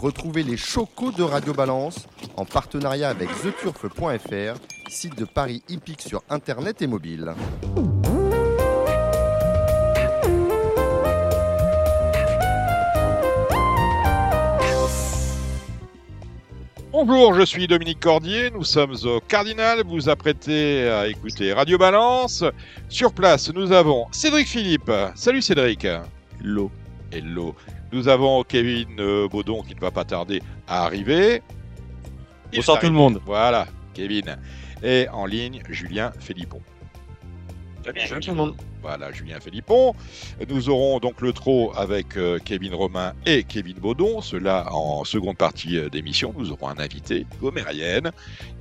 [0.00, 2.06] Retrouvez les chocos de Radio Balance
[2.36, 7.34] en partenariat avec theturf.fr, site de Paris hippique sur internet et mobile.
[16.92, 21.76] Bonjour, je suis Dominique Cordier, nous sommes au Cardinal, vous vous apprêtez à écouter Radio
[21.76, 22.44] Balance.
[22.88, 24.92] Sur place, nous avons Cédric Philippe.
[25.16, 25.84] Salut Cédric.
[26.40, 26.70] Hello.
[27.10, 27.54] Hello.
[27.90, 31.42] Nous avons Kevin euh, Baudon qui ne va pas tarder à arriver.
[32.52, 33.20] Il Bonsoir tout le monde.
[33.24, 34.36] Voilà, Kevin.
[34.82, 36.60] Et en ligne, Julien Philippon.
[37.84, 38.54] Salut tout le monde.
[38.80, 39.94] Voilà, Julien Philippon.
[40.48, 44.20] Nous aurons donc le trot avec euh, Kevin Romain et Kevin Baudon.
[44.20, 46.32] Cela en seconde partie euh, d'émission.
[46.38, 48.12] Nous aurons un invité, Gomérienne.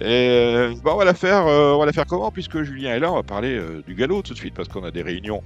[0.02, 3.00] Et euh, bah, on va la faire, on va la faire comment Puisque Julien est
[3.00, 5.44] là, on va parler du galop tout de suite parce qu'on a des réunions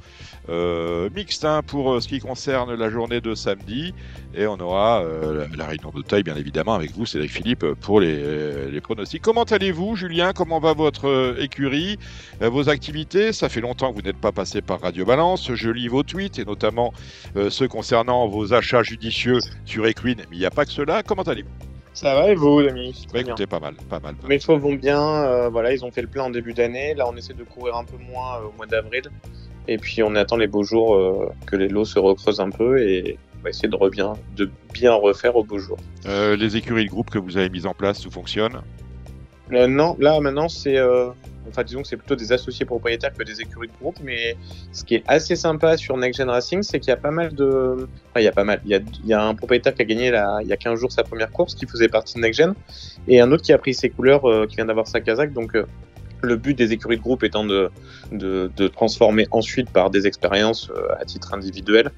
[1.15, 3.93] mixtes hein, pour ce qui concerne la journée de samedi.
[4.33, 7.99] Et on aura la, la réunion de taille, bien évidemment, avec vous, Cédric Philippe, pour
[7.99, 9.21] les, les pronostics.
[9.21, 10.31] Comment allez-vous, Julien?
[10.33, 11.97] Comment va votre écurie?
[12.39, 13.33] Vos activités?
[13.33, 15.53] Ça fait longtemps que vous n'êtes pas passé par Radio Balance.
[15.53, 16.93] Je lis vos tweets et notamment
[17.35, 20.21] euh, ceux concernant vos achats judicieux sur Equine.
[20.29, 21.03] Mais il n'y a pas que cela.
[21.03, 21.49] Comment allez-vous?
[21.93, 23.33] Ça va et vous, Dominique Bah, Très bien.
[23.33, 24.15] Écoutez, pas mal, pas mal.
[24.15, 24.27] pas.
[24.27, 26.93] Mes chevaux vont bien, euh, voilà, ils ont fait le plein en début d'année.
[26.93, 29.03] Là, on essaie de courir un peu moins euh, au mois d'avril.
[29.67, 32.81] Et puis, on attend les beaux jours euh, que les lots se recreusent un peu
[32.81, 33.77] et on va essayer de,
[34.37, 35.77] de bien refaire aux beaux jours.
[36.05, 38.61] Euh, les écuries de groupe que vous avez mises en place, tout fonctionne?
[39.49, 40.77] Non, là, maintenant, c'est.
[41.49, 43.97] Enfin, disons que c'est plutôt des associés propriétaires que des écuries de groupe.
[44.03, 44.35] Mais
[44.71, 47.33] ce qui est assez sympa sur Next Gen Racing, c'est qu'il y a pas mal
[47.33, 47.87] de.
[48.09, 48.61] Enfin, il y a pas mal.
[48.65, 51.03] Il y a, un propriétaire qui a gagné là, il y a 15 jours sa
[51.03, 52.53] première course, qui faisait partie de Next Gen.
[53.07, 55.33] Et un autre qui a pris ses couleurs, euh, qui vient d'avoir sa casaque.
[55.33, 55.65] Donc, euh,
[56.21, 57.71] le but des écuries de groupe étant de,
[58.11, 61.91] de, transformer ensuite par des expériences euh, à titre individuel.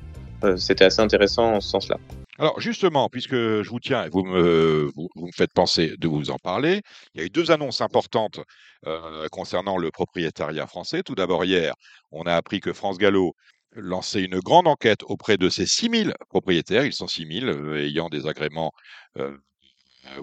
[0.57, 1.97] C'était assez intéressant en ce sens-là.
[2.39, 6.31] Alors justement, puisque je vous tiens et vous me, vous me faites penser de vous
[6.31, 6.81] en parler,
[7.13, 8.39] il y a eu deux annonces importantes
[8.87, 11.03] euh, concernant le propriétariat français.
[11.03, 11.73] Tout d'abord, hier,
[12.11, 13.35] on a appris que France Gallo
[13.75, 18.27] lançait une grande enquête auprès de ses 6000 propriétaires, ils sont 6000 euh, ayant des
[18.27, 18.71] agréments
[19.17, 19.37] euh,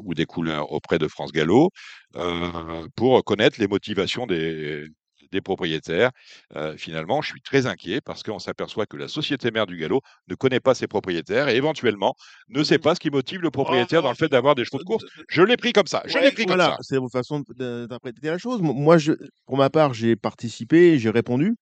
[0.03, 1.71] ou des couleurs auprès de France Gallo,
[2.17, 4.87] euh, pour connaître les motivations des,
[5.33, 6.11] des propriétaires.
[6.57, 10.01] Euh, finalement, je suis très inquiet parce qu'on s'aperçoit que la société mère du galop
[10.29, 12.15] ne connaît pas ses propriétaires et éventuellement
[12.49, 14.85] ne sait pas ce qui motive le propriétaire dans le fait d'avoir des chevaux de
[14.85, 15.05] course.
[15.29, 16.03] Je l'ai pris comme ça.
[16.07, 16.79] Je l'ai pris comme voilà, ça.
[16.83, 18.61] c'est votre façon d'interpréter la chose.
[18.61, 19.13] Mo- Moi, je,
[19.47, 21.57] pour ma part, j'ai participé, j'ai répondu.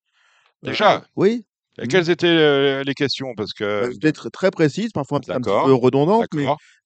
[0.63, 1.45] Déjà, Oui,
[1.81, 3.35] et quelles étaient euh, les questions?
[3.37, 6.27] Parce que euh, peut-être très précise, parfois un, petit- un petit D'accord, peu redondante,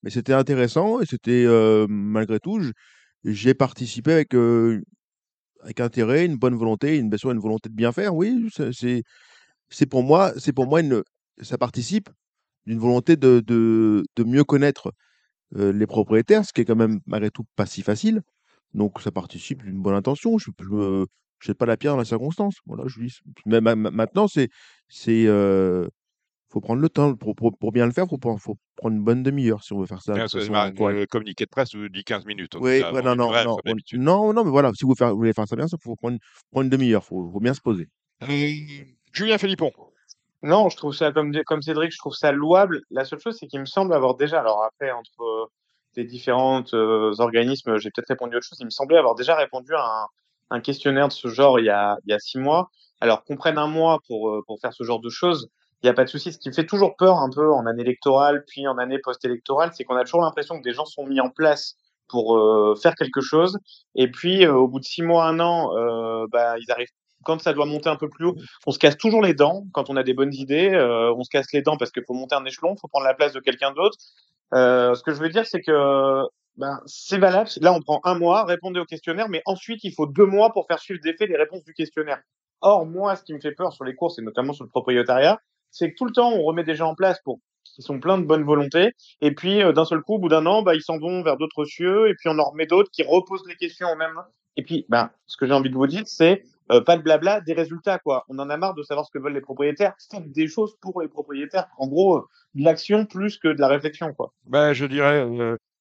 [0.03, 2.61] mais, c'était intéressant et c'était euh, malgré tout,
[3.25, 4.83] j'ai participé avec, euh,
[5.63, 8.15] avec intérêt, une bonne volonté, une, bien une volonté de bien faire.
[8.15, 9.03] Oui, c'est-
[9.69, 11.03] c'est pour moi, c'est pour moi une,
[11.41, 12.09] ça participe
[12.67, 14.93] d'une volonté de, de, de mieux connaître
[15.55, 18.21] les propriétaires, ce qui est quand même malgré tout pas si facile.
[18.73, 20.37] Donc ça participe d'une bonne intention.
[20.39, 21.05] Je ne
[21.41, 22.55] jette pas la pierre dans la circonstance.
[22.65, 23.19] Voilà, je dis.
[23.45, 24.49] Mais ma- ma- maintenant, c'est
[24.89, 25.27] c'est
[26.53, 28.07] faut prendre le temps pour, pour, pour bien le faire.
[28.07, 30.13] Faut, prendre- faut prendre une bonne demi-heure si on veut faire ça.
[30.77, 30.99] correcte.
[30.99, 32.55] le communiqué de presse vous dit 15 minutes.
[32.55, 35.33] Oui, ouais, non, non, non, on- non, non, mais voilà, si vous, faire, vous voulez
[35.33, 36.17] faire ça bien, il faut prendre,
[36.51, 37.03] prendre une demi-heure.
[37.03, 37.89] Faut, faut bien se poser.
[38.21, 38.27] Euh,
[39.11, 39.71] Julien Philippon.
[40.43, 42.81] Non, je trouve ça comme, comme Cédric, je trouve ça louable.
[42.91, 45.45] La seule chose, c'est qu'il me semble avoir déjà, alors après, entre euh,
[45.95, 49.35] les différents euh, organismes, j'ai peut-être répondu à autre chose, il me semblait avoir déjà
[49.35, 50.07] répondu à un,
[50.57, 52.69] un questionnaire de ce genre il y a, il y a six mois.
[52.99, 55.49] Alors qu'on prenne un mois pour, euh, pour faire ce genre de choses,
[55.83, 56.31] il n'y a pas de souci.
[56.31, 59.71] Ce qui me fait toujours peur un peu en année électorale, puis en année post-électorale,
[59.73, 61.75] c'est qu'on a toujours l'impression que des gens sont mis en place
[62.07, 63.57] pour euh, faire quelque chose,
[63.95, 66.89] et puis euh, au bout de six mois, un an, euh, bah, ils arrivent
[67.23, 68.35] quand ça doit monter un peu plus haut,
[68.67, 70.71] on se casse toujours les dents quand on a des bonnes idées.
[70.73, 73.05] euh, on se casse les dents parce qu'il faut monter un échelon, il faut prendre
[73.05, 73.97] la place de quelqu'un d'autre.
[74.51, 76.23] Ce que je veux dire, c'est que
[76.57, 77.49] ben, c'est valable.
[77.61, 80.67] Là, on prend un mois, répondez au questionnaire, mais ensuite, il faut deux mois pour
[80.67, 82.19] faire suivre d'effet les réponses du questionnaire.
[82.61, 85.39] Or, moi, ce qui me fait peur sur les courses, et notamment sur le propriétariat,
[85.73, 87.39] c'est que tout le temps, on remet des gens en place pour
[87.75, 88.91] qui sont pleins de bonne volonté,
[89.21, 91.37] et puis euh, d'un seul coup, au bout d'un an, bah, ils s'en vont vers
[91.37, 94.21] d'autres cieux, et puis on en remet d'autres qui reposent les questions au même.
[94.55, 97.41] Et puis, ben, ce que j'ai envie de vous dire, c'est euh, pas de blabla,
[97.41, 98.25] des résultats, quoi.
[98.29, 99.93] On en a marre de savoir ce que veulent les propriétaires.
[100.11, 101.67] Faites des choses pour les propriétaires.
[101.79, 104.31] En gros, euh, de l'action plus que de la réflexion, quoi.
[104.45, 105.27] Ben, je dirais,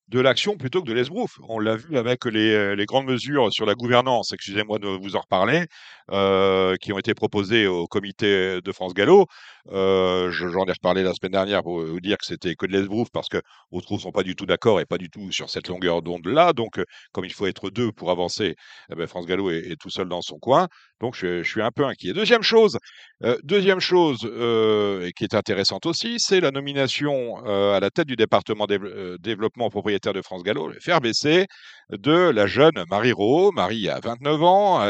[0.09, 1.39] de l'action plutôt que de l'esbrouf.
[1.49, 5.21] On l'a vu avec les, les, grandes mesures sur la gouvernance, excusez-moi de vous en
[5.21, 5.67] reparler,
[6.11, 9.27] euh, qui ont été proposées au comité de France Gallo.
[9.71, 13.09] Euh, J'en ai reparlé la semaine dernière pour vous dire que c'était que de l'esbrouf
[13.13, 13.41] parce que
[13.73, 16.53] ne sont pas du tout d'accord et pas du tout sur cette longueur d'onde-là.
[16.53, 18.55] Donc, euh, comme il faut être deux pour avancer,
[18.91, 20.69] eh ben France Gallo est, tout seul dans son coin.
[21.01, 22.13] Donc, je, suis un peu inquiet.
[22.13, 22.79] Deuxième chose,
[23.25, 28.17] euh, deuxième chose euh, qui est intéressante aussi, c'est la nomination à la tête du
[28.17, 31.47] département développement propriétaire de France Gallo, le FRBC,
[31.91, 33.53] de la jeune Marie Rowe.
[33.53, 34.81] Marie a 29 ans,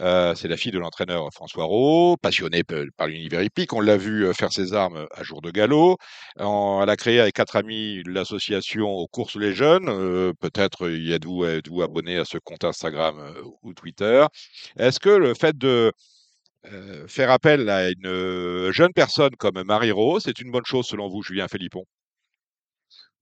[0.00, 2.62] euh, c'est la fille de l'entraîneur François Rowe, passionnée
[2.96, 3.72] par l'univers hippique.
[3.72, 5.96] On l'a vu euh, faire ses armes à jour de galop.
[6.36, 9.88] elle a créé avec quatre amis l'association aux courses les jeunes.
[9.88, 13.16] Euh, peut-être y êtes-vous êtes abonné à ce compte Instagram
[13.62, 14.24] ou Twitter.
[14.78, 15.92] Est-ce que le fait de
[17.06, 21.22] faire appel à une jeune personne comme Marie Rowe, c'est une bonne chose selon vous,
[21.22, 21.84] Julien Philippon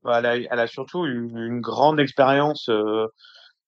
[0.06, 2.70] bah, elle a, surtout une, grande expérience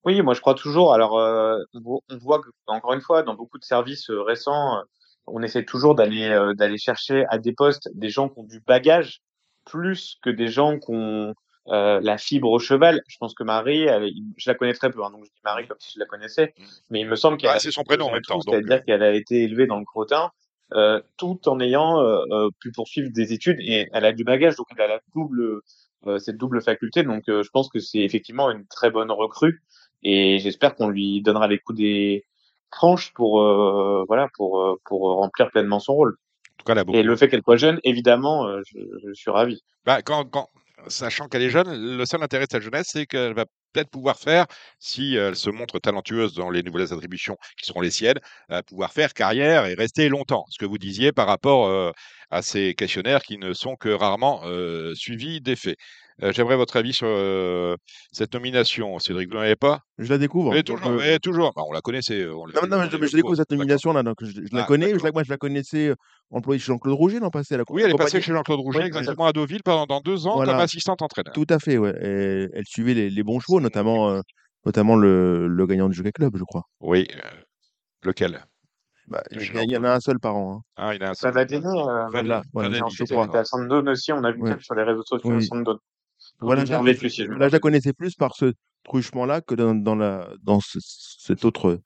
[0.05, 0.95] oui, moi je crois toujours.
[0.95, 4.83] Alors, euh, on voit que, encore une fois, dans beaucoup de services euh, récents, euh,
[5.27, 9.21] on essaie toujours d'aller d'aller chercher à des postes des gens qui ont du bagage
[9.67, 11.35] plus que des gens qui ont
[11.67, 13.03] la fibre au cheval.
[13.09, 13.87] Je pense que Marie,
[14.39, 16.55] je la connais très peu, hein, donc je dis Marie comme si je la connaissais,
[16.57, 16.63] mmh.
[16.89, 18.41] mais il me semble qu'elle ah, c'est son prénom en même temps.
[18.41, 20.31] C'est-à-dire qu'elle a été élevée dans le crottin,
[21.19, 22.03] tout en ayant
[22.59, 25.61] pu poursuivre des études et elle a du bagage, donc elle a la double
[26.19, 27.03] cette double faculté.
[27.03, 29.63] Donc, je pense que c'est effectivement une très bonne recrue
[30.03, 32.25] et j'espère qu'on lui donnera les coups des
[32.73, 36.11] franches pour euh, voilà pour euh, pour remplir pleinement son rôle.
[36.11, 39.31] En tout cas, là, Et le fait qu'elle soit jeune, évidemment, euh, je, je, suis
[39.31, 39.63] ravi.
[39.85, 40.49] Bah, quand, quand,
[40.89, 44.19] sachant qu'elle est jeune, le seul intérêt de sa jeunesse, c'est qu'elle va peut-être pouvoir
[44.19, 44.47] faire,
[44.79, 48.19] si elle se montre talentueuse dans les nouvelles attributions qui seront les siennes,
[48.67, 50.45] pouvoir faire carrière et rester longtemps.
[50.51, 51.93] Ce que vous disiez par rapport
[52.31, 54.43] à ces questionnaires qui ne sont que rarement
[54.95, 55.77] suivis d'effets.
[56.23, 57.77] Euh, j'aimerais votre avis sur euh,
[58.13, 58.99] cette nomination.
[58.99, 59.81] Cédric, vous n'en avez pas?
[59.99, 60.53] Je la découvre.
[60.53, 61.53] Mais toujours, mais toujours.
[61.55, 62.25] Bah, on la connaissait.
[62.25, 64.03] non, non, mais je, découvre cette nomination là.
[64.03, 64.99] Donc je, la ah, connais.
[64.99, 65.95] Je, moi, je la connaissais euh,
[66.31, 68.87] employée chez Jean-Claude Rouget, non passé à la Oui, elle est passée chez Jean-Claude Rouget,
[68.87, 71.33] exactement à Deauville pendant deux ans comme assistante entraîneur.
[71.33, 71.95] Tout à fait, ouais.
[72.01, 74.21] elle suivait les, bons chevaux, notamment,
[74.65, 76.63] notamment le, le, gagnant du Jockey Club, je crois.
[76.81, 77.07] Oui.
[78.03, 78.41] lequel?
[79.09, 80.59] Bah, il y, en a un seul par an.
[80.59, 80.63] Hein.
[80.77, 81.33] Ah, il a un seul.
[81.33, 83.35] Savadini, euh, voilà, voilà, je crois.
[83.35, 84.57] à Sandone aussi, on a vu ouais.
[84.61, 85.49] sur les réseaux sociaux oui.
[86.41, 88.53] Voilà, là, je la connaissais plus par ce
[88.85, 91.81] truchement-là que dans, dans, la, dans ce, cette autre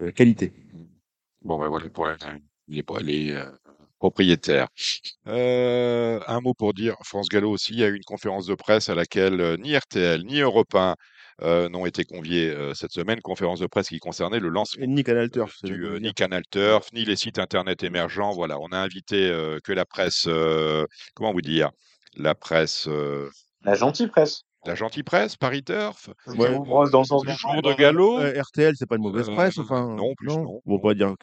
[0.00, 0.52] euh, qualité.
[1.42, 3.44] Bon, ben voilà pour les, les euh,
[3.98, 4.68] propriétaires.
[5.26, 8.54] Euh, un mot pour dire, France Gallo aussi, il y a eu une conférence de
[8.54, 10.96] presse à laquelle euh, ni RTL ni Europe 1
[11.42, 13.20] euh, n'ont été conviés euh, cette semaine.
[13.20, 17.04] Conférence de presse qui concernait le lancement ni Canal Turf, du, ni Canal Turf, ni
[17.04, 18.32] les sites internet émergents.
[18.32, 19.30] Voilà, on a invité
[19.62, 20.28] que la presse,
[21.14, 21.70] comment vous dire,
[22.16, 22.88] la presse
[23.64, 24.44] la gentille presse.
[24.64, 26.08] La gentille presse, Paris Turf.
[26.26, 26.56] Ouais.
[26.90, 28.20] dans le sens du jour de galop.
[28.20, 29.88] Euh, RTL, c'est pas une mauvaise presse, enfin.
[29.96, 30.60] Non, plus non.
[30.64, 31.14] On va pas dire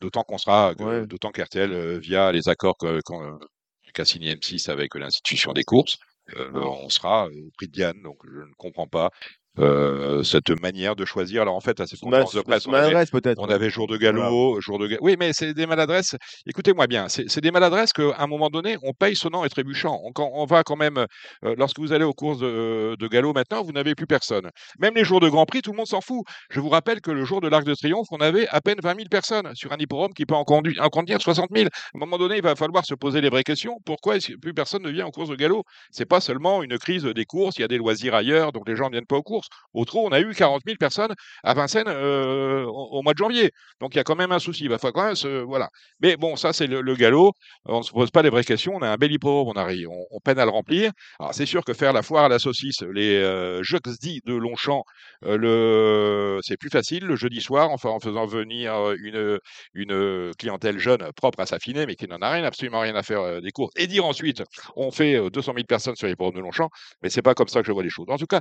[0.00, 0.74] D'autant qu'on sera,
[1.06, 5.96] d'autant qu'RTL, euh, via les accords qu'a signé M6 avec l'institution des courses,
[6.36, 8.00] euh, on sera au prix de Diane.
[8.02, 9.10] Donc je ne comprends pas
[9.58, 11.42] euh, cette manière de choisir.
[11.42, 13.04] Alors en fait, à ces conférences de presse, on avait,
[13.36, 16.16] on avait, jour de galop, jour de Oui, mais c'est des maladresses.
[16.46, 20.00] Écoutez-moi bien, c'est des maladresses qu'à un moment donné, on paye sonnant et trébuchant.
[20.04, 20.98] On, on va quand même,
[21.44, 24.50] euh, lorsque vous allez aux courses de, de galop maintenant, vous n'avez plus personne.
[24.78, 26.24] Même les jours de Grand Prix, tout le monde s'en fout.
[26.50, 28.94] Je vous rappelle que le jour de l'Arc de Triomphe, on avait à peine 20
[28.94, 31.66] 000 personnes sur un hippodrome qui peut en conduire, en conduire 60 000.
[31.66, 33.78] À un moment donné, il va falloir se poser les vraies questions.
[33.84, 35.64] Pourquoi est-ce que plus personne ne vient aux courses de galop?
[35.90, 37.56] C'est pas seulement une crise des courses.
[37.58, 39.39] Il y a des loisirs ailleurs, donc les gens ne viennent pas aux courses.
[39.74, 41.14] Au trop, on a eu 40 000 personnes
[41.44, 43.50] à Vincennes euh, au, mois de janvier.
[43.80, 44.64] Donc il y a quand même un souci.
[44.64, 45.68] Il va falloir se, voilà.
[46.00, 47.32] Mais bon, ça c'est le, galop.
[47.66, 48.74] On ne se pose pas les vraies questions.
[48.74, 50.92] On a un bel hippodrome, on arrive, on, peine à le remplir.
[51.18, 54.84] Alors c'est sûr que faire la foire à la saucisse, les euh, jeudi de Longchamp,
[55.24, 59.38] euh, c'est plus facile le jeudi soir, en faisant venir une
[59.74, 63.40] une clientèle jeune propre à s'affiner, mais qui n'en a rien, absolument rien à faire
[63.40, 63.72] des courses.
[63.76, 64.42] Et dire ensuite,
[64.76, 66.68] on fait 200 000 personnes sur l'hippodrome de Longchamp,
[67.02, 68.06] mais c'est pas comme ça que je vois les choses.
[68.08, 68.40] En tout cas,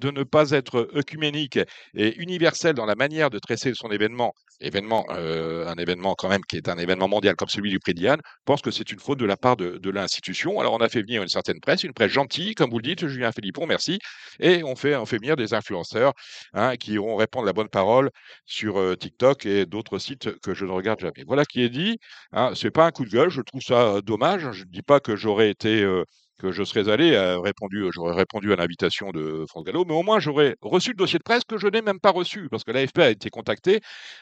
[0.00, 1.58] de ne pas être œcuménique
[1.94, 6.56] et universel dans la manière de tresser son événement, euh, un événement quand même qui
[6.56, 9.24] est un événement mondial comme celui du prix Diane, pense que c'est une faute de
[9.24, 10.60] la part de, l'institution.
[10.60, 13.06] Alors on a fait venir une certaine presse, une presse gentille, comme vous le dites,
[13.06, 13.98] Julien Philippon, merci,
[14.38, 16.12] et on fait, on fait venir des influenceurs
[16.52, 18.10] hein, qui iront répondre la bonne parole
[18.44, 21.24] sur euh, TikTok et d'autres sites que je ne regarde jamais.
[21.26, 21.98] Voilà qui est dit.
[22.32, 24.50] Hein, c'est pas un coup de gueule, je trouve ça dommage.
[24.52, 26.04] Je ne dis pas que j'aurais été euh,
[26.38, 30.02] que je serais allé, euh, répondu, j'aurais répondu à l'invitation de France Gallo, mais au
[30.02, 32.70] moins j'aurais reçu le dossier de presse que je n'ai même pas reçu, parce que
[32.70, 33.80] l'AFP a été contactée.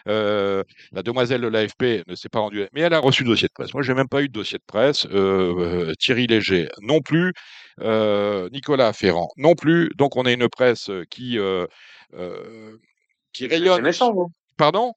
[0.09, 3.49] Euh, la demoiselle de l'AFP ne s'est pas rendue, mais elle a reçu le dossier
[3.49, 3.73] de presse.
[3.75, 5.07] Moi, j'ai même pas eu de dossier de presse.
[5.13, 7.33] Euh, Thierry Léger non plus,
[7.81, 9.91] euh, Nicolas Ferrand non plus.
[9.97, 11.67] Donc, on a une presse qui euh,
[12.15, 12.77] euh,
[13.33, 13.83] qui C'est rayonne.
[13.83, 14.33] méchant, vous.
[14.57, 14.93] Pardon?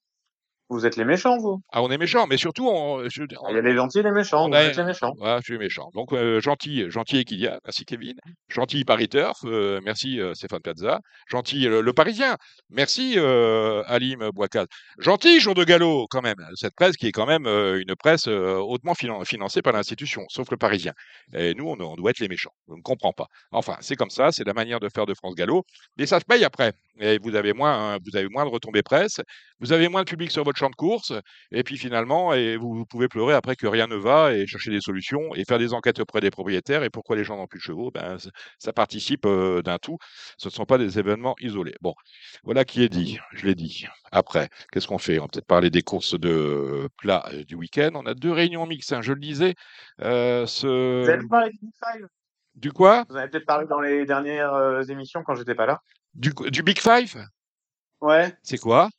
[0.72, 1.62] Vous êtes les méchants, vous.
[1.72, 4.12] Ah, on est méchant, mais surtout, on, je- Il y a les gentils et les
[4.12, 4.46] méchants.
[4.46, 5.14] on Vous a- êtes les méchants.
[5.18, 5.90] Voilà, je suis méchant.
[5.96, 8.14] Donc, euh, gentil, gentil Equidia, merci Kevin.
[8.50, 11.00] Gentil Paris Turf, euh, merci euh, Stéphane Plaza.
[11.28, 12.38] Gentil le Parisien,
[12.70, 13.18] merci
[13.88, 14.68] Alim Bouakaz.
[15.00, 16.38] Gentil Jour de Gallo, quand même.
[16.56, 20.58] Cette presse qui est quand même une presse hautement finan- financée par l'institution, sauf le
[20.58, 20.94] Parisien.
[21.34, 22.52] Et nous, on, on doit être les méchants.
[22.68, 23.26] Je ne comprends pas.
[23.52, 25.64] Enfin, c'est comme ça, c'est la manière de faire de France Gallo.
[25.98, 26.74] Mais ça se paye après.
[27.00, 29.22] Et vous avez moins, hein, vous avez moins de retombées presse,
[29.62, 31.14] vous avez moins de public sur votre champ de course.
[31.52, 34.72] Et puis finalement, et vous, vous pouvez pleurer après que rien ne va et chercher
[34.72, 36.84] des solutions et faire des enquêtes auprès des propriétaires.
[36.84, 38.18] Et pourquoi les gens n'ont plus de chevaux ben,
[38.60, 39.98] Ça participe euh, d'un tout.
[40.38, 41.76] Ce ne sont pas des événements isolés.
[41.82, 41.94] Bon,
[42.44, 43.20] voilà qui est dit.
[43.34, 43.86] Je l'ai dit.
[44.12, 45.20] Après, qu'est-ce qu'on fait?
[45.20, 47.92] On va peut-être parler des courses de plat euh, du week-end.
[47.96, 48.94] On a deux réunions mixtes.
[48.94, 49.56] hein, je le disais.
[50.02, 51.28] Euh, Vous avez ce...
[51.28, 52.08] parlé du Big Five?
[52.56, 53.06] Du quoi?
[53.10, 55.82] Vous en avez peut-être parlé dans les dernières émissions quand j'étais pas là.
[56.14, 57.16] du, du Big Five?
[58.02, 58.34] Ouais.
[58.44, 58.90] C'est quoi?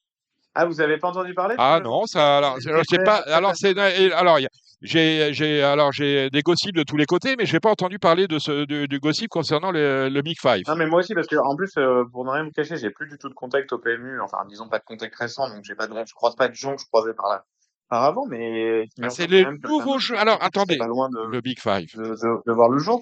[0.54, 3.78] Ah, vous avez pas entendu parler Ah non, ça, alors, très- pas, alors c'est,
[4.12, 4.38] alors
[4.82, 8.26] j'ai, j'ai, alors j'ai des gossips de tous les côtés, mais j'ai pas entendu parler
[8.26, 10.62] de ce, du, du gossip concernant le, le Big Five.
[10.66, 12.90] Non, mais moi aussi, parce que en plus, euh, pour ne rien me cacher, j'ai
[12.90, 14.20] plus du tout de contact au PMU.
[14.22, 16.74] Enfin, disons pas de contact récent, donc j'ai pas de, je croise pas de gens
[16.74, 17.44] que je croisais par là,
[17.88, 18.86] par avant, mais.
[19.02, 20.16] Ah, c'est ressemblent le quand même que nouveau ça- jeu.
[20.18, 23.00] Alors attendez, Pas loin de, le Big Five, de, de- de voir le jour.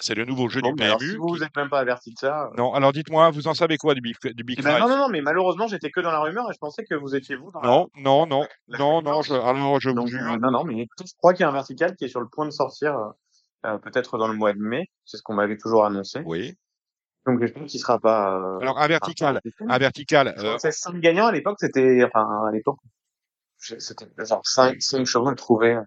[0.00, 1.10] C'est le nouveau jeu Bon, du alors, PMU.
[1.10, 2.46] si vous qui- vous êtes même pas averti de ça.
[2.46, 4.80] euh, Non, alors dites-moi, vous en savez quoi du Big, du Big eh ben, Five
[4.80, 7.14] non, non, non, mais malheureusement, j'étais que dans la rumeur et je pensais que vous
[7.14, 9.22] étiez vous dans la- Non, non, non, la non, non.
[9.22, 10.20] Je, alors je vous Donc, jure.
[10.32, 12.28] euh, non, non, mais je crois qu'il y a un vertical qui est sur le
[12.28, 12.96] point de sortir,
[13.66, 14.86] euh, peut-être dans le mois de mai.
[15.04, 16.20] C'est ce qu'on m'avait toujours annoncé.
[16.24, 16.54] Oui.
[17.26, 18.34] Donc, j'espère qu'il sera pas.
[18.36, 20.34] euh, Alors un vertical, enfin, un vertical.
[20.38, 22.78] Je c'est 5 gagnants à l'époque, c'était, enfin, à l'époque,
[23.60, 25.78] je- c'était genre 5, 5 chevaux à trouver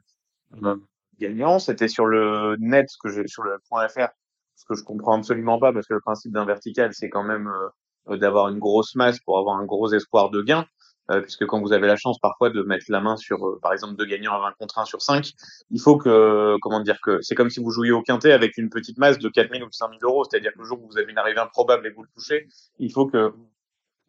[1.20, 1.60] gagnants.
[1.60, 4.08] C'était sur le net, ce que j'ai, sur le point .fr,
[4.56, 7.48] ce que je comprends absolument pas parce que le principe d'un vertical, c'est quand même
[7.48, 10.66] euh, euh, d'avoir une grosse masse pour avoir un gros espoir de gain.
[11.12, 13.96] Euh, puisque quand vous avez la chance parfois de mettre la main sur, par exemple,
[13.96, 15.34] deux gagnants à 20 contre 1 sur 5,
[15.70, 18.72] il faut que, comment dire, que c'est comme si vous jouiez au quintet avec une
[18.72, 20.24] petite masse de 4000 ou de 5000 euros.
[20.24, 22.48] C'est-à-dire que le jour où vous avez une arrivée improbable et vous le touchez,
[22.80, 23.32] il faut que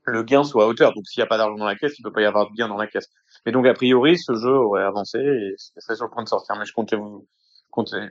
[0.07, 0.93] le gain soit à hauteur.
[0.95, 2.55] Donc, s'il n'y a pas d'argent dans la caisse, il peut pas y avoir de
[2.57, 3.09] gain dans la caisse.
[3.45, 6.57] Mais donc, a priori, ce jeu aurait avancé et serait sur le point de sortir.
[6.57, 7.27] Mais je comptais vous,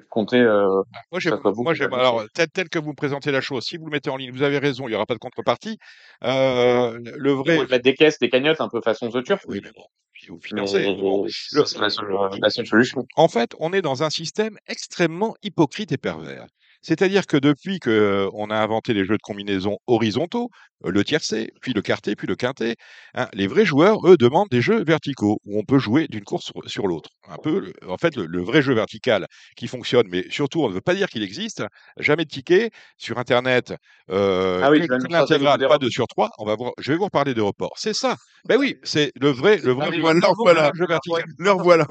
[0.10, 3.78] comptais, euh, Moi, j'aime, moi, j'aime, alors, tel, tel que vous présentez la chose, si
[3.78, 5.78] vous le mettez en ligne, vous avez raison, il n'y aura pas de contrepartie.
[6.24, 7.66] Euh, le on vrai.
[7.66, 9.44] mettre des caisses, des cagnottes, un peu façon The Turf.
[9.48, 9.86] Oui, mais bon,
[10.30, 10.84] vous Mais financez.
[10.84, 13.06] Bon, le- c'est la seule, la seule solution.
[13.16, 16.48] En fait, on est dans un système extrêmement hypocrite et pervers.
[16.86, 20.50] C'est-à-dire que depuis que on a inventé les jeux de combinaison horizontaux,
[20.84, 22.76] le tiercé, puis le quarté, puis le quintet,
[23.16, 26.46] hein, les vrais joueurs, eux, demandent des jeux verticaux où on peut jouer d'une course
[26.46, 27.10] sur, sur l'autre.
[27.28, 29.26] Un peu, en fait, le, le vrai jeu vertical
[29.58, 31.64] qui fonctionne, mais surtout, on ne veut pas dire qu'il existe.
[31.98, 33.74] Jamais de ticket sur Internet.
[34.12, 36.30] Euh, Ah oui, l'intégrale, pas de sur trois.
[36.38, 36.72] On va voir.
[36.78, 37.74] Je vais vous reparler de report.
[37.78, 38.16] C'est ça.
[38.48, 40.72] Ben oui, c'est le vrai, le vrai Ah, mais jeu- voilà, voilà.
[40.76, 41.24] jeu vertical.
[41.40, 41.88] Le revoilà.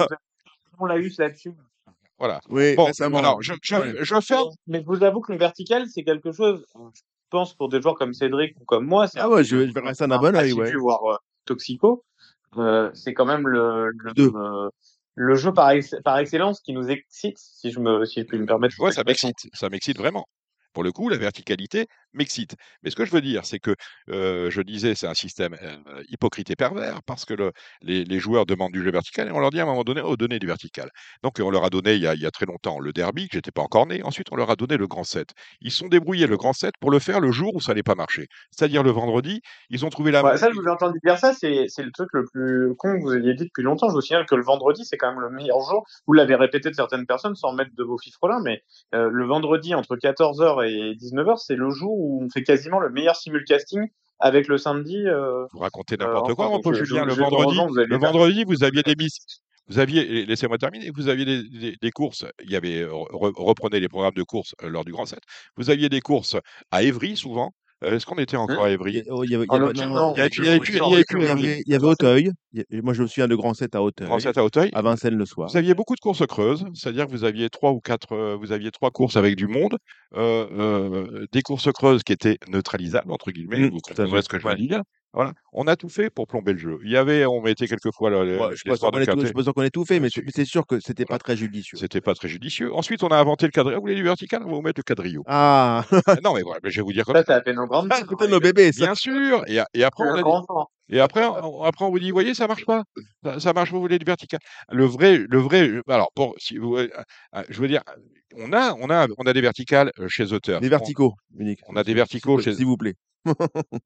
[0.78, 1.50] On l'a eu là-dessus.
[2.18, 2.40] Voilà.
[2.48, 3.18] Oui, Bon, récemment.
[3.18, 3.88] alors, je, je, Ouais.
[3.98, 7.80] un- Mais je vous avoue que le vertical, c'est quelque chose, je pense, pour des
[7.82, 10.16] joueurs comme Cédric ou comme moi, c'est Ah un ouais, je, je verrais ça d'un
[10.16, 10.72] un bon assidu, ouais.
[10.76, 12.04] voire euh, toxico.
[12.56, 14.30] Euh, c'est quand même le, le, Deux.
[14.34, 14.70] euh,
[15.16, 18.38] le jeu par, ex- par excellence qui nous excite, si je me, si je puis
[18.38, 18.76] me permettre.
[18.78, 19.48] Vois, ça m'excite.
[19.52, 20.24] Ça m'excite vraiment.
[20.72, 22.54] Pour le coup, la verticalité m'excite.
[22.82, 23.74] Mais ce que je veux dire, c'est que
[24.10, 27.52] euh, je disais, c'est un système euh, hypocrite et pervers parce que le-
[27.82, 30.00] les, les joueurs demandent du jeu vertical et on leur dit à un moment donné,
[30.04, 30.90] oh, donnez du vertical.
[31.22, 33.28] Donc on leur a donné il y a, il y a très longtemps le derby,
[33.28, 34.02] que j'étais pas encore né.
[34.04, 35.30] Ensuite, on leur a donné le grand 7.
[35.60, 37.82] Ils se sont débrouillés le grand 7 pour le faire le jour où ça n'allait
[37.82, 38.26] pas marcher.
[38.50, 39.40] C'est-à-dire le vendredi,
[39.70, 41.90] ils ont trouvé la Ouais, ça, je vous ai entendu dire ça, c'est, c'est le
[41.92, 43.88] truc le plus con que vous ayez dit depuis longtemps.
[43.88, 45.84] Je vous signale que le vendredi, c'est quand même le meilleur jour.
[46.06, 48.62] Vous l'avez répété de certaines personnes sans mettre de vos fifrelins, mais
[48.94, 52.90] euh, le vendredi entre 14h et 19h, c'est le jour où on fait quasiment le
[52.90, 53.88] meilleur simulcasting
[54.20, 54.96] avec le samedi.
[55.06, 57.02] Euh, vous racontez euh, n'importe quoi, enfin, je- Julien.
[57.02, 59.18] je- Le je- vendredi, vous aviez le pas- vendredi, vous aviez des miss.
[59.68, 63.32] Vous aviez, laissez-moi terminer, vous aviez des, des- des courses, il y avait, euh, re-
[63.34, 65.20] reprenez les programmes de courses euh, lors du Grand 7,
[65.56, 66.36] vous aviez des courses
[66.70, 67.52] à Évry souvent.
[67.82, 69.52] Euh, Est-ce qu'on était encore à Il Évry y a- oh, il y avait- il
[69.52, 69.54] y
[71.74, 72.30] avait- Auteuil,
[72.70, 74.70] Moi, je me souviens de Grand 7 à Auteuil, Grand 7 à Auteuil.
[74.74, 75.48] à Vincennes le soir.
[75.50, 78.52] Vous aviez beaucoup de courses creuses, c'est-à-dire que vous aviez trois ou quatre, euh, vous
[78.52, 79.76] aviez trois courses avec du monde,
[80.16, 83.58] euh, euh, des courses creuses qui étaient neutralisables entre guillemets.
[83.58, 84.22] Mm, vous à fait.
[84.22, 84.82] ce que je veux dire.
[85.14, 86.78] Voilà, on a tout fait pour plomber le jeu.
[86.84, 90.00] Il y avait, on mettait quelquefois le, le- Ouais, je pense qu'on ait tout fait,
[90.00, 91.18] mais C'est- c'est mais c'est sûr que c'était Voilà.
[91.20, 91.78] pas très judicieux.
[91.78, 92.74] C'était pas très judicieux.
[92.74, 93.76] Ensuite, on a inventé le quadrillon.
[93.78, 94.42] Vous voulez du vertical?
[94.44, 95.22] On va vous mettre le quadrillon.
[95.26, 95.84] Ah,
[96.24, 97.36] non, mais voilà, mais je vais vous dire comme Ça, ça.
[97.36, 97.88] a fait nos grandes.
[97.92, 98.86] Ah, c'était nos bébés, ça.
[98.86, 99.44] Bien sûr.
[99.46, 102.34] Et, a- et après, on a dit- et après, on, après, on vous dit, voyez,
[102.34, 102.82] ça marche pas.
[103.22, 104.40] Ça, ça marche pas, vous voulez du vertical.
[104.70, 105.70] Le vrai, le vrai.
[105.88, 106.88] Alors, pour, si vous, euh,
[107.36, 107.82] euh, je veux dire,
[108.36, 110.60] on a, on a, on a des verticales euh, chez Auteur.
[110.60, 111.60] Les verticaux, unique.
[111.68, 112.94] on a des verticaux chez- S'il vous plaît.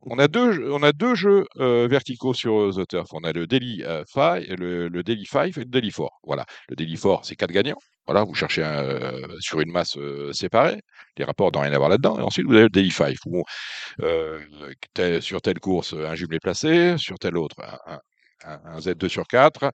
[0.02, 3.08] On a deux, on a deux jeux euh, verticaux sur euh, The Turf.
[3.12, 6.20] On a le Daily euh, Five, le, Daily Five et le Daily Four.
[6.24, 6.44] Voilà.
[6.68, 7.78] Le Daily Four, c'est quatre gagnants.
[8.06, 9.98] Voilà, vous cherchez euh, sur une masse
[10.32, 10.80] séparée.
[11.18, 12.18] Les rapports n'ont rien à voir là-dedans.
[12.18, 13.44] Et ensuite, vous avez le Daily Five où
[15.20, 17.98] sur telle course, un jumelé placé, sur telle autre, un,
[18.44, 19.70] un- un- un Z2 sur 4,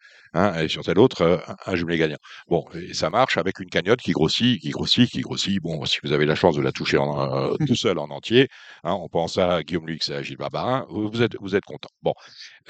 [0.61, 2.16] et sur telle autre, euh, un, un jumelé gagnant.
[2.49, 5.61] Bon, et ça marche avec une cagnotte qui grossit, qui grossit, qui grossit.
[5.62, 8.49] Bon, si vous avez la chance de la toucher en, euh, tout seul en entier,
[8.85, 11.88] hein, on pense à Guillaume Lux et à Gilles Barbarin, vous êtes, vous êtes content.
[12.02, 12.14] Bon,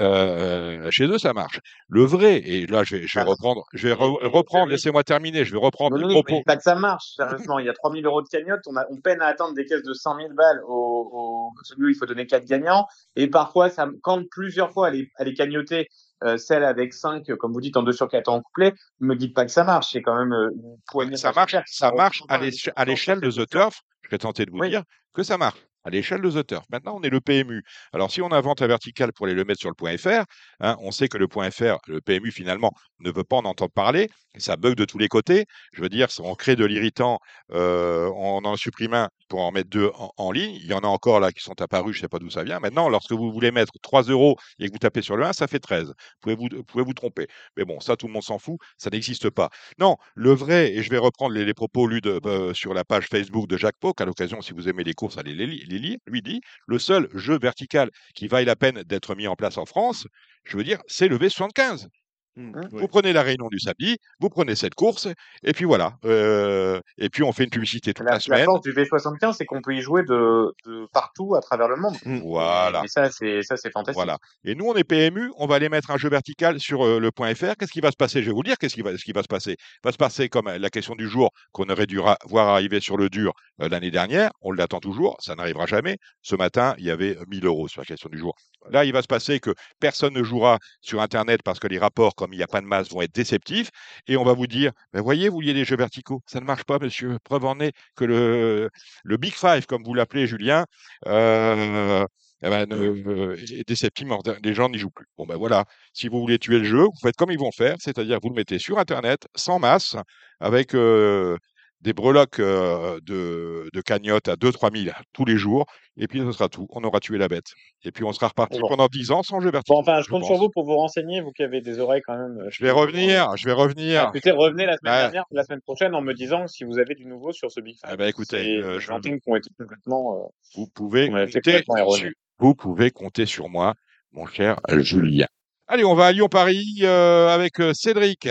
[0.01, 1.61] euh, chez eux, ça marche.
[1.89, 3.29] Le vrai, et là, je vais, je vais Ah.
[3.29, 6.43] reprendre, je vais re- reprendre, laissez-moi terminer, je vais reprendre mais propos.
[6.45, 7.59] pas que ça marche, sérieusement.
[7.59, 9.83] Il y a 3000 euros de cagnotte, on, a, on peine à atteindre des caisses
[9.83, 12.87] de 100 000 balles au, au celui où il faut donner 4 gagnants.
[13.17, 15.89] Et parfois, ça, quand plusieurs fois elle est, elle est cagnotée,
[16.25, 19.17] euh, celle avec 5, comme vous dites, en 2 sur 4 en couplet, ne me
[19.17, 19.89] dites pas que ça marche.
[19.93, 21.17] C'est quand même euh, une poignée.
[21.17, 23.81] Ça marche, ça marche à l'échelle de The Turf.
[24.03, 24.71] Je serais tenté de vous Oui.
[24.71, 24.83] dire
[25.15, 26.57] que ça marche à l'échelle de The.
[26.71, 27.62] Maintenant, on est le PMU.
[27.93, 30.25] Alors, si on invente un vertical pour aller le mettre sur le point .fr,
[30.61, 33.73] hein, on sait que le point .fr, le PMU finalement, ne veut pas en entendre
[33.73, 34.09] parler.
[34.38, 35.47] Ça bug de tous les côtés.
[35.73, 37.21] Je veux dire, on crée de l'irritant,
[37.53, 40.55] euh, on en supprime un pour en mettre deux en, ligne.
[40.57, 42.43] Il y en a encore là qui sont apparus, je ne sais pas d'où ça
[42.43, 42.61] vient.
[42.61, 45.47] Maintenant, lorsque vous voulez mettre 3 euros et que vous tapez sur le 1, ça
[45.47, 45.93] fait 13.
[46.25, 46.37] Vous
[46.67, 47.26] pouvez vous, tromper?
[47.57, 48.59] Mais bon, ça, tout le monde s'en fout.
[48.76, 49.50] Ça n'existe pas.
[49.79, 53.47] Non, le vrai, et je vais reprendre les, propos lus euh, sur la page Facebook
[53.49, 55.64] de Jacques Pauque, à l'occasion, si vous aimez les courses, allez les, li-
[56.07, 59.66] Lui dit le seul jeu vertical qui vaille la peine d'être mis en place en
[59.66, 60.07] France,
[60.45, 61.88] je veux dire, c'est le V75.
[62.37, 62.88] Mmh, Vous ouais.
[62.88, 65.07] prenez la réunion du samedi, vous prenez cette course,
[65.45, 65.93] et puis voilà.
[66.05, 68.45] Euh, et puis on fait une publicité toute La, la, la semaine.
[68.45, 71.95] force du V75, c'est qu'on peut y jouer de, de partout à travers le monde.
[72.05, 72.19] Mmh.
[72.25, 72.83] Voilà.
[72.85, 73.95] Et ça, c'est fantastique.
[73.95, 74.19] Voilà.
[74.45, 77.11] Et nous, on est PMU, on va aller mettre un jeu vertical sur euh, le
[77.12, 77.55] point .fr.
[77.59, 78.21] Qu'est-ce qui va se passer?
[78.23, 79.57] Je vais vous le dire, qu'est-ce qui va, ce qui va se passer?
[79.85, 82.97] Va se passer comme euh, la question du jour qu'on aurait dû voir arriver sur
[82.97, 84.31] le dur euh, l'année dernière.
[84.41, 85.99] On l'attend toujours, ça n'arrivera jamais.
[86.23, 88.35] Ce matin, il y avait euh, 1000 euros sur la question du jour.
[88.71, 92.14] Là, il va se passer que personne ne jouera sur Internet parce que les rapports,
[92.25, 93.71] comme il n'y a pas de masse, vont être déceptifs.
[94.07, 96.23] Et on va vous dire, ben voyez, vous vouliez des jeux verticaux.
[96.26, 97.19] Ça ne marche pas, monsieur.
[97.25, 98.71] Preuve en est que le,
[99.04, 100.64] le Big Five, comme vous l'appelez, Julien,
[101.07, 102.07] euh,
[102.43, 104.09] eh ben, ne- est déceptif,
[104.43, 105.07] les gens n'y jouent plus.
[105.19, 107.76] Bon ben voilà, si vous voulez tuer le jeu, vous faites comme ils vont faire,
[107.78, 109.97] c'est-à-dire vous le mettez sur Internet, sans masse,
[110.40, 111.37] avec euh,
[111.85, 115.67] des breloques euh, de, de cagnotte à 2-3 000 tous les jours,
[115.99, 116.67] et puis ce sera tout.
[116.71, 117.53] On aura tué la bête.
[117.85, 118.68] Et puis on sera reparti Bon.
[118.68, 119.77] pendant 10 ans sans jeu Bon, vertical.
[119.81, 120.31] enfin, je compte pense.
[120.31, 122.38] sur vous pour vous renseigner, vous qui avez des oreilles quand même.
[122.40, 124.05] euh, Je vais revenir, je vais revenir.
[124.07, 125.01] Ah, Écoutez, revenez la semaine Ouais.
[125.03, 127.75] dernière, la semaine prochaine, en me disant si vous avez du nouveau sur ce Big
[127.77, 127.90] Five.
[127.92, 130.16] Eh ben, écoutez, euh, je- gentils qui ont été complètement.
[130.16, 133.75] euh, Vous pouvez compter sur, vous pouvez compter sur moi,
[134.12, 135.27] mon cher Julien.
[135.66, 138.29] Allez, on va à Lyon-Paris euh, avec Cédric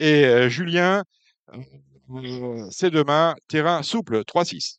[0.00, 1.04] et Julien.
[2.10, 4.78] Euh, c'est demain, terrain souple, 3-6.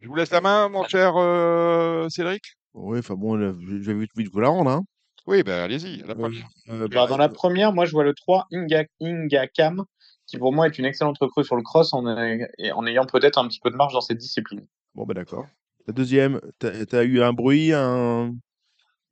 [0.00, 2.42] Je vous laisse la main, mon cher euh, Cédric?
[2.74, 4.70] Oui, enfin bon, là, je je vais vite, vous la rendre.
[4.70, 4.82] Hein.
[5.26, 6.48] Oui, ben allez-y, la Euh, première.
[6.68, 9.84] euh, bah, dans la première, moi, je vois le 3 Inga, Inga Cam,
[10.26, 13.48] qui pour moi est une excellente recrue sur le cross en, en ayant peut-être un
[13.48, 14.66] petit peu de marge dans cette discipline.
[14.94, 15.46] Bon, ben d'accord.
[15.86, 18.32] La deuxième, t'as as eu un bruit, un.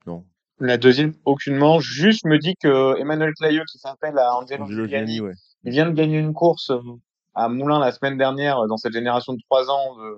[0.07, 0.25] Non.
[0.61, 1.81] La deuxième, aucunement.
[1.81, 5.33] Juste me dit que Emmanuel Clayeux, qui s'appelle à Angelo Giuliani, ouais.
[5.65, 6.71] il vient de gagner une course
[7.37, 10.17] à Moulins la semaine dernière euh, dans cette génération de 3 ans de,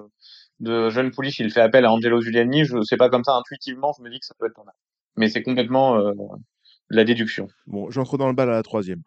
[0.60, 1.38] de jeunes pouliches.
[1.40, 2.64] Il fait appel à Angelo Giuliani.
[2.64, 4.74] Je sais pas comme ça, intuitivement, je me dis que ça peut être pas mal.
[5.16, 7.48] Mais c'est complètement euh, de la déduction.
[7.66, 9.02] Bon, j'entre dans le bal à la troisième.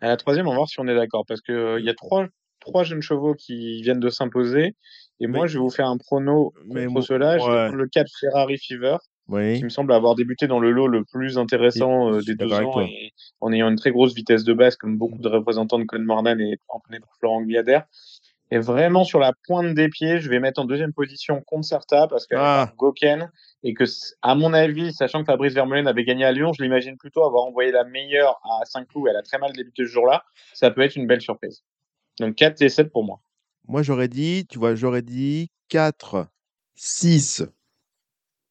[0.00, 1.24] À la troisième, on va voir si on est d'accord.
[1.26, 2.26] Parce que euh, y a trois,
[2.60, 4.76] trois jeunes chevaux qui viennent de s'imposer.
[5.20, 7.38] Et moi, je vais vous faire un prono Mais contre moi- cela.
[7.38, 7.64] Je vais ouais.
[7.66, 8.96] prendre le 4 Ferrari Fever,
[9.30, 9.58] Oui.
[9.58, 12.80] qui me semble avoir débuté dans le lot le plus intéressant euh, des deux ans,
[12.80, 16.04] et en ayant une très grosse vitesse de base, comme beaucoup de représentants de Colin
[16.04, 17.82] Mordan et emmené par Florent Gliader.
[18.52, 22.26] Et vraiment sur la pointe des pieds, je vais mettre en deuxième position Concerta parce
[22.26, 22.72] qu'elle Ah.
[22.76, 23.30] Goken
[23.62, 23.84] et que,
[24.22, 27.44] à mon avis, sachant que Fabrice Vermeulen avait gagné à Lyon, je l'imagine plutôt avoir
[27.44, 29.06] envoyé la meilleure à Saint-Cloud.
[29.08, 30.24] Elle a très mal débuté ce jour-là.
[30.52, 31.62] Ça peut être une belle surprise.
[32.18, 33.20] Donc 4 et 7 pour moi.
[33.68, 36.26] Moi, j'aurais dit, tu vois, j'aurais dit 4,
[36.74, 37.44] 6.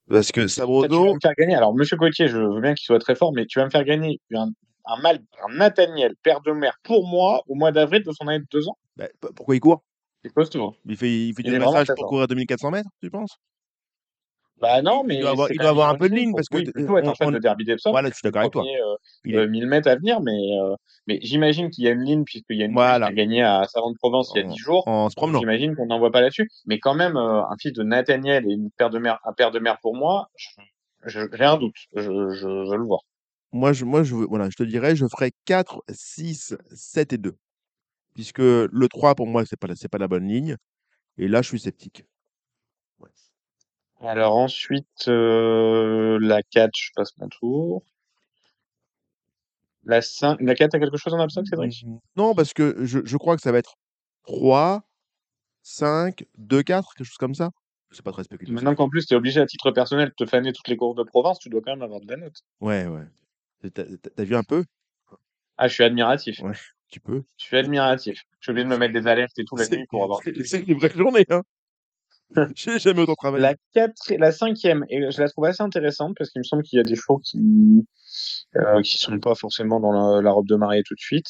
[0.09, 1.55] Parce que Ça, tu vas Sabrodo, me faire gagner.
[1.55, 3.83] Alors, Monsieur Gauthier, je veux bien qu'il soit très fort, mais tu vas me faire
[3.83, 4.49] gagner un,
[4.85, 8.39] un mal, un Nathaniel, père de mère, pour moi, au mois d'avril de son année
[8.39, 8.77] de deux ans.
[8.97, 9.83] bah, pourquoi il court?
[10.23, 10.63] C'est costaud.
[10.65, 10.73] hein.
[10.85, 12.09] Il fait, il fait Il du dressage pour fort.
[12.09, 13.37] courir à 2400 mètres, tu penses?
[14.61, 16.57] Bah non, mais Il doit avoir, il doit avoir un peu de ligne parce que
[16.57, 17.91] oui, plutôt être on- en fait on- de Derby d'Epsom.
[17.91, 18.63] voilà, je suis d'accord avec toi.
[18.63, 20.75] euh, Il euh, est- 1000 mètres à venir, mais, euh,
[21.07, 23.07] mais j'imagine qu'il y a une ligne, puisqu'il y a une Voilà.
[23.07, 24.87] qui a gagné à Savant-de-Provence il y a En- 10 jours.
[24.87, 25.39] en se promenant.
[25.39, 26.49] J'imagine qu'on n'en voit pas là-dessus.
[26.65, 29.51] Mais quand même, euh, un fils de Nathaniel et une paire de mère, un père
[29.51, 30.27] de mère pour moi,
[31.05, 31.75] j'ai un doute.
[31.95, 33.01] Je, je, je veux le voir.
[33.51, 37.35] Moi, je, moi je, voilà, je te dirais, je ferais 4, 6, 7 et 2.
[38.13, 40.57] Puisque le 3, pour moi, c'est pas, c'est pas la bonne ligne.
[41.17, 42.03] Et là, je suis sceptique.
[44.01, 47.83] Alors ensuite, euh, la 4, je passe mon tour.
[49.83, 51.83] La 5, la 4, t'as quelque chose en absent, Cédric?
[51.85, 53.75] Mm, Non, parce que je, je crois que ça va être
[54.23, 54.83] 3,
[55.63, 57.51] 5, 2, 4, quelque chose comme ça.
[57.91, 58.53] C'est pas très spéculatif.
[58.53, 60.95] Maintenant qu'en plus, tu es obligé à titre personnel de te faner toutes les courses
[60.95, 62.35] de province, tu dois quand même avoir de la note.
[62.62, 63.71] Ouais, ouais.
[63.73, 64.63] T'as vu un peu?
[65.57, 66.39] Ah, je suis admiratif.
[66.41, 66.53] Ouais,
[66.89, 67.23] tu peux.
[67.38, 68.21] Je suis admiratif.
[68.39, 70.21] Je suis obligé de me mettre des alertes et tout la C'est nuit pour avoir.
[70.23, 71.41] c'est- c'est une vraie journée, hein.
[72.55, 73.41] J'ai jamais autant travaillé.
[73.41, 76.77] La quatre, la cinquième, et je la trouve assez intéressante parce qu'il me semble qu'il
[76.77, 77.39] y a des chevaux qui
[78.55, 81.27] euh, qui sont pas forcément dans la, la robe de mariée tout de suite.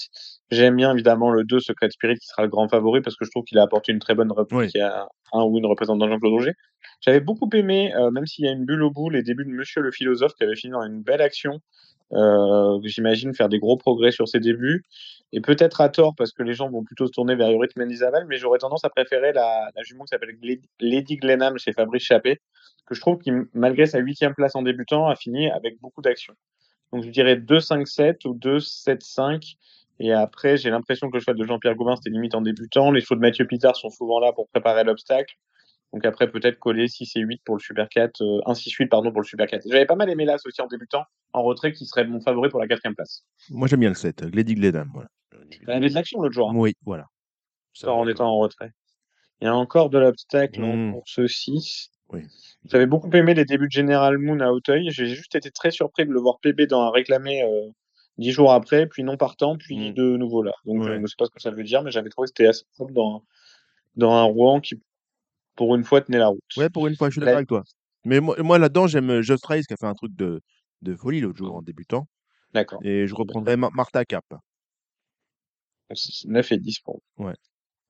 [0.52, 3.32] J'aime bien évidemment le 2, Secret Spirit, qui sera le grand favori parce que je
[3.32, 4.82] trouve qu'il a apporté une très bonne réplique Oui.
[4.82, 6.54] à un ou une représentant de Jean-Claude Roger.
[7.02, 9.52] J'avais beaucoup aimé, euh, même s'il y a une bulle au bout, les débuts de
[9.52, 11.60] Monsieur le philosophe qui avait fini dans une belle action.
[12.14, 14.84] Euh, J'imagine faire des gros progrès sur ses débuts
[15.32, 18.26] et peut-être à tort parce que les gens vont plutôt se tourner vers Eurythme Mendizaval,
[18.28, 20.36] mais j'aurais tendance à préférer la, la jument qui s'appelle
[20.80, 22.40] Lady Glenham chez Fabrice Chappé,
[22.88, 26.34] que je trouve qui, malgré sa huitième place en débutant, a fini avec beaucoup d'action.
[26.92, 29.56] Donc je dirais 2-5-7 ou 2-7-5.
[30.00, 32.90] Et après, j'ai l'impression que le cheval de Jean-Pierre Gauvin, c'était limite en débutant.
[32.92, 35.36] Les chevaux de Mathieu Pitard sont souvent là pour préparer l'obstacle.
[35.94, 38.88] Donc après, peut-être coller 6 et 8 pour le Super 4, euh, 1 6 8
[38.88, 39.64] pardon pour le Super 4.
[39.68, 42.60] J'avais pas mal aimé l'As aussi en débutant, en retrait, qui serait mon favori pour
[42.60, 43.24] la quatrième place.
[43.50, 44.90] Moi, j'aime bien le 7, Glady Gledam.
[44.94, 45.10] Voilà.
[45.62, 47.06] Il avait de l'action l'autre jour, hein, Oui, voilà.
[47.74, 48.72] Ça, en étant en retrait.
[49.42, 50.94] Il y a encore de l'obstacle en Mm.
[50.94, 51.90] course 6.
[52.12, 52.22] Oui.
[52.66, 54.90] J'avais beaucoup aimé les débuts de General Moon à Auteuil.
[54.92, 57.70] J'ai juste été très surpris de le voir PB dans un réclamé euh,
[58.18, 59.94] dix jours après, puis non partant, puis Mm.
[59.94, 60.52] de nouveau là.
[60.66, 60.88] Donc Ouais.
[60.88, 62.66] je ne sais pas ce que ça veut dire, mais j'avais trouvé que c'était assez
[62.76, 63.24] propre dans,
[63.96, 64.82] dans un Rouen qui,
[65.60, 66.40] pour une fois, tenait la route.
[66.56, 67.64] Ouais, pour une fois, je suis d'accord avec toi.
[68.06, 70.40] Mais moi, moi là-dedans, j'aime euh, Just Race qui a fait un truc de,
[70.82, 72.08] de folie l'autre jour en débutant.
[72.54, 72.80] D'accord.
[72.82, 74.24] Et je reprendrai Mar- Martha Cap.
[76.26, 77.26] 9 et 10 pour vous.
[77.26, 77.34] Ouais.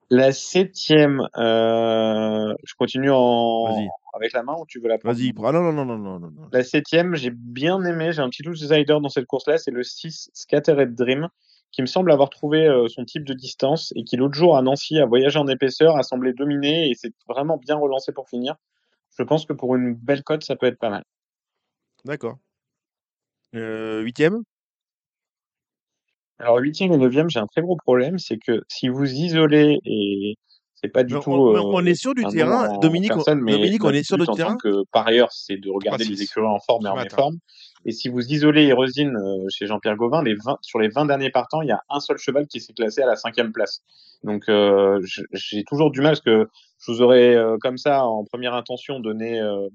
[0.09, 5.15] La septième, euh, je continue en, avec la main ou tu veux la prendre?
[5.15, 6.49] Vas-y, prends- ah, non, non, non, non, non, non, non.
[6.51, 10.31] La septième, j'ai bien aimé, j'ai un petit outsider dans cette course-là, c'est le 6
[10.33, 11.27] Scattered Dream,
[11.71, 14.61] qui me semble avoir trouvé euh, son type de distance et qui l'autre jour à
[14.61, 18.55] Nancy a voyagé en épaisseur, a semblé dominer et s'est vraiment bien relancé pour finir.
[19.17, 21.03] Je pense que pour une belle cote, ça peut être pas mal.
[22.05, 22.37] D'accord.
[23.55, 24.43] Euh, huitième?
[26.39, 30.37] Alors, huitième et neuvième, j'ai un très gros problème, c'est que si vous isolez et
[30.75, 31.31] c'est pas du tout.
[31.31, 34.17] on, mais euh, on est sûr du terrain, Dominique, on- personne, Dominique, on est sûr
[34.17, 34.55] but du terrain?
[34.57, 36.09] que parieur, c'est de regarder 3-6.
[36.17, 37.35] les écuries en forme et en méforme.
[37.85, 41.31] Et si vous isolez Hérosine euh, chez Jean-Pierre Gauvin, les 20, sur les 20 derniers
[41.31, 43.81] partants, il y a un seul cheval qui s'est classé à la cinquième place.
[44.23, 44.99] Donc euh,
[45.31, 48.99] j'ai toujours du mal parce que je vous aurais euh, comme ça en première intention
[48.99, 49.69] donné euh,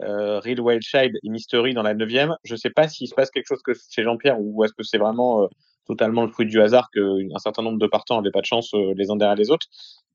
[0.00, 2.36] euh, Real Wild Child et Mystery dans la neuvième.
[2.44, 4.98] Je sais pas s'il se passe quelque chose que chez Jean-Pierre ou est-ce que c'est
[4.98, 5.46] vraiment euh,
[5.86, 9.10] totalement le fruit du hasard qu'un certain nombre de partants n'avaient pas de chance les
[9.10, 9.66] uns derrière les autres.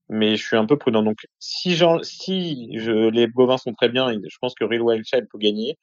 [0.09, 1.01] Mais je suis un peu prudent.
[1.01, 5.27] Donc, si, si je, les bovins sont très bien, je pense que Real Wild Child
[5.31, 5.77] peut gagner.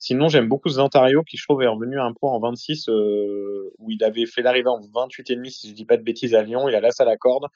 [0.00, 3.70] Sinon, j'aime beaucoup Zantario qui, je trouve, est revenu à un point en 26 euh,
[3.78, 6.68] où il avait fait l'arrivée en 28,5, si je dis pas de bêtises, à Lyon.
[6.68, 7.46] Il a l'as à la corde.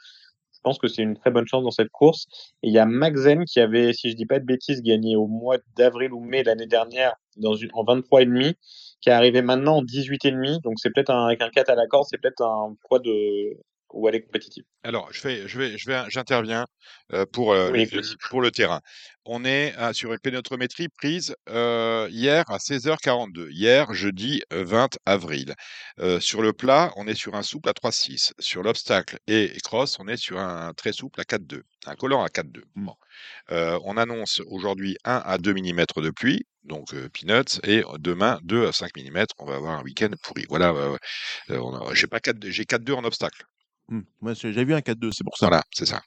[0.53, 2.27] Je pense que c'est une très bonne chance dans cette course.
[2.63, 5.27] Et il y a Maxen qui avait, si je dis pas de bêtises, gagné au
[5.27, 8.55] mois d'avril ou mai l'année dernière en 23,5,
[9.01, 10.61] qui est arrivé maintenant en 18,5.
[10.61, 13.57] Donc, c'est peut-être avec un 4 à la corde, c'est peut-être un poids de,
[13.95, 14.65] où elle est compétitive.
[14.83, 16.67] Alors, je fais, je vais, je vais, j'interviens
[17.13, 18.81] euh, pour euh, Oui, le, pour le terrain.
[19.25, 23.49] On est euh, sur une pénétrométrie prise euh, hier à 16h42.
[23.51, 25.55] Hier, jeudi euh, 20 avril.
[26.01, 28.33] Euh, sur le plat, on est sur un souple à 3,6.
[28.39, 31.63] Sur l'obstacle et cross, on est sur un très souple à 4,2.
[31.87, 32.63] Un collant à 4,2.
[32.77, 32.95] Bon.
[33.53, 38.39] Euh, on annonce aujourd'hui 1 à 2 mm de pluie, donc euh, peanuts, et demain
[38.43, 39.25] 2 à 5 mm.
[39.39, 40.45] On va avoir un week-end pourri.
[40.51, 40.71] Voilà.
[40.75, 40.99] euh,
[41.49, 43.45] on a- j'ai pas 4, j'ai 4,2 en obstacle.
[43.89, 44.01] Hmm.
[44.21, 45.47] Moi, j'ai vu un 4-2, c'est pour ça.
[45.49, 46.01] Voilà, c'est ça.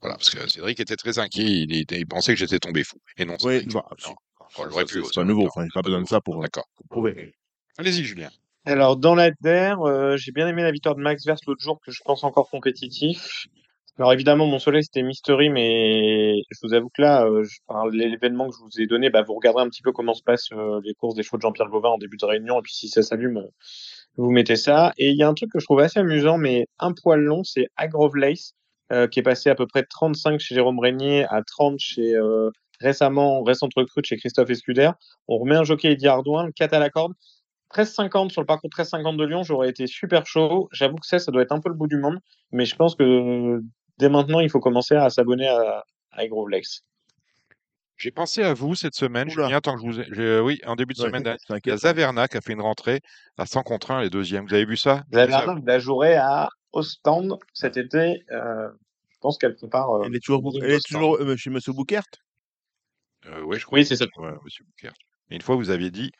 [0.00, 2.96] Voilà, parce que Cédric était très inquiet, il, était- il pensait que j'étais tombé fou.
[3.16, 6.42] Et non, Oui, c'est- c'est pas nouveau, enfin, j'ai pas besoin de ça pour, euh,
[6.42, 6.66] D'accord.
[6.76, 7.34] pour prouver.
[7.78, 8.28] Allez-y, Julien.
[8.64, 11.80] Alors, dans la DER, euh, j'ai bien aimé la victoire de Max Verst l'autre jour,
[11.84, 13.46] que je pense encore compétitif.
[13.98, 17.86] Alors, évidemment, mon soleil, c'était Mystery, mais je vous avoue que là, euh, je- par
[17.88, 20.48] l'événement que je vous ai donné, bah, vous regardez un petit peu comment se passent
[20.52, 22.88] euh, les courses des chevaux de Jean-Pierre Gauvin en début de réunion, et puis si
[22.88, 23.48] ça s'allume, euh,
[24.16, 24.92] vous mettez ça.
[24.98, 27.44] Et il y a un truc que je trouve assez amusant, mais un poil long,
[27.44, 28.14] c'est Agrove
[28.92, 32.50] euh, qui est passé à peu près 35 chez Jérôme Régnier à 30 chez euh,
[32.80, 34.90] récemment, récente recrute chez Christophe Escuder.
[35.28, 37.12] On remet un jockey Eddie Ardouin, le 4 à la corde.
[37.74, 40.68] 13,50 sur le parcours 13,50 de Lyon, j'aurais été super chaud.
[40.72, 42.18] J'avoue que ça, ça doit être un peu le bout du monde,
[42.50, 43.62] mais je pense que
[43.98, 46.82] dès maintenant, il faut commencer à s'abonner à, à Lex.
[48.02, 49.44] J'ai pensé à vous cette semaine, Oula.
[49.44, 50.06] Julien, tant que je vous ai...
[50.10, 51.76] j'ai- Oui, en début de Ouais, semaine, c'est il y a.
[51.76, 53.00] Zaverna qui a fait une rentrée
[53.38, 54.44] à 100 contre 1, les deuxièmes.
[54.44, 55.04] Vous avez vu ça?
[55.12, 58.24] La dernière, il a joué à Ostende cet été.
[58.32, 58.68] Euh,
[59.08, 59.88] je pense qu'elle prépare.
[59.90, 61.00] euh, Elle est toujours, Ligue elle est Ostende.
[61.00, 62.02] toujours euh, chez Monsieur Boukert
[63.26, 63.78] Euh, Oui, je crois.
[63.78, 64.06] Oui, c'est ça.
[64.16, 64.64] Ouais, monsieur
[65.30, 66.10] une fois, vous aviez dit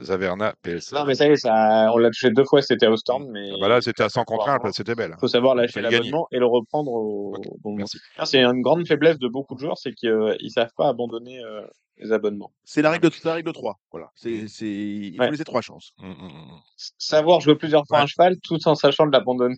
[0.00, 0.94] Zaverna, PLC.
[0.94, 3.50] Non, mais ça y est, ça, on l'a touché deux fois, c'était à Ostende, mais
[3.54, 4.72] Ah bah là, c'était à 100 contre 1, Apparemment.
[4.72, 5.12] c'était belle.
[5.16, 7.34] il faut savoir lâcher l'abonnement et le reprendre au,
[7.64, 7.84] au moment.
[8.16, 11.38] Ah, C'est une grande faiblesse de beaucoup de joueurs, c'est qu'ils ne savent pas abandonner
[11.44, 11.62] euh,
[11.96, 12.52] les abonnements.
[12.64, 13.76] C'est la règle de, la règle de 3.
[13.90, 14.08] Voilà.
[14.14, 15.30] C'est, c'est, il faut Ouais.
[15.30, 15.90] laisser trois chances.
[15.98, 16.60] Mm, mm.
[16.78, 18.04] S- Savoir jouer plusieurs fois Ouais.
[18.04, 19.56] un cheval tout en sachant de l'abandonner.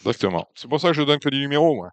[0.00, 0.48] Exactement.
[0.54, 1.90] C'est pour ça que je donne que des numéros, moi.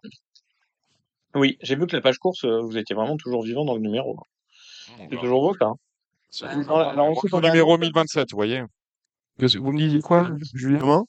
[1.34, 3.80] Oui, j'ai vu que la page course, euh, vous étiez vraiment toujours vivant dans le
[3.80, 4.14] numéro.
[4.16, 5.66] Mm, C'est toujours beau, ça.
[5.66, 5.74] hein.
[6.30, 7.80] C'est- Alors, alors, on va à numéro Nantes.
[7.80, 8.62] 1027, vous voyez.
[9.38, 10.78] Vous me disiez quoi, Julien?
[10.78, 11.06] Comment?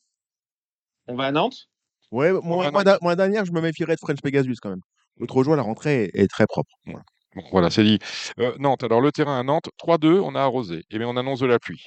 [1.07, 1.67] On va à Nantes?
[2.11, 4.81] Ouais, moi, moi, moi, dernière, je me méfierais de French Pegasus quand même.
[5.17, 6.71] L'autre jour, la rentrée est, est très propre.
[6.85, 7.99] Bon, voilà, c'est dit.
[8.39, 10.83] Euh, Nantes, alors le terrain à Nantes, 3-2, on a arrosé.
[10.89, 11.85] Et bien, on annonce de la pluie.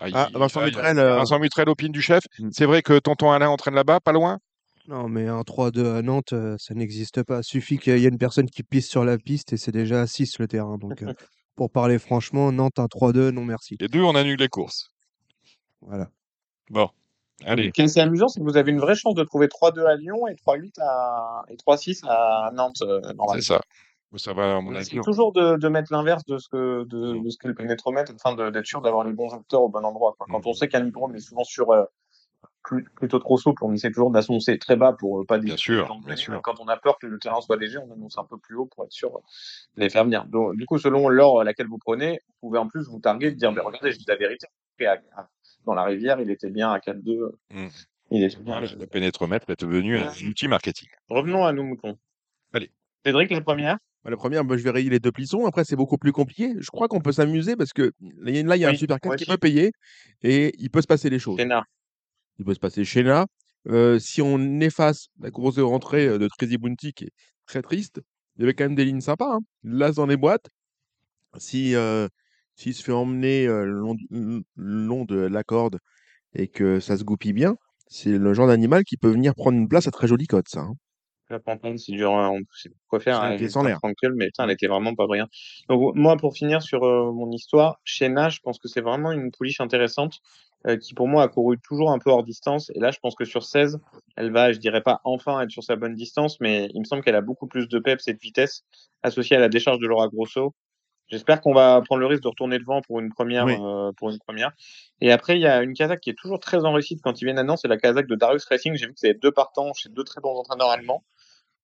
[0.00, 2.22] Aïe, Ah, Vincent Mutrel, euh, Vincent Mutrel, opine du chef.
[2.38, 2.48] Mm.
[2.50, 4.38] C'est vrai que tonton Alain entraîne là-bas, pas loin?
[4.88, 7.42] Non, mais un 3-2 à Nantes, euh, ça n'existe pas.
[7.44, 10.06] Suffit qu'il y ait une personne qui pisse sur la piste et c'est déjà à
[10.08, 10.76] 6 le terrain.
[10.78, 11.06] Donc, euh,
[11.56, 13.76] pour parler franchement, Nantes, un 3-2, non merci.
[13.80, 14.90] Les deux, on annule les courses.
[15.80, 16.08] Voilà.
[16.70, 16.88] Bon,
[17.44, 17.66] allez.
[17.66, 19.84] Ce qui est assez amusant, c'est que vous avez une vraie chance de trouver 3-2
[19.86, 21.42] à Lyon et 3-8 à...
[21.48, 22.82] et 3-6 à Nantes.
[22.82, 23.00] euh.
[23.34, 23.60] C'est ça.
[24.16, 24.82] Ça va, à mon On avis.
[24.86, 28.12] essaie toujours de, de mettre l'inverse de ce que de, de ce que le pénétromètre,
[28.14, 30.14] afin de- d'être sûr d'avoir les bons acteurs au bon endroit.
[30.18, 30.26] quoi.
[30.30, 30.54] Quand on Mhm.
[30.54, 31.84] sait qu'un hippodrome est souvent sur euh,
[32.62, 35.92] plus- plutôt trop souple, on essaie toujours d'annoncer très bas pour euh, pas Bien sûr,
[36.02, 36.40] les bien sûr.
[36.42, 38.66] Quand on a peur que le terrain soit léger, on annonce un peu plus haut
[38.66, 39.10] pour être sûr
[39.76, 40.24] de les faire venir.
[40.26, 43.30] Donc, du coup, selon l'heure à laquelle vous prenez, vous pouvez en plus vous targuer
[43.32, 44.46] de dire, mais regardez, je dis la vérité.
[45.64, 47.36] Dans la rivière, il était bien à 4-2.
[47.52, 47.68] Mhm.
[48.10, 48.60] Il était bien.
[48.60, 50.88] Le pénétromètre est devenu un outil marketing.
[51.08, 51.96] Revenons à nos moutons.
[52.52, 52.70] Allez.
[53.06, 53.78] Cédric, la première?
[54.04, 55.46] Bah, La première, bah, je vais rayer les deux plissons.
[55.46, 56.52] Après, c'est beaucoup plus compliqué.
[56.58, 58.68] Je crois qu'on peut s'amuser parce que là, il y a, là, il y a
[58.68, 59.72] un Oui, super 4 moi qui peut payer
[60.22, 61.36] et il peut se passer des choses.
[61.36, 61.64] Fénard.
[62.38, 63.26] Il peut se passer Shena.
[63.68, 67.12] Euh, si on efface la grosse rentrée de Tracy Bounty qui est
[67.46, 68.00] très triste,
[68.36, 69.34] il y avait quand même des lignes sympas.
[69.34, 69.40] Hein.
[69.62, 70.48] L'as dans les boîtes.
[71.38, 72.08] Si euh,
[72.56, 75.78] s'il se fait emmener euh, le long, le long de la corde
[76.34, 79.68] et que ça se goupille bien, c'est le genre d'animal qui peut venir prendre une
[79.68, 80.60] place à très jolie cote, ça.
[80.60, 80.74] hein.
[81.30, 83.22] La Pantone, c'est dur, hein, on sait quoi faire.
[83.22, 83.78] Hein, elle sans était l'air.
[83.78, 85.30] tranquille, mais putain, elle était vraiment pas brillante.
[85.70, 89.30] Donc, moi, pour finir sur euh, mon histoire, Shena, je pense que c'est vraiment une
[89.30, 90.18] pouliche intéressante
[90.66, 92.70] euh, qui, pour moi, a couru toujours un peu hors distance.
[92.74, 93.78] Et là, je pense que sur 16,
[94.16, 97.02] elle va, je dirais pas enfin être sur sa bonne distance, mais il me semble
[97.02, 98.64] qu'elle a beaucoup plus de peps et de vitesse
[99.02, 100.54] associée à la décharge de Laura Grosso.
[101.08, 103.44] J'espère qu'on va prendre le risque de retourner devant pour une première.
[103.44, 103.54] Oui.
[103.60, 104.52] euh, pour une première.
[105.00, 107.26] Et après, il y a une Kazakh qui est toujours très en réussite quand ils
[107.26, 108.74] viennent à Nantes, c'est la Kazakh de Darius Racing.
[108.76, 111.04] J'ai vu que c'est deux partants chez deux très bons entraîneurs allemands.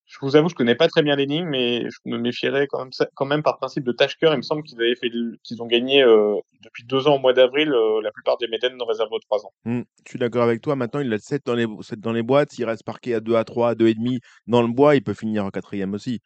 [0.09, 2.79] Je vous avoue, je connais pas très bien les lignes, mais je me méfierais quand
[2.79, 4.31] même, quand même par principe de Tashker.
[4.33, 5.11] Il me semble qu'ils avaient fait,
[5.43, 8.73] qu'ils ont gagné euh, depuis deux ans au mois d'avril euh, la plupart des médailles
[8.73, 9.53] de réserve de trois ans.
[9.67, 10.77] Mm, je suis d'accord avec toi.
[10.77, 12.53] Maintenant, il a 7 dans les, 7 dans les boîtes.
[12.53, 15.45] S'il reste parqué à 2 à 3, à 2,5 dans le bois, il peut finir
[15.45, 16.21] en quatrième aussi.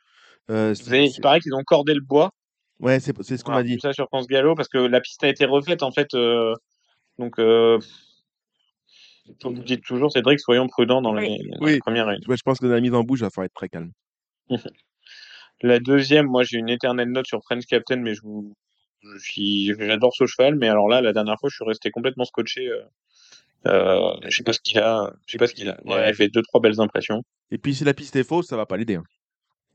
[0.48, 2.30] Euh, savez, il paraît qu'ils ont cordé le bois.
[2.78, 3.80] ouais, c'est c'est ce qu'on m'a dit.
[3.82, 6.08] ça sur France Gallo parce que la piste a été refaite en fait.
[7.18, 7.34] donc,
[9.40, 11.78] comme vous dites toujours, Cédric, soyons prudents dans les, dans les Oui.
[11.78, 12.06] premières.
[12.06, 13.92] Ouais, je pense que dans la mise en bouche, il va falloir être très calme.
[15.62, 18.52] La deuxième, moi j'ai une éternelle note sur French Captain, mais je vous,
[19.02, 22.24] je suis, j'adore ce cheval, mais alors là, la dernière fois, je suis resté complètement
[22.24, 22.68] scotché.
[22.68, 22.82] Euh,
[23.66, 25.78] euh, je sais pas ce qu'il a, je sais pas ce qu'il a.
[25.84, 26.14] Il a Ouais.
[26.14, 27.22] fait deux trois belles impressions.
[27.52, 28.96] Et puis, si la piste est fausse, ça va pas l'aider.
[28.96, 29.04] hein.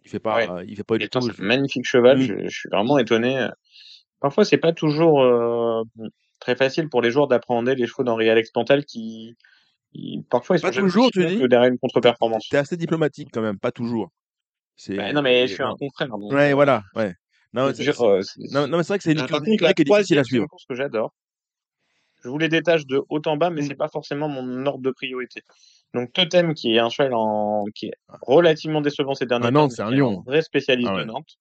[0.04, 0.50] Il fait pas, Ouais.
[0.50, 1.20] euh, il fait pas du tout.
[1.20, 2.18] un magnifique cheval.
[2.18, 2.22] Mm.
[2.22, 3.48] Je, je suis vraiment étonné.
[4.20, 5.84] Parfois, c'est pas toujours euh,
[6.40, 9.36] très facile pour les joueurs d'appréhender les chevaux d'Henri Alex Pantal qui,
[9.94, 12.48] qui- parfois ils sont Pas toujours, tu dis derrière une contre-performance.
[12.50, 14.10] T'es assez diplomatique quand même, pas toujours.
[14.76, 14.96] C'est.
[14.96, 16.08] Bah, non, mais je suis un confrère.
[16.10, 16.84] donc, Ouais, euh, voilà.
[16.96, 17.14] Ouais.
[17.54, 18.22] Non, c'est- euh,
[18.52, 20.46] non, non, mais c'est vrai que c'est une la qui est difficile à c'est suivre.
[20.70, 21.14] que j'adore.
[22.24, 23.68] Je vous les détache de haut en bas, mais Mm.
[23.68, 25.42] c'est pas forcément mon ordre de priorité.
[25.94, 27.64] Donc Totem, qui est un cheval en...
[27.74, 30.24] qui est relativement décevant ces derniers Ah temps, c'est un lion.
[30.26, 31.04] vrai spécialiste Ah de.
[31.06, 31.38] Nantes.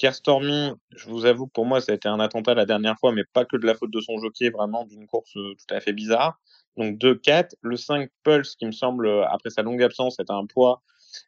[0.00, 2.98] Kier Stormy, je vous avoue, que pour moi, ça a été un attentat la dernière
[2.98, 5.74] fois, mais pas que de la faute de son jockey, vraiment d'une course euh, tout
[5.74, 6.40] à fait bizarre.
[6.78, 7.50] Donc 2-4.
[7.60, 10.80] Le 5 Pulse, qui me semble, euh, après sa longue absence, est un poids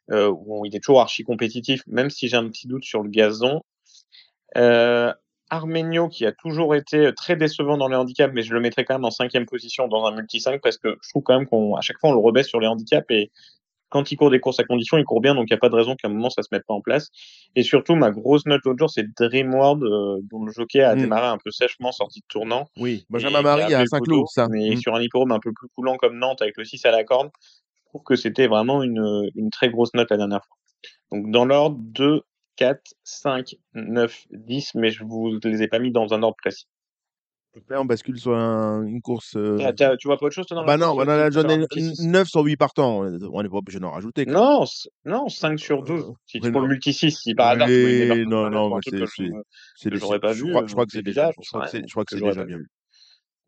[0.09, 3.09] euh, où il est toujours archi compétitif, même si j'ai un petit doute sur le
[3.11, 3.61] gazon.
[4.57, 5.13] Euh,
[5.51, 8.95] Armenio, qui a toujours été très décevant dans les handicaps, mais je le mettrais quand
[8.95, 11.81] même en cinquième position dans un multi 5 parce que je trouve quand même qu'à
[11.81, 13.31] chaque fois on le rebaisse sur les handicaps et
[13.93, 15.69] quand il court des courses à condition, il court bien, donc il n'y a pas
[15.69, 17.09] de raison qu'à un moment ça se mette pas en place.
[17.55, 20.99] Et surtout, ma grosse note l'autre jour, c'est Dreamworld, euh, dont le jockey a Mm.
[20.99, 22.65] démarré un peu sèchement, sorti de tournant.
[22.77, 24.47] Oui, Benjamin Marie à Saint-Cloud, ça.
[24.49, 24.77] Mais Mm.
[24.77, 27.29] sur un hippodrome un peu plus coulant comme Nantes, avec le 6 à la corde,
[27.75, 30.57] je trouve que c'était vraiment une, une très grosse note la dernière fois.
[31.11, 32.21] Donc dans l'ordre 2,
[32.55, 36.65] 4, 5, 9, 10, mais je vous les ai pas mis dans un ordre précis.
[37.69, 39.35] Là, on bascule sur un- une course.
[39.35, 41.27] euh, t'as- tu vois pas autre chose toi, dans Bah non, course bah non, euh,
[41.99, 43.01] 9 sur 8 partants.
[43.01, 44.25] On n'est pas obligé d'en rajouter.
[44.25, 44.33] quoi.
[44.33, 44.65] Non,
[45.05, 46.03] non, 5 sur 12.
[46.09, 47.67] Euh, Si tu prends le multi 6, si par hasard
[48.25, 52.63] non, non, mais c'est j'aurais pas vu, je crois que c'est déjà, bien vu.
[52.63, 52.69] vu.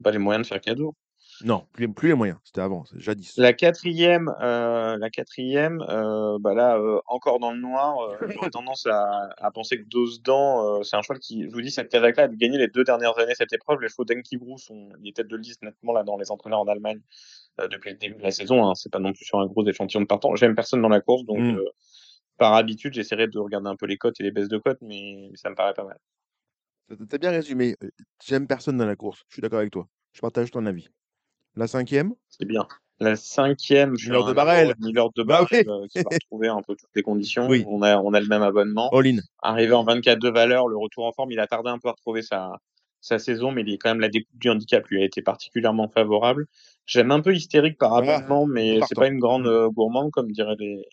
[0.04, 0.94] Pas les moyens de faire cadeau.
[1.43, 2.38] Non, plus, plus les moyens.
[2.43, 3.36] C'était avant, c'est jadis.
[3.38, 7.98] La quatrième, euh, la quatrième, euh, bah là, euh, encore dans le noir,
[8.48, 11.71] j'aurais tendance à, à penser que Dosdan, euh, c'est un cheval qui, je vous dis,
[11.71, 13.82] cette Kazakh-là a gagné les deux dernières années cette épreuve.
[13.82, 16.60] Les chevaux d'Enki Brou sont, il est tête de liste nettement là dans les entraîneurs
[16.62, 17.02] en Allemagne
[17.71, 18.65] depuis le début de la saison.
[18.67, 18.76] Hein.
[18.76, 20.36] C'est pas non plus sur un gros échantillon de partant.
[20.36, 21.58] J'aime personne dans la course, donc Mm.
[21.58, 21.65] euh,
[22.38, 25.30] par habitude, j'essaierai de regarder un peu les cotes et les baisses de cotes, mais
[25.36, 25.98] ça me paraît pas mal.
[27.10, 27.76] T'as- bien résumé.
[28.26, 29.24] J'aime personne dans la course.
[29.30, 29.88] Je suis d'accord avec toi.
[30.13, 30.88] Je partage ton avis.
[31.56, 32.13] La cinquième?
[32.30, 32.68] C'est bien.
[33.00, 34.68] La cinquième, je suis Miller de Barrel.
[34.80, 35.74] de Miller de Bah Barrel, oui.
[35.84, 37.48] euh, qui va retrouver un peu toutes les conditions.
[37.48, 37.65] Oui.
[37.68, 38.89] On a, on a le même abonnement.
[38.91, 39.18] All in.
[39.41, 41.91] Arrivé en 24 de valeur, le retour en forme, il a tardé un peu à
[41.91, 42.54] retrouver sa,
[43.02, 45.89] sa saison, mais il est quand même la découpe du handicap lui a été particulièrement
[45.89, 46.48] favorable.
[46.86, 48.86] J'aime un peu hystérique par Ah, abonnement, mais partant.
[48.88, 50.86] c'est pas une grande euh, gourmande, comme diraient les,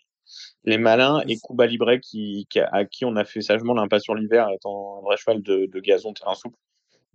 [0.65, 1.21] les malins.
[1.29, 4.97] Et Kuba Libre, qui, qui à qui on a fait sagement l'impasse sur l'hiver, étant
[4.99, 6.57] un vrai cheval de, de gazon terrain souple.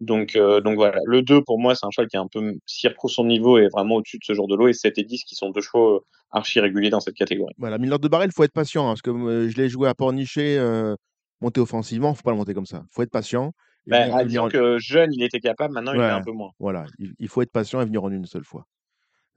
[0.00, 2.54] Donc, euh, donc voilà, le 2 pour moi, c'est un cheval qui est un peu,
[2.66, 5.04] s'il retrouve son niveau, est vraiment au-dessus de ce genre de lot, et 7 et
[5.04, 7.54] 10 qui sont deux chevaux euh, archi réguliers dans cette catégorie.
[7.58, 8.84] Voilà, Miller de Barrel, il faut être patient.
[8.86, 10.94] hein, parce que euh, je l'ai joué à Pornichet, euh,
[11.40, 12.82] monter offensivement, faut pas le monter comme ça.
[12.84, 13.52] Il faut être patient.
[13.86, 16.50] et Ben, et venir que jeune, il était capable, maintenant il est un peu moins.
[16.60, 18.66] Voilà, il, il faut être patient et venir en une seule fois.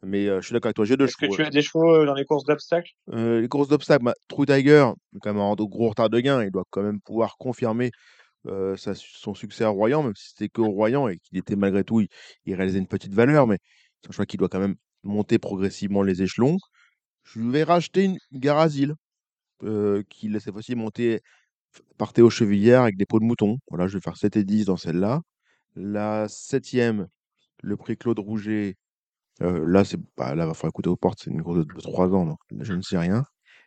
[0.03, 0.85] Mais je suis d'accord avec toi.
[0.85, 1.35] J'ai deux Est-ce que chevaux.
[1.37, 2.91] tu as des chevaux dans les courses d'obstacles?
[3.13, 4.87] Les courses d'obstacles, bah, True Tiger,
[5.21, 7.91] quand même en gros retard de gain, il doit quand même pouvoir confirmer
[8.47, 11.55] euh, sa- son succès à Royan, même si c'était que au Royan et qu'il était
[11.55, 12.07] malgré tout, il,
[12.45, 13.59] il réalisait une petite valeur, mais
[14.01, 16.57] c'est un choix qui doit quand même monter progressivement les échelons.
[17.23, 18.95] Je vais racheter une Garazil,
[19.63, 21.21] euh, qui laisse cette fois-ci monter
[21.97, 23.57] par Théo Chevillère avec des peaux de mouton.
[23.69, 25.21] Voilà, je vais faire 7 et 10 dans celle-là.
[25.75, 27.07] La septième,
[27.63, 28.77] le prix Claude Rouget,
[29.41, 31.81] euh, là, c'est bah, là, va falloir écouter aux portes, c'est une course de, de
[31.81, 33.23] 3 ans, donc je ne sais rien.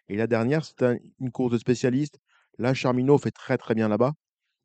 [0.08, 2.18] Et la dernière, c'est un- une course de spécialiste.
[2.58, 4.12] Là, Charminot fait très très bien là-bas,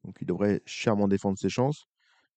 [0.03, 1.85] donc il devrait chèrement défendre ses chances.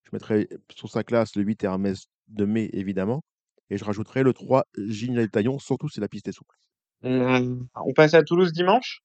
[0.05, 3.23] Je mettrai sur sa classe le 8 Hermès de mai, évidemment.
[3.71, 6.57] Et je rajouterai le 3 Gignac Taillon, surtout si la piste est souple.
[7.05, 9.01] Hum, On passe à Toulouse dimanche?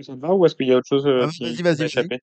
[0.00, 1.82] Ça te va ou est-ce qu'il y a autre chose euh, Ah, qui, vas-y.
[1.84, 2.20] échappé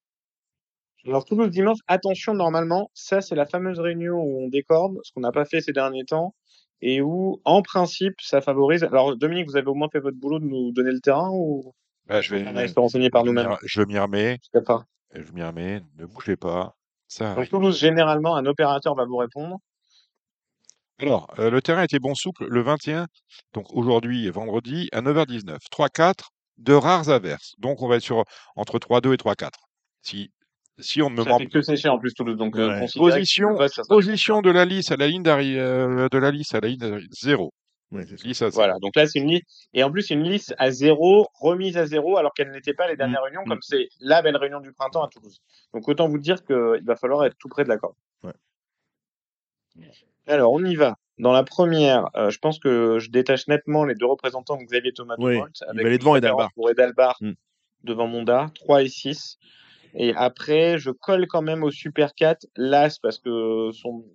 [1.06, 5.22] Alors Toulouse dimanche, attention normalement, ça c'est la fameuse réunion où on décorde, ce qu'on
[5.22, 6.34] n'a pas fait ces derniers temps,
[6.82, 8.84] et où en principe ça favorise.
[8.84, 11.74] Alors Dominique, vous avez au moins fait votre boulot de nous donner le terrain ou
[12.08, 12.46] Bah, je vais,
[12.78, 13.56] on renseigner par je m'y nous-mêmes?
[13.66, 14.38] je m'y remets.
[15.14, 15.32] Je pas.
[15.34, 15.82] M'y remets.
[15.98, 16.76] Ne bougez pas.
[17.08, 17.50] Ça Donc.
[17.50, 19.58] Toulouse, généralement, un opérateur va vous répondre.
[21.00, 23.08] Alors, euh, le terrain était bon souple le 21,
[23.54, 25.58] donc aujourd'hui vendredi, à 9h19.
[25.72, 27.54] 3-4, de rares averses.
[27.58, 28.24] Donc, on va être sur
[28.56, 29.50] entre 3-2 et 3-4.
[30.04, 30.32] Si,
[30.80, 32.80] si on ne me ment fait que sécher en plus Toulouse, donc euh, Ouais.
[32.88, 32.98] que
[33.90, 36.78] Position, de la lisse à la ligne d'arri- euh, de la lisse à la ligne
[36.80, 37.52] d'arri- zéro.
[37.92, 38.50] Ouais, ça.
[38.50, 41.86] Voilà, donc là c'est une liste et en plus une liste à zéro, remise à
[41.86, 43.50] zéro alors qu'elle n'était pas les dernières réunions, mm.
[43.50, 45.42] comme c'est la belle réunion du printemps à Toulouse.
[45.74, 47.96] Donc autant vous dire qu'il va falloir être tout près de la corde.
[48.24, 48.32] Ouais.
[50.28, 50.96] Alors on y va.
[51.18, 54.94] Dans la première, euh, je pense que je détache nettement les deux représentants de Xavier
[54.94, 56.52] Thomas Oui, avec devant Edalbar.
[56.56, 57.34] pour Edalbar Mm.
[57.84, 59.38] devant Monda, 3 et 6.
[59.94, 64.06] Et après, je colle quand même au Super 4 l'As parce que son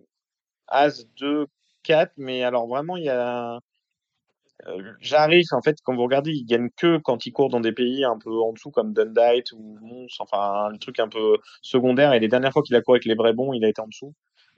[0.69, 1.47] As 2,
[1.87, 3.61] 4, mais alors vraiment il y a
[4.66, 7.72] euh, J'arrive, en fait, quand vous regardez, il gagne que quand il court dans des
[7.72, 12.14] pays un peu en dessous, comme Dundite ou Mons, enfin, un truc un peu secondaire.
[12.14, 13.87] Et les dernières fois qu'il a couru avec les vrais bons, il a été en
[13.87, 14.14] dessous.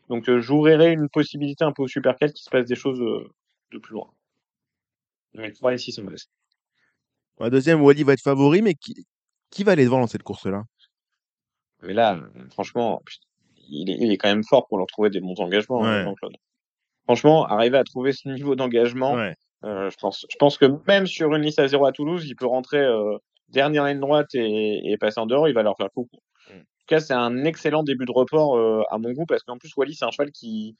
[0.09, 3.01] Donc, euh, j'ouvrirai une possibilité un peu au Super 4 qui se passe des choses
[3.01, 3.29] euh,
[3.73, 4.09] de plus loin.
[5.35, 6.31] Mais 3 et 6, ça me reste.
[7.41, 9.07] La deuxième, Wally va être favori, mais qui,
[9.51, 10.65] qui va aller devant dans cette course-là?
[11.83, 12.19] Mais là,
[12.51, 13.03] franchement,
[13.69, 16.05] il est, il est quand même fort pour leur trouver des bons engagements, hein, Ouais.
[16.05, 16.37] Jean-Claude.
[17.09, 19.35] Franchement, arriver à trouver ce niveau d'engagement, Ouais.
[19.65, 22.37] Euh, je pense, je pense que même sur une liste à zéro à Toulouse, il
[22.37, 23.17] peut rentrer euh,
[23.49, 26.19] dernière ligne droite et, et passer en dehors, il va leur faire coucou.
[26.49, 26.53] Mm.
[26.53, 29.59] En tout cas, c'est un excellent début de report euh, à mon goût parce qu'en
[29.59, 30.77] plus, Wally, c'est un cheval qui,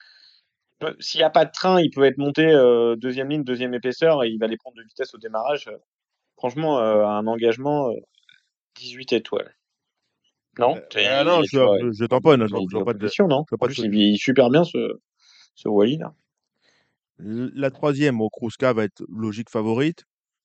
[1.01, 4.23] s'il n'y a pas de train, il peut être monté euh, deuxième ligne, deuxième épaisseur
[4.23, 5.71] et il va les prendre de vitesse au démarrage.
[6.37, 7.95] Franchement, euh, un engagement euh,
[8.77, 9.55] 18 étoiles.
[10.59, 10.77] Non?
[10.97, 13.29] Ah non, je, je, je tamponne, je, vois pas de.
[13.29, 13.45] non?
[13.51, 14.99] En plus, il vit super bien ce,
[15.67, 16.15] Wally là.
[17.19, 20.05] La troisième, au Kruska, va être logique favorite.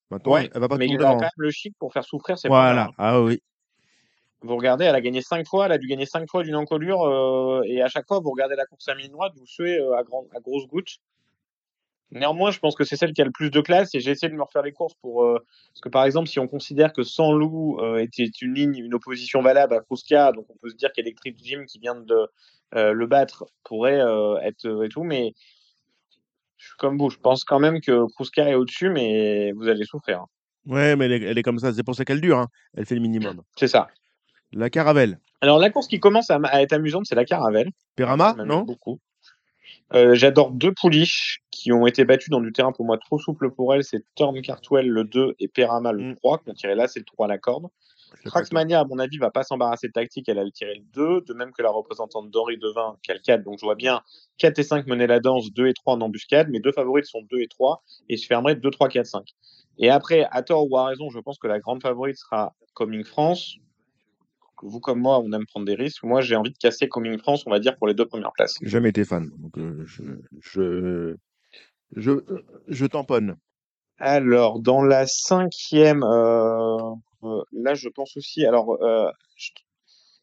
[0.10, 2.38] Maintenant, Ouais, elle va pas mais elle a quand même le chic pour faire souffrir
[2.38, 2.48] ses.
[2.48, 2.90] Voilà.
[2.98, 3.42] Ah oui.
[4.42, 7.04] Vous regardez, elle a gagné cinq fois, elle a dû gagner cinq fois d'une encolure,
[7.04, 9.96] euh, et à chaque fois, vous regardez la course à ligne droite, vous suez euh,
[9.96, 10.98] à, grand, à grosses gouttes.
[12.14, 14.30] Néanmoins, je pense que c'est celle qui a le plus de classe, et j'ai essayé
[14.32, 15.24] de me refaire les courses pour.
[15.24, 15.40] euh,
[15.74, 18.94] parce que par exemple, si on considère que Sans Loup euh, était une ligne, une
[18.94, 22.28] opposition valable à Kruska, donc on peut se dire qu'Electric Jim, qui vient de
[22.76, 25.34] euh, le battre, pourrait euh, être euh, et tout, mais
[26.58, 29.84] je suis comme vous, je pense quand même que Kruska est au-dessus, mais vous allez
[29.86, 30.20] souffrir.
[30.22, 30.28] hein.
[30.66, 31.74] Ouais, mais elle est, elle est comme ça.
[31.74, 32.38] C'est pour ça qu'elle dure.
[32.38, 32.48] hein.
[32.78, 33.42] Elle fait le minimum.
[33.58, 33.90] C'est ça.
[34.54, 35.20] La Caravelle.
[35.42, 37.70] Alors, la course qui commence à, à être amusante, c'est la Caravelle.
[37.98, 38.62] Perama, non?
[38.62, 39.00] beaucoup.
[39.94, 43.52] Euh, J'adore deux pouliches qui ont été battues dans du terrain pour moi trop souple
[43.52, 43.84] pour elles.
[43.84, 46.16] C'est Torn Cartwell le 2 et Perama le Mm.
[46.16, 47.68] 3 qui ont tiré là, c'est le 3 à la corde.
[48.26, 50.30] Traxmania, à mon avis, va pas s'embarrasser de tactique.
[50.30, 53.20] Elle a tiré le 2, de même que la représentante d'Henri Devin, qui a le
[53.20, 53.44] 4.
[53.44, 54.02] Donc je vois bien
[54.38, 56.50] 4 et 5 mener la danse, 2 et 3 en embuscade.
[56.50, 59.24] Mes deux favorites sont 2 et 3 et je fermerai 2, 3, 4, 5.
[59.80, 63.04] Et après, à tort ou à raison, je pense que la grande favorite sera Coming
[63.04, 63.58] France.
[64.64, 66.04] Vous comme moi, on aime prendre des risques.
[66.04, 68.56] Moi, j'ai envie de casser Coming France, on va dire, pour les deux premières places.
[68.62, 69.30] J'ai jamais été fan.
[69.38, 70.04] Donc, euh, je,
[70.42, 71.16] je,
[71.96, 72.12] je,
[72.68, 73.36] je tamponne.
[73.98, 76.78] Alors, dans la cinquième, euh,
[77.24, 78.46] euh, là, je pense aussi.
[78.46, 79.52] Alors, euh, je,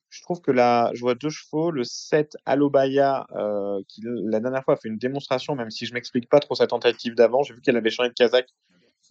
[0.08, 4.64] je trouve que là, je vois deux chevaux, le 7 Alobaya, euh, qui la dernière
[4.64, 7.42] fois a fait une démonstration, même si je m'explique pas trop sa tentative d'avant.
[7.42, 8.48] J'ai vu qu'elle avait changé de Kazakh,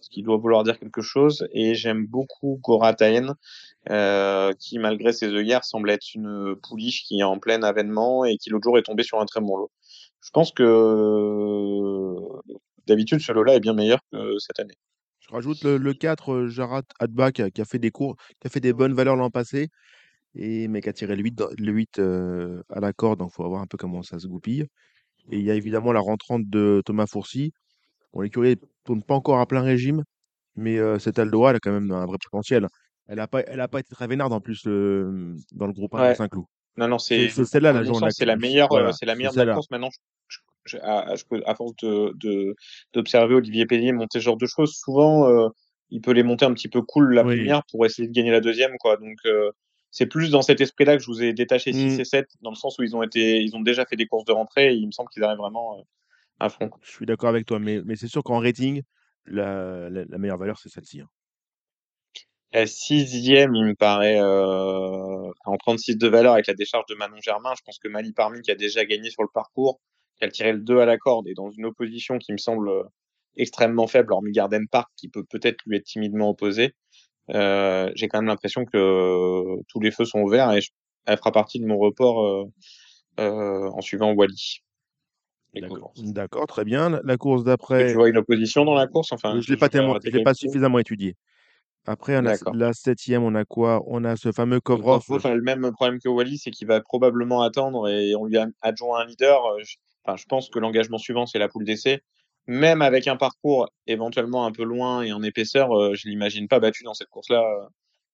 [0.00, 1.46] ce qui doit vouloir dire quelque chose.
[1.52, 3.34] Et j'aime beaucoup Gorataen,
[3.90, 8.36] euh, qui, malgré ses œillères, semble être une pouliche qui est en plein avènement et
[8.36, 9.70] qui l'autre jour est tombée sur un très bon lot.
[10.22, 10.64] Je pense que
[12.86, 14.74] d'habitude, ce lot-là est bien meilleur que cette année.
[15.20, 18.50] Je rajoute le, le 4, euh, Jarat Adba, qui a, fait des cours, qui a
[18.50, 19.68] fait des bonnes valeurs l'an passé,
[20.34, 23.20] et, mais qui a tiré le 8, dans- le 8 euh, à la corde.
[23.20, 24.66] Donc, il faut voir un peu comment ça se goupille.
[25.30, 27.52] Et il y a évidemment la rentrante de Thomas Fourcy.
[28.12, 28.54] Bon, l'écurie ne
[28.84, 30.02] tourne pas encore à plein régime,
[30.56, 32.66] mais euh, cette Aldoa, elle a quand même un vrai potentiel.
[33.06, 35.94] Elle n'a pas, elle a pas été très vénarde en plus le- dans le groupe
[35.94, 36.10] 1 Ouais.
[36.10, 36.44] de Saint-Cloud.
[36.76, 38.08] Non, non, C'est celle-là la journée.
[38.10, 39.70] c'est la meilleure, Voilà, c'est la meilleure de la course.
[39.70, 39.90] Maintenant,
[40.28, 42.54] je, je- à, je peux- à force de
[42.92, 45.48] d'observer Olivier Pellier monter ce genre de choses, souvent euh,
[45.90, 47.36] il peut les monter un petit peu cool la Oui.
[47.36, 48.96] première pour essayer de gagner la deuxième, quoi.
[48.96, 49.50] Donc euh,
[49.90, 52.00] c'est plus dans cet esprit-là que je vous ai détaché 6 Mm.
[52.00, 54.24] et 7, dans le sens où ils ont été, ils ont déjà fait des courses
[54.24, 55.84] de rentrée et il me semble qu'ils arrivent vraiment
[56.40, 56.70] à fond.
[56.82, 58.82] Je suis d'accord avec toi, mais, mais c'est sûr qu'en rating,
[59.26, 61.00] la, la- la meilleure valeur, c'est celle-ci.
[61.00, 61.08] hein.
[62.52, 67.20] La sixième, il me paraît euh, en 36 de valeur avec la décharge de Manon
[67.22, 67.52] Germain.
[67.56, 69.80] Je pense que Mali Parmi, qui a déjà gagné sur le parcours,
[70.18, 72.68] qui a tiré le 2 à la corde et dans une opposition qui me semble
[72.68, 72.82] euh,
[73.36, 76.74] extrêmement faible, hormis Garden Park, qui peut peut-être lui être timidement opposé.
[77.30, 80.70] Euh, J'ai quand même l'impression que euh, tous les feux sont ouverts et je-
[81.06, 82.46] elle fera partie de mon report
[83.20, 84.62] euh, en suivant Wally.
[85.54, 86.90] D'accord, très bien.
[86.90, 89.12] La- course d'après, tu vois une opposition dans la course?
[89.12, 91.16] Enfin, je ne l'ai pas, je dois tellement, je l'ai pas qualifier suffisamment étudié.
[91.86, 93.82] Après, on a la septième, on a quoi?
[93.86, 95.02] On a ce fameux Kovrov.
[95.02, 98.38] Kovrov a le même problème que Wally, c'est qu'il va probablement attendre et on lui
[98.62, 99.44] adjoint un leader.
[99.46, 102.02] Euh, Je, enfin, je pense que l'engagement suivant, c'est la poule d'essai.
[102.46, 106.60] Même avec un parcours éventuellement un peu loin et en épaisseur, euh, je l'imagine pas
[106.60, 107.42] battu dans cette course-là.
[107.42, 107.66] euh,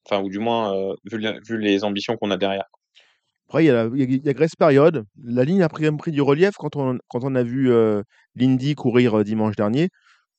[0.09, 2.67] Enfin, ou du moins, euh, vu les ambitions qu'on a derrière.
[3.49, 5.05] Après, il y a, la- il y a, il y a Grace Period.
[5.23, 7.71] La ligne a pris, quand même pris du relief quand on, quand on a vu
[7.73, 8.03] euh,
[8.35, 9.89] Lindy courir euh, dimanche dernier.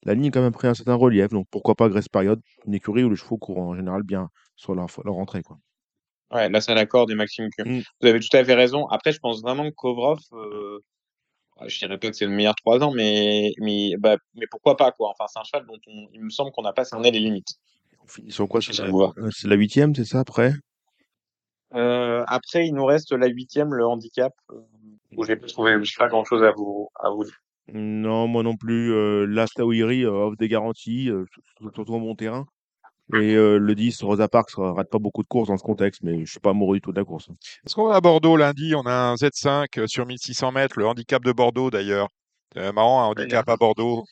[0.04, 1.30] La ligne a quand même pris un certain relief.
[1.30, 4.76] Donc, pourquoi pas Grace Period, une écurie où les chevaux courent en général bien sur
[4.76, 5.42] leur, leur entrée.
[5.42, 5.58] Quoi.
[6.32, 7.64] Ouais, là, c'est la corde et Maxime Q.
[7.66, 7.82] Mm.
[8.02, 8.88] Vous avez tout à fait raison.
[8.88, 10.80] Après, je pense vraiment que Kovrov, euh,
[11.66, 14.92] je dirais pas que c'est le meilleur 3 ans, mais, mais, bah, mais pourquoi pas,
[14.92, 15.10] quoi.
[15.12, 17.56] Enfin, c'est un cheval dont on- il me semble qu'on n'a pas cerné les limites.
[18.08, 18.62] Finit sur quoi?
[18.62, 20.54] C'est la huitième, c'est ça, après?
[21.76, 24.56] Euh, après, il nous reste la huitième, le handicap, euh,
[25.16, 27.36] où j'ai pas trouvé, j'ai pas grand chose à vous, à vous dire.
[27.74, 28.94] Non, moi non plus.
[28.94, 32.46] Euh, euh, offre des garanties, euh, sur- surtout en bon terrain.
[33.14, 36.04] Et euh, le 10, Rosa Parks, euh, rate pas beaucoup de courses dans ce contexte,
[36.04, 37.30] mais je suis pas amoureux du tout de la course.
[37.66, 38.74] Est-ce qu'on va à Bordeaux lundi?
[38.76, 42.10] On a un Z5 sur 1600 mètres, le handicap de Bordeaux d'ailleurs.
[42.54, 44.04] C'est marrant, un handicap à Bordeaux.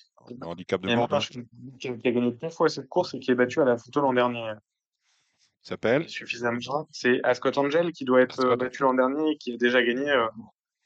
[0.42, 1.20] Un handicap de Bordeaux.
[1.20, 1.40] je
[1.78, 3.78] qui a qui a gagné deux fois cette course et qui est battu à la
[3.78, 4.54] photo l'an dernier.
[5.70, 6.88] S'appelle Suffisamment.
[6.92, 8.52] C'est Ascot Angel qui doit être Ascot.
[8.52, 10.28] euh, battu l'an dernier et qui a déjà gagné euh,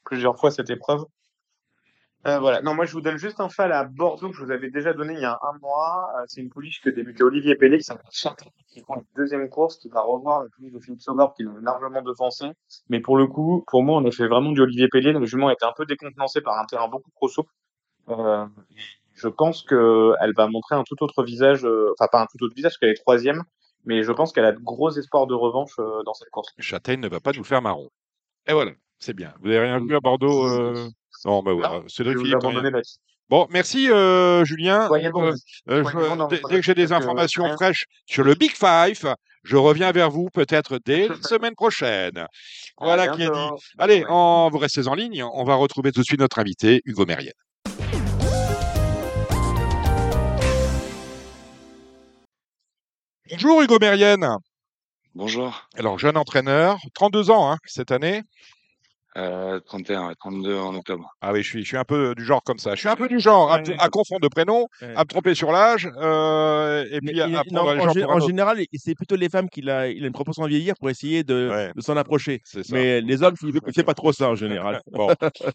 [0.04, 1.04] plusieurs fois cette épreuve.
[2.26, 2.60] Euh, voilà.
[2.60, 4.92] Non, moi, je vous donne juste un fal à Bordeaux que je vous avais déjà
[4.92, 6.10] donné il y a un mois.
[6.18, 8.04] Euh, c'est une pouliche que débutait Olivier Pellet, qui s'appelle
[8.68, 11.52] qui prend une deuxième course, qui va revoir la pouliche de Philippe Sauveur, qui l'a
[11.62, 12.46] largement devancé.
[12.90, 15.12] Mais pour le coup, pour moi, on a fait vraiment du Olivier Pellet.
[15.12, 17.52] Le jument était un peu décontenancé par un terrain beaucoup trop souple.
[18.10, 18.44] Euh,
[19.14, 22.54] je pense que elle va montrer un tout autre visage, enfin pas un tout autre
[22.54, 23.44] visage, parce qu'elle est troisième,
[23.84, 26.48] mais je pense qu'elle a de gros espoirs de revanche euh, dans cette course.
[26.58, 27.88] Châtaigne ne va pas nous faire marron.
[28.46, 29.34] Et voilà, c'est bien.
[29.40, 30.88] Vous n'avez rien vu à Bordeaux euh?
[31.24, 31.82] Non, bah voilà.
[31.86, 32.96] Je Cédric vais vous Philippe, là-dessus.
[33.28, 34.88] Bon, merci euh, Julien.
[34.88, 34.94] Bon.
[34.96, 35.32] Euh,
[35.68, 39.14] euh, je- bon dès, que j'ai des informations fraîches sur le Big Five,
[39.44, 42.26] je reviens vers vous peut-être dès la semaine prochaine.
[42.80, 43.38] Voilà qui est dit.
[43.78, 44.48] Allez, Ouais.
[44.50, 45.22] vous restez en ligne.
[45.22, 47.32] On va retrouver tout de suite notre invité, Hugo Mérienne.
[53.30, 54.26] Bonjour Hugo Mérienne.
[55.14, 58.22] Bonjour, Alors, jeune entraîneur, 32 ans hein, cette année.
[59.16, 61.08] Euh, 31, ouais, 32 en octobre.
[61.20, 62.74] Ah oui, je suis, je suis un peu du genre comme ça.
[62.74, 63.76] Je suis un peu du genre à, Ouais.
[63.78, 64.94] à confondre de prénoms, Ouais.
[64.94, 68.12] à me tromper sur l'âge, euh, et puis il- à non, en, gens gé- pour
[68.12, 68.26] un en autre.
[68.28, 71.24] général, c'est plutôt les femmes qui a, il a une propension à vieillir pour essayer
[71.24, 71.72] de, Ouais.
[71.74, 72.40] de s'en approcher.
[72.44, 72.74] C'est ça.
[72.74, 74.80] Mais les hommes, il ne fait pas trop ça en général.
[74.92, 75.08] Bon,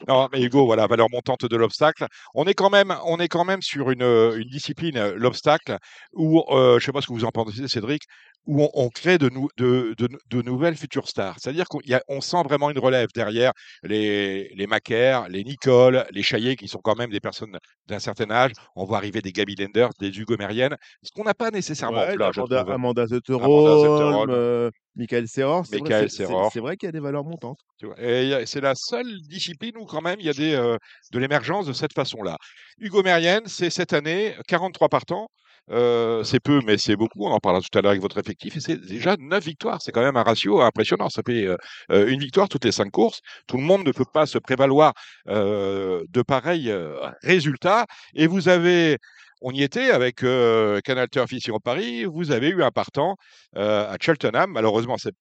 [0.08, 2.06] non, mais Hugo, voilà, valeur montante de l'obstacle.
[2.34, 5.78] On est quand même, on est quand même sur une, euh, une discipline, euh, l'obstacle,
[6.14, 8.04] où, euh, je sais pas ce que vous en pensez, Cédric,
[8.48, 11.36] où on, on crée de, nou- de, de, de nouvelles futures stars.
[11.40, 13.45] C'est-à-dire qu'on sent vraiment une relève derrière
[13.84, 18.30] les, les Macaire, les Nicole, les Chaillet, qui sont quand même des personnes d'un certain
[18.32, 18.52] âge.
[18.76, 22.16] On voit arriver des Gaby Lenders, des Hugo Mérienne, ce qu'on n'a pas nécessairement Ouais,
[22.18, 22.66] là, Amanda.
[22.68, 24.30] Amanda Zetterholm.
[24.30, 25.66] Euh, Michael Serror.
[25.66, 27.60] c'est vrai, qu'il y a des valeurs montantes.
[27.80, 30.78] C'est la seule discipline où quand même il y a des, euh,
[31.12, 32.38] de l'émergence de cette façon-là.
[32.80, 35.28] Hugo Mérienne, c'est cette année 43 partants.
[35.72, 37.26] Euh, c'est peu, mais c'est beaucoup.
[37.26, 38.56] On en parlera tout à l'heure avec votre effectif.
[38.58, 39.82] Et c'est déjà 9 victoires.
[39.82, 41.10] C'est quand même un ratio impressionnant.
[41.10, 41.58] Ça fait euh,
[41.92, 43.22] euh, une victoire toutes les 5 courses.
[43.48, 44.94] Tout le monde ne peut pas se prévaloir
[45.28, 47.86] euh, de pareils euh, résultats.
[48.14, 48.98] Et vous avez,
[49.42, 52.06] on y était avec euh, Canal Turf ici en Paris.
[52.06, 53.16] Vous avez eu un partant
[53.58, 54.52] euh, à Cheltenham.
[54.52, 55.14] Malheureusement, c'est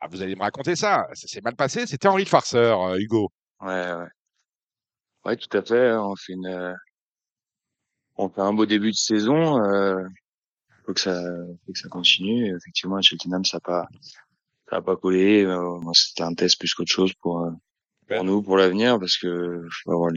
[0.00, 1.08] ah, vous allez me raconter ça.
[1.14, 1.84] Ça s'est mal passé.
[1.86, 3.32] C'était Henri de Farceur, Hugo.
[3.60, 4.06] Ouais, ouais.
[5.24, 5.92] Ouais, tout à fait.
[5.92, 6.76] On fait une,
[8.18, 9.62] on fait un beau début de saison.
[9.62, 10.04] Euh,
[10.84, 11.22] faut que ça,
[11.64, 12.54] faut que ça continue.
[12.56, 13.86] Effectivement, à Cheltenham, ça a pas,
[14.68, 15.44] ça a pas collé.
[15.44, 17.50] Euh, c'était un test plus qu'autre chose pour, euh,
[18.08, 20.10] pour nous, pour l'avenir, parce que faut avoir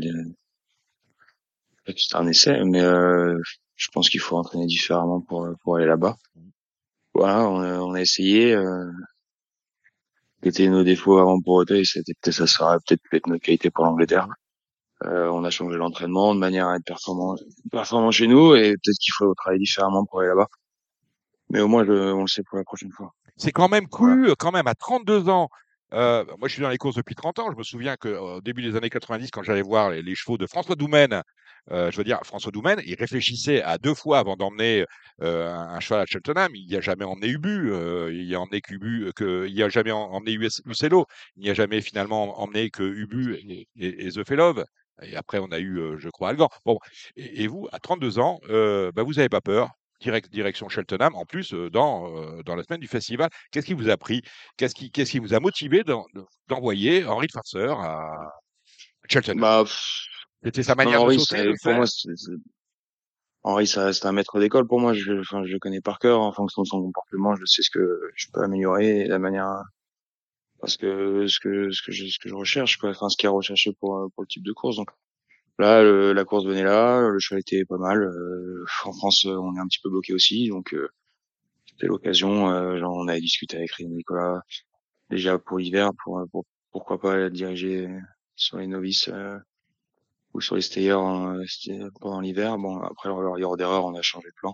[1.87, 3.37] c'était un essai, mais euh,
[3.75, 6.15] je pense qu'il faut entraîner différemment pour, pour aller là-bas.
[7.13, 8.53] Voilà, on a, on a essayé.
[8.53, 8.91] Euh,
[10.43, 13.85] étaient nos défauts avant pour Auteuil, c'était peut-être ça serait peut-être peut-être notre qualité pour
[13.85, 14.27] l'Angleterre.
[15.05, 17.35] Euh, on a changé l'entraînement de manière à être performant,
[17.71, 20.47] performant chez nous et peut-être qu'il faut travailler différemment pour aller là-bas.
[21.49, 23.13] Mais au moins, on le sait pour la prochaine fois.
[23.35, 25.49] C'est quand même cru, euh, quand même, à 32 ans.
[25.93, 27.51] Euh, moi, je suis dans les courses depuis 30 ans.
[27.51, 30.47] Je me souviens qu'au début des années 90, quand j'allais voir les, les chevaux de
[30.47, 31.21] François Doumen,
[31.71, 34.85] euh, je veux dire, François Doumen, il réfléchissait à deux fois avant d'emmener
[35.21, 36.51] euh, un, un cheval à Cheltenham.
[36.55, 39.63] Il n'y a jamais emmené Ubu, euh, il n'y a emmené qu'Ubu, que, il n'y
[39.63, 43.67] a jamais em- emmené US, Uccello, il n'y a jamais finalement emmené que Ubu et,
[43.75, 44.55] et, et The Fellow.
[45.01, 46.49] Et après, on a eu, je crois, Algan.
[46.65, 46.77] Bon,
[47.15, 49.69] et, et vous, à 32 ans, bah, vous n'avez pas peur.
[50.01, 53.29] Direct, direction Cheltenham, en plus, dans, dans la semaine du festival.
[53.51, 54.23] Qu'est-ce qui vous a pris?
[54.57, 56.07] Qu'est-ce qui, qu'est-ce qui vous a motivé d'en-
[56.47, 58.31] d'envoyer Henri de Farceur à
[59.07, 59.39] Cheltenham?
[59.41, 59.63] Bah,
[60.43, 61.53] C'était sa non, manière Henri, de sauter,
[63.43, 64.93] Henri, ça reste un maître d'école pour moi.
[64.93, 67.35] Je, enfin, je le connais par cœur en fonction de son comportement.
[67.35, 69.49] Je sais ce que je peux améliorer et la manière,
[70.61, 72.91] parce que ce que ce que je ce que je recherche, quoi.
[72.91, 74.77] Enfin, ce qui est recherché pour euh, pour le type de course.
[74.77, 74.89] Donc
[75.59, 78.03] là, le- la course venait là, le cheval était pas mal.
[78.03, 80.89] Euh, en France, euh, on est un petit peu bloqué aussi, donc euh,
[81.67, 82.49] c'était l'occasion.
[82.51, 84.41] Euh, on avait discuté avec Rémi Nicolas
[85.11, 87.89] déjà pour l'hiver, pour, pour pourquoi pas diriger
[88.35, 89.09] sur les novices.
[89.09, 89.37] euh,
[90.33, 91.37] ou sur les stayers hein,
[91.99, 92.57] pendant l'hiver.
[92.57, 94.53] Bon, après leur erreur d'erreur, on a changé de plan.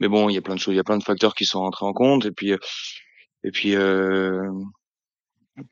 [0.00, 1.44] Mais bon, il y a plein de choses, il y a plein de facteurs qui
[1.44, 2.26] sont rentrés en compte.
[2.26, 2.58] Et puis, euh,
[3.44, 4.50] et puis, euh,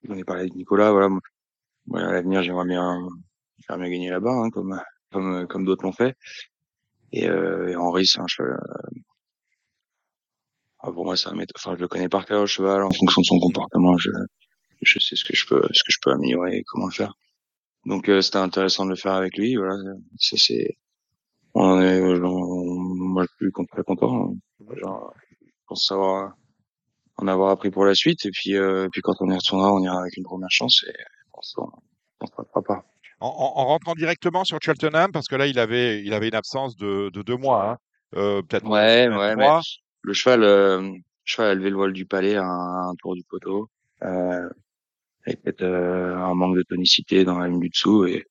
[0.09, 0.93] on est parlé avec Nicolas.
[0.93, 1.09] Voilà,
[1.87, 2.99] moi, à l'avenir, j'aimerais bien,
[3.59, 4.81] j'aimerais bien gagner là-bas, hein, comme,
[5.13, 6.17] comme, comme d'autres l'ont fait.
[7.13, 8.53] Et, euh, et Henri, c'est un cheval.
[8.55, 9.01] euh,
[10.81, 11.37] ah, pour moi, c'est un.
[11.57, 12.83] Enfin, je le connais par cœur, le cheval.
[12.83, 14.11] En fonction de son comportement, je,
[14.83, 17.15] je sais ce que je peux, ce que je peux améliorer et comment le faire.
[17.87, 19.57] Donc, euh, c'était intéressant de le faire avec lui.
[19.57, 19.77] Voilà,
[20.19, 20.77] ça c'est
[21.55, 24.35] on est, on- moi, je suis très content.
[24.77, 26.35] Genre, je pense savoir
[27.19, 28.27] en avoir appris pour la suite.
[28.27, 30.95] Et puis, euh, puis quand on y retournera, on ira avec une première chance et
[31.35, 31.55] on se
[32.21, 32.85] on se rattrapera pas.
[33.21, 36.35] en, en- en rentrant directement sur Cheltenham, parce que là, il avait, il avait une
[36.35, 37.79] absence de, de deux mois, hein.
[38.15, 39.49] Euh, peut-être Ouais, ouais, mais
[40.03, 43.15] le cheval, euh, le cheval a levé le voile du palais à un, un tour
[43.17, 43.69] du poteau.
[44.03, 44.49] Euh,
[45.27, 48.07] avec peut-être euh, un manque de tonicité dans la ligne du dessous.
[48.07, 48.27] Et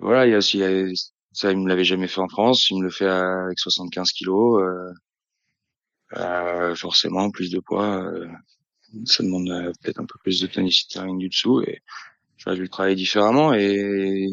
[0.00, 0.62] voilà, il y a aussi,
[1.32, 2.70] ça, il me l'avait jamais fait en France.
[2.70, 4.62] Il me le fait euh, avec 75 kilos.
[6.16, 8.04] Euh, forcément, plus de poids.
[8.04, 8.28] euh,
[9.06, 11.62] ça demande euh, peut-être un peu plus de tonicité la ligne du dessous.
[11.62, 11.82] Et
[12.36, 13.54] je vais le travailler différemment.
[13.54, 14.28] Et,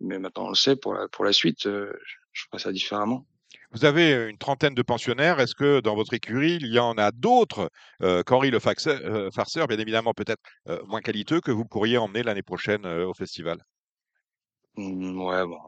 [0.00, 3.26] mais maintenant, on le sait, pour la, pour la suite, je ferai ça différemment.
[3.72, 5.40] Vous avez une trentaine de pensionnaires.
[5.40, 7.70] Est-ce que dans votre écurie, il y en a d'autres
[8.02, 11.98] euh, qu'Henri le Faxeur- euh, farceur, bien évidemment peut-être euh, moins qualiteux, que vous pourriez
[11.98, 13.58] emmener l'année prochaine au festival?
[14.76, 15.58] Mmh, ouais, bon,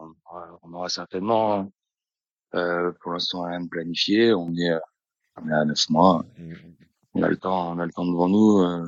[0.63, 1.69] on aura, certainement.
[2.51, 4.33] Pour l'instant, rien de planifié.
[4.33, 4.71] On est,
[5.41, 6.25] on est à neuf mois.
[7.13, 8.59] On a le temps, on a le temps devant nous.
[8.59, 8.87] Euh,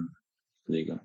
[0.68, 1.02] les gars.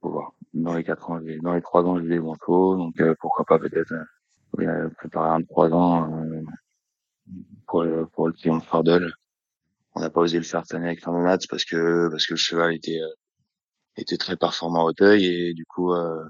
[0.00, 0.32] Faut voir.
[0.54, 2.76] Dans les quatre ans, dans les trois ans, j'ai des manteaux.
[2.76, 6.42] Donc euh, pourquoi pas peut-être euh, préparer un de trois ans euh,
[7.66, 9.12] pour le, pour le triomphe Fardel.
[9.94, 12.38] On n'a pas osé le faire cette année avec Fernandez parce que parce que le
[12.38, 13.14] cheval était euh,
[13.96, 16.24] était très performant au Auteuil et du coup euh,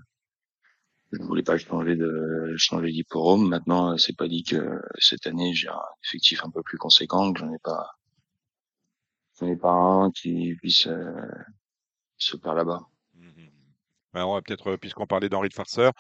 [1.13, 3.49] je voulais pas changer de changer d'hipporome.
[3.49, 7.33] Maintenant euh, c'est pas dit que cette année j'ai un effectif un peu plus conséquent
[7.33, 7.96] que j'en ai pas
[9.39, 10.89] j'en ai pas un qui puisse
[12.19, 12.81] se faire là-bas.
[13.15, 13.51] Mhm.
[14.15, 15.93] Ben, on va peut-être, euh, puisqu'on parlait d'Henri de Farceur,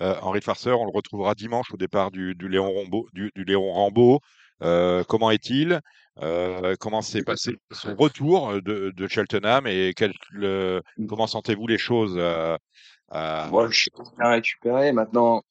[0.00, 3.08] euh, Henri de Farceur, on le retrouvera dimanche au départ du, du Léon Rambeau.
[3.12, 4.20] Du, du Léon Rambeau.
[4.62, 5.80] Euh, comment est-il?
[6.22, 11.78] Euh, Comment s'est passé son retour de, de Cheltenham et quel, le- comment sentez-vous les
[11.78, 14.92] choses à- Moi je suis bien récupéré.
[14.92, 15.42] Maintenant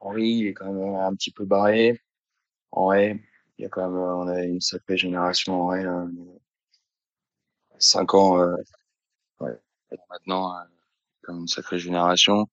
[0.00, 2.00] Henri il est quand même un petit peu barré.
[3.60, 5.82] Il y a quand même on a une sacrée génération en vrai.
[5.84, 6.06] là.
[7.78, 8.56] Cinq ans euh,
[9.40, 9.58] ouais.
[10.08, 10.62] maintenant euh,
[11.22, 12.46] comme une sacrée génération.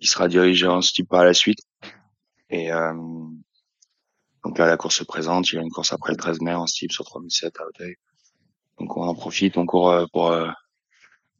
[0.00, 1.58] Il sera dirigé en type par la suite.
[2.48, 2.94] Et euh,
[4.44, 5.52] donc là, la course se présente.
[5.52, 7.96] Il y a une course après le 13 mai en type sur 3007 à Auteuil.
[8.78, 10.50] Donc on en profite, on court euh, pour euh,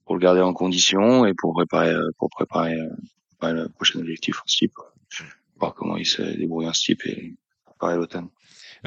[0.05, 4.41] pour le garder en condition et pour préparer euh, pour préparer, euh, le prochain objectif
[4.41, 4.75] en type.
[5.57, 8.29] Voir comment il se débrouille en type et préparer l'automne.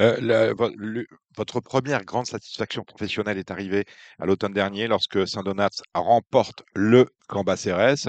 [0.00, 3.84] Euh, le- votre première grande satisfaction professionnelle est arrivée
[4.18, 8.08] à l'automne dernier lorsque Saint-Donat remporte le Cambacérès.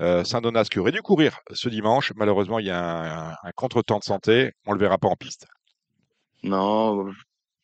[0.00, 3.50] Euh, Saint-Donat qui aurait dû courir ce dimanche, malheureusement il y a un, un- un
[3.56, 5.46] contretemps de santé, on le verra pas en piste.
[6.42, 7.06] Non,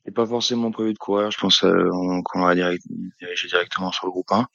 [0.04, 1.30] c'est pas forcément prévu de courir.
[1.30, 4.46] Je pense euh, on- qu'on va diriger directement sur le groupe 1.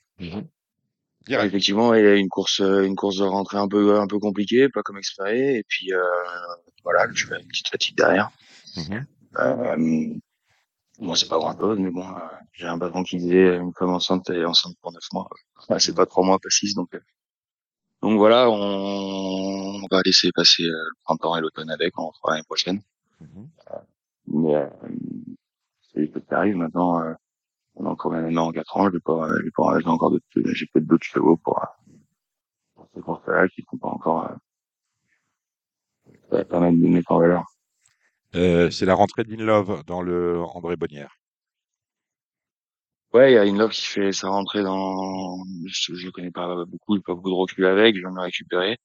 [1.27, 1.47] Direct.
[1.47, 4.19] Effectivement, il y a une course, euh, une course de rentrée un peu, un peu
[4.19, 5.55] compliquée, pas comme espéré.
[5.59, 6.03] Et puis, euh,
[6.83, 8.29] voilà, je fais une petite fatigue derrière.
[8.77, 9.05] Mhm.
[9.39, 10.15] Euh,
[10.99, 12.19] bon, c'est pas grand chose, mais bon, euh,
[12.53, 15.27] j'ai un patron qui disait une femme enceinte est enceinte pour neuf mois.
[15.69, 16.93] Ouais, c'est pas trois mois, pas six, donc.
[16.93, 16.99] euh,
[18.01, 22.31] donc voilà, on, on va laisser passer euh, le printemps et l'automne avec, on fera
[22.33, 22.81] l'année prochaine.
[23.21, 23.49] Mhm.
[24.27, 24.69] Mais euh,
[25.93, 26.99] c'est des trucs qui arrivent maintenant.
[27.01, 27.13] Euh,
[27.75, 30.11] on a encore un an en quatre ans, je vais pas, j'ai pas, j'ai encore
[30.11, 31.65] d'autres, j'ai peut-être d'autres chevaux pour, euh,
[32.75, 34.35] pour ces courses-là qui sont pas encore, euh,
[36.29, 37.43] ça va permettre de mettre en valeur.
[38.35, 41.17] Euh, c'est la rentrée d'Inlove dans le André Bonnière.
[43.13, 46.65] Ouais, il y a une love qui fait sa rentrée dans, je, le connais pas
[46.65, 48.77] beaucoup, pas beaucoup de recul avec, je viens de le récupérer.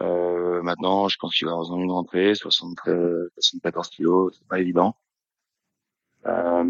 [0.00, 4.96] Euh, maintenant, je pense qu'il va avoir une rentrée, 73, 74 kilos, c'est pas évident.
[6.26, 6.64] Euh,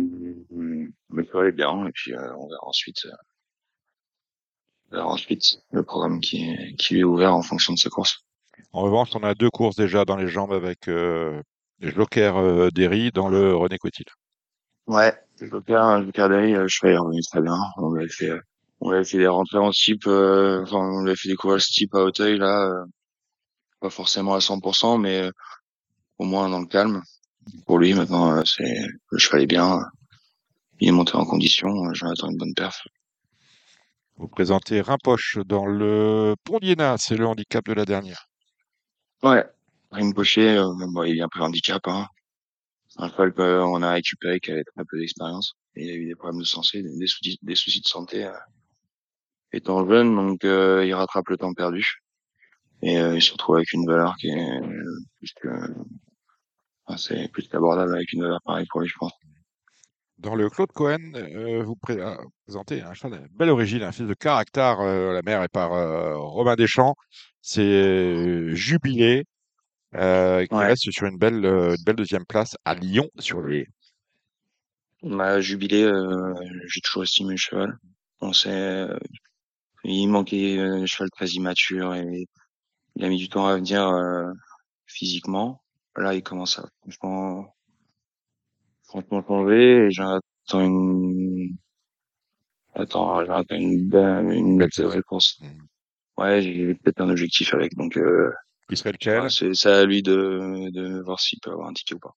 [1.11, 3.11] mais ça va aller bien, et puis euh, on verra ensuite, euh,
[4.93, 8.25] verra ensuite le programme qui, est- qui est ouvert en fonction de sa course.
[8.73, 11.43] En revanche, on a deux courses déjà dans les jambes avec euh,
[11.91, 14.05] Joker euh, Derry dans le René Cotil.
[14.87, 17.57] Ouais, le Joker, le Joker Day, euh, je suis revenu très bien.
[17.77, 18.41] On lui avait fait, euh,
[18.81, 21.71] on avait fait des rentrées en type, euh, enfin, on lui avait fait découvrir ce
[21.73, 22.85] type à Auteuil, là, euh,
[23.81, 25.31] pas forcément à 100%, mais euh,
[26.19, 27.03] au moins dans le calme.
[27.67, 28.77] Pour lui, maintenant, c'est,
[29.11, 29.81] le cheval est bien,
[30.81, 32.83] il est monté en condition, j'en attends une bonne perf.
[34.17, 38.29] Vous présentez Rimpoche dans le Pont d'Iéna, c'est le handicap de la dernière.
[39.23, 39.45] Ouais,
[39.93, 42.07] Rim Pocher, euh, bon, il est un peu handicap, hein.
[42.99, 45.55] Un cheval qu'on a récupéré qui avait très peu d'expérience.
[45.77, 47.39] Il a eu des problèmes de santé, des soucis,
[47.81, 48.33] de santé, euh,
[49.53, 51.87] étant jeune, donc euh, il rattrape le temps perdu.
[52.83, 54.61] Et il se retrouve avec une valeur qui est
[55.19, 55.49] plus que,
[56.97, 59.13] c'est plus qu'abordable avec une valeur pareille pour lui, je pense.
[60.19, 61.13] Dans le Claude Cohen,
[61.65, 62.03] vous pré-
[62.45, 64.83] présentez un cheval de belle origine, un fils de caractère.
[64.83, 65.71] la mère est par
[66.19, 66.97] Robin Deschamps.
[67.41, 69.25] C'est Jubilé
[69.95, 70.67] euh, qui Ouais.
[70.67, 73.67] reste sur une belle, euh, une belle deuxième place à Lyon sur les.
[75.03, 76.35] M'a jubilé, euh,
[76.67, 77.77] j'ai toujours estimé le cheval.
[78.21, 78.99] On sait, euh,
[79.85, 82.27] il manquait euh, un cheval très immature et
[82.97, 84.31] il a mis du temps à venir euh,
[84.87, 85.63] physiquement.
[85.97, 87.55] Là, il commence à franchement,
[88.85, 91.57] franchement changer et j'attends une,
[92.75, 95.39] attends, j'attends une belle, une Belle réponse.
[95.41, 95.67] Mhm.
[96.19, 98.33] Ouais, j'ai peut-être un objectif avec, donc euh,
[98.73, 101.99] Qui serait lequel c'est à lui de, de voir s'il peut avoir un ticket ou
[101.99, 102.15] pas.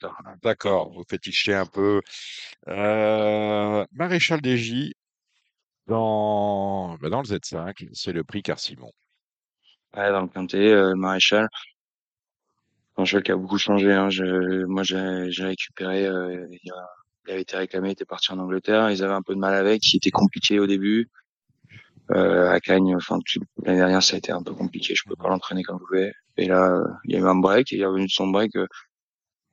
[0.00, 0.16] Tard.
[0.24, 2.00] c'est- D'accord, vous fétichez un peu.
[2.66, 4.94] Euh, Maréchal des J
[5.86, 8.90] dans, bah, dans le Z5, c'est le prix Car-Simon.
[9.96, 11.48] Ouais, dans le quintet, euh, maréchal.
[12.96, 13.92] Un qui a beaucoup changé.
[13.92, 14.10] Hein.
[14.10, 16.04] Je, moi, j'ai j'ai récupéré.
[16.06, 16.88] Euh, il, a-
[17.26, 18.90] il avait été réclamé, il était parti en Angleterre.
[18.90, 19.92] Ils avaient un peu de mal avec.
[19.92, 21.08] Il était compliqué au début.
[22.12, 23.18] Euh, à Cagnes, enfin
[23.64, 24.94] l'année dernière, ça a été un peu compliqué.
[24.96, 26.12] Je peux pas l'entraîner comme je voulais.
[26.36, 28.28] Et là, euh, il y a eu un break et il est revenu de son
[28.28, 28.56] break.
[28.56, 28.66] euh,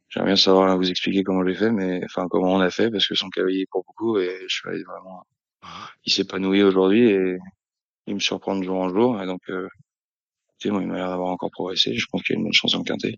[0.10, 3.08] J'aimerais bien savoir vous expliquer comment j'ai fait, mais enfin comment on a fait parce
[3.08, 5.24] que son cavalier pour beaucoup et je suis allé vraiment.
[6.06, 7.38] Il s'épanouit aujourd'hui et
[8.08, 9.22] il me surprend de jour en jour.
[9.22, 9.68] Et donc, euh,
[10.66, 11.94] il m'a l'air d'avoir encore progressé.
[11.96, 13.16] Je pense qu'il y a une bonne chance en quintet.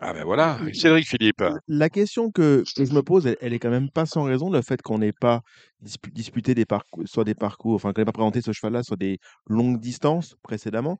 [0.00, 1.42] Ah ben voilà, Cédric Philippe.
[1.68, 4.50] La question que, que je me pose, elle, elle est quand même pas sans raison,
[4.50, 5.40] le fait qu'on n'ait pas
[5.84, 8.96] dispu- disputé des parcours, soit des parcours, enfin qu'on n'ait pas présenté ce cheval-là sur
[8.96, 10.98] des longues distances précédemment.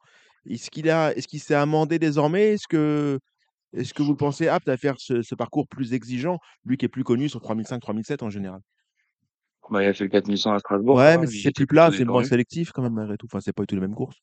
[0.49, 2.53] Est-ce qu'il a, est-ce qu'il s'est amendé désormais?
[2.55, 3.19] Est-ce que,
[3.73, 6.85] est-ce que vous le pensez apte à faire ce, ce parcours plus exigeant, lui qui
[6.85, 8.61] est plus connu sur 3005, 3007 en général?
[9.71, 10.97] Bah, il a fait le 4100 à Strasbourg.
[10.97, 13.27] Ouais, mais c'est plus plat, c'est moins sélectif quand même malgré tout.
[13.27, 14.19] Enfin, c'est pas du tout les mêmes courses.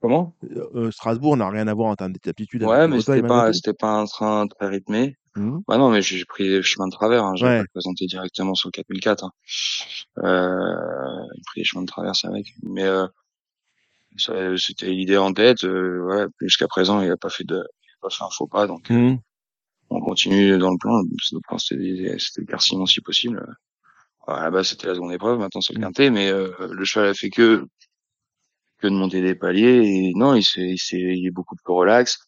[0.00, 0.34] Comment?
[0.44, 3.52] Euh, euh, Strasbourg n'a rien à voir en termes d'aptitude avec Ouais, mais c'était pas,
[3.52, 5.16] c'était pas un train très rythmé.
[5.36, 5.62] Mhm.
[5.66, 7.24] Bah non, mais j'ai pris le chemin de travers.
[7.24, 7.34] Hein.
[7.36, 7.66] J'avais Ouais.
[7.72, 9.24] présenté directement sur le 4004.
[9.24, 9.32] Hein.
[10.24, 12.46] Euh, j'ai pris les chemins de traverse avec.
[12.62, 13.06] Mais euh,
[14.16, 15.64] ça- c'était l'idée en tête.
[15.64, 16.26] Euh, voilà.
[16.40, 18.66] Jusqu'à présent, il a pas fait de, il a pas fait un faux pas.
[18.66, 19.18] Donc, euh, Mhm.
[19.90, 21.02] on continue dans le plan.
[21.58, 23.44] C'était c'était le Carcillon si possible.
[24.26, 25.38] À la base, c'était la seconde épreuve.
[25.38, 25.84] Maintenant, c'est le Mhm.
[25.86, 26.10] quintet.
[26.10, 27.66] Mais euh, le cheval a fait que
[28.78, 29.82] que de monter des paliers.
[29.84, 32.18] Et non, il s'est, il s'est, il est beaucoup plus relax.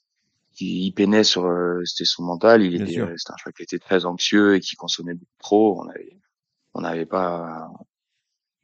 [0.58, 2.62] Il, il peinait sur, euh, c'était son mental.
[2.62, 5.38] Il Bien était, euh, c'était un cheval qui était très anxieux et qui consommait beaucoup
[5.38, 5.80] trop.
[5.80, 6.16] On avait,
[6.74, 7.68] on n'avait pas,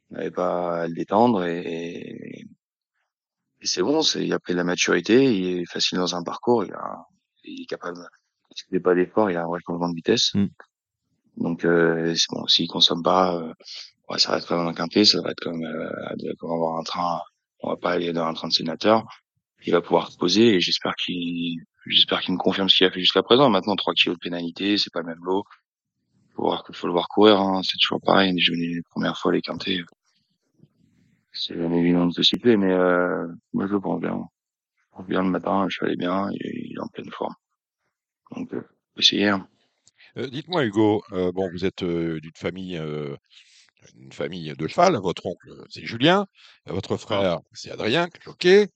[0.09, 2.45] on n'avait pas à le détendre et,
[3.61, 4.01] et c'est bon.
[4.01, 5.33] C'est, il a pris de la maturité.
[5.33, 6.65] Il est facile dans un parcours.
[6.65, 7.05] Il a,
[7.43, 7.97] il est capable.
[8.55, 10.33] S'il fait pas d'effort, il a un vrai changement de vitesse.
[10.33, 10.47] Mm.
[11.37, 12.47] Donc, euh, c'est bon.
[12.47, 13.53] S'il consomme pas, euh,
[14.09, 15.05] ouais, ça va être comme un quintet.
[15.05, 17.21] Ça va être comme, euh, comme avoir un train.
[17.59, 19.05] On va pas aller dans un train de sénateur
[19.65, 22.91] il va pouvoir se poser et j'espère qu'il j'espère qu'il me confirme ce qu'il a
[22.91, 23.49] fait jusqu'à présent.
[23.49, 25.43] Maintenant, 3 kilos de pénalité, c'est pas le même lot.
[26.35, 27.61] Faut voir, faut le voir courir, hein.
[27.63, 28.37] c'est toujours pareil.
[28.39, 29.83] Je venais les premières fois les quintés.
[31.33, 34.19] C'est évident de se citer, mais euh, moi je le pense bien.
[34.77, 37.33] Je pense bien le matin, je suis allé bien, il, est- en pleine forme.
[38.35, 38.61] Donc, euh,
[38.97, 39.29] essayer.
[39.29, 39.47] hein.
[40.17, 43.15] Euh, Dites-moi Hugo, euh, bon vous êtes euh, d'une famille, euh,
[43.99, 44.97] une famille de cheval.
[44.97, 46.27] Votre oncle c'est Julien,
[46.65, 48.69] votre frère c'est Adrien, jockey.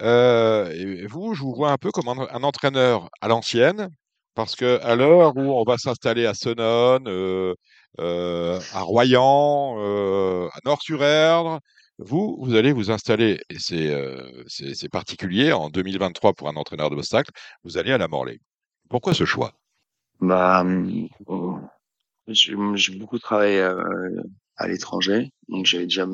[0.00, 3.88] Euh, et vous, je vous vois un peu comme un, entraîneur à l'ancienne,
[4.34, 7.54] parce que à l'heure où on va s'installer à Senones, euh,
[8.00, 11.60] euh, à Royan, euh, à Nord-sur-Erdre,
[11.98, 16.56] vous, vous allez vous installer, et c'est euh, c'est c'est particulier en 2023 pour un
[16.56, 17.30] entraîneur d'obstacles,
[17.64, 18.38] vous allez à la Morlaix.
[18.90, 19.52] Pourquoi ce choix?
[20.20, 21.52] Bah, euh,
[22.28, 24.22] j'ai j'ai beaucoup travaillé euh,
[24.56, 26.06] à l'étranger, donc j'avais déjà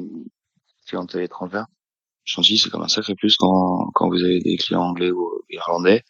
[0.87, 1.67] clientèle étrangère.
[2.25, 6.03] Dit, c'est comme un sacré plus quand, quand vous avez des clients anglais ou irlandais.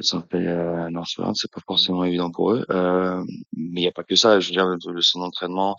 [0.00, 2.66] S'installer à Northfield, c'est pas forcément évident pour eux.
[2.70, 4.40] Euh, mais il n'y a pas que ça.
[4.40, 5.76] Je veux dire, le, son d'entraînement.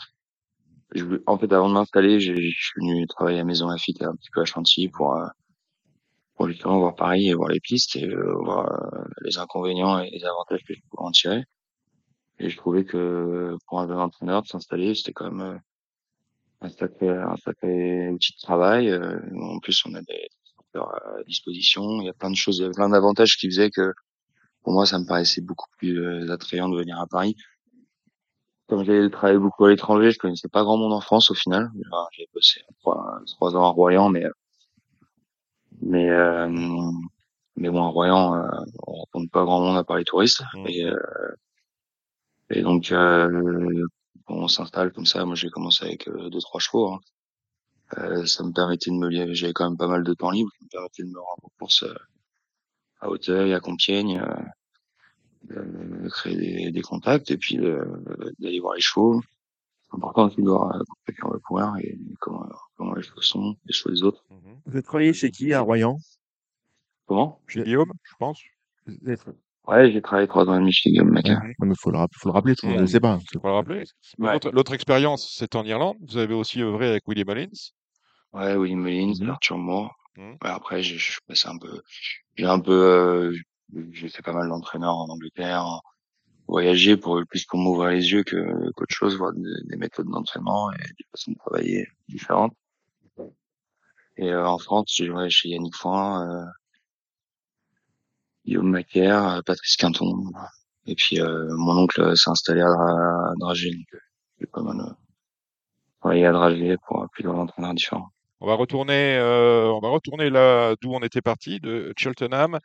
[1.28, 4.42] En fait, avant de m'installer, je suis venu travailler à Maison Lafitte un petit peu
[4.42, 5.28] à Chantilly pour, euh,
[6.36, 10.10] pour justement voir Paris et voir les pistes et euh, voir euh, les inconvénients et
[10.10, 11.44] les avantages que je pouvais en tirer.
[12.40, 15.58] Et je trouvais que pour un jeune entraîneur de s'installer, c'était quand même euh,
[16.62, 18.90] un sacré, un sacré outil de travail.
[18.90, 20.28] Euh, en plus, on a des
[20.78, 22.02] à disposition.
[22.02, 23.94] Il y a plein de choses, il y a plein d'avantages qui faisaient que
[24.62, 27.36] pour moi, ça me paraissait beaucoup plus euh, attrayant de venir à Paris.
[28.68, 31.70] Comme j'ai travaillé beaucoup à l'étranger, je connaissais pas grand monde en France au final.
[31.86, 34.26] Enfin, J'ai bossé trois, trois ans à Royan, mais
[35.82, 36.50] mais euh,
[37.58, 38.48] mais bon, à Royan, euh,
[38.88, 40.42] on rencontre pas grand monde à part les touristes.
[40.56, 40.68] Mm.
[40.68, 40.98] Et, euh,
[42.50, 43.86] et donc, euh,
[44.28, 45.26] on s'installe comme ça.
[45.26, 46.94] Moi, j'ai commencé avec euh, deux trois chevaux.
[46.94, 47.00] hein.
[47.98, 49.34] Euh, ça me permettait de me lier.
[49.36, 50.50] J'avais quand même pas mal de temps libre.
[50.60, 51.94] Ça me permettait de me rendre en course euh,
[53.00, 54.36] à Hauteuil, à Compiègne, euh,
[55.44, 59.22] de, de créer des, des contacts et puis de- d'aller voir les chevaux.
[59.84, 60.82] C'est important aussi de voir euh,
[61.24, 64.24] on va courir et comment, comment les chevaux sont, les chevaux des autres.
[64.32, 64.60] Mhm.
[64.66, 66.00] Vous êtes travaillé chez qui à Royan?
[67.06, 67.40] Comment?
[67.48, 68.42] Chez Guillaume, je pense.
[68.88, 69.26] Vous êtes-
[69.68, 71.42] Ouais, j'ai travaillé trois ans et demi chez Guillaume Maca.
[71.60, 73.20] Mais faut le, rapp- faut le rappeler, tout le monde ne sait pas.
[73.34, 73.84] Faut pas le rappeler.
[74.20, 74.40] Ouais.
[74.54, 75.98] L'autre expérience, c'est en Irlande.
[76.08, 77.48] Vous avez aussi œuvré avec Willie Mullins.
[78.34, 79.30] Ouais, Willie Mullins, Mhm.
[79.30, 79.96] Arthur Moore.
[80.18, 80.32] Mhm.
[80.44, 81.82] Ouais, après, j'ai- je suis passé un peu,
[82.36, 83.36] j'ai un peu, euh,
[83.92, 85.66] j'ai fait pas mal d'entraîneurs en Angleterre,
[86.48, 90.72] voyager pour plus pour m'ouvrir les yeux que qu'autre chose, voir des, des méthodes d'entraînement
[90.74, 92.54] et des façons de travailler différentes.
[94.18, 96.46] Et euh, en France, j'ai joué chez Yannick Foin, euh,
[98.46, 100.32] Guillaume Macaire, euh, Patrice Quinton.
[100.88, 103.72] Et puis euh, mon oncle euh, s'est installé à, à Dragé,
[104.40, 104.78] j'ai pas mal
[106.00, 108.10] travaillé à Dragé pour plusieurs entraîneurs différents.
[108.42, 112.60] On va retourner, on va retourner là d'où on était parti, de Cheltenham.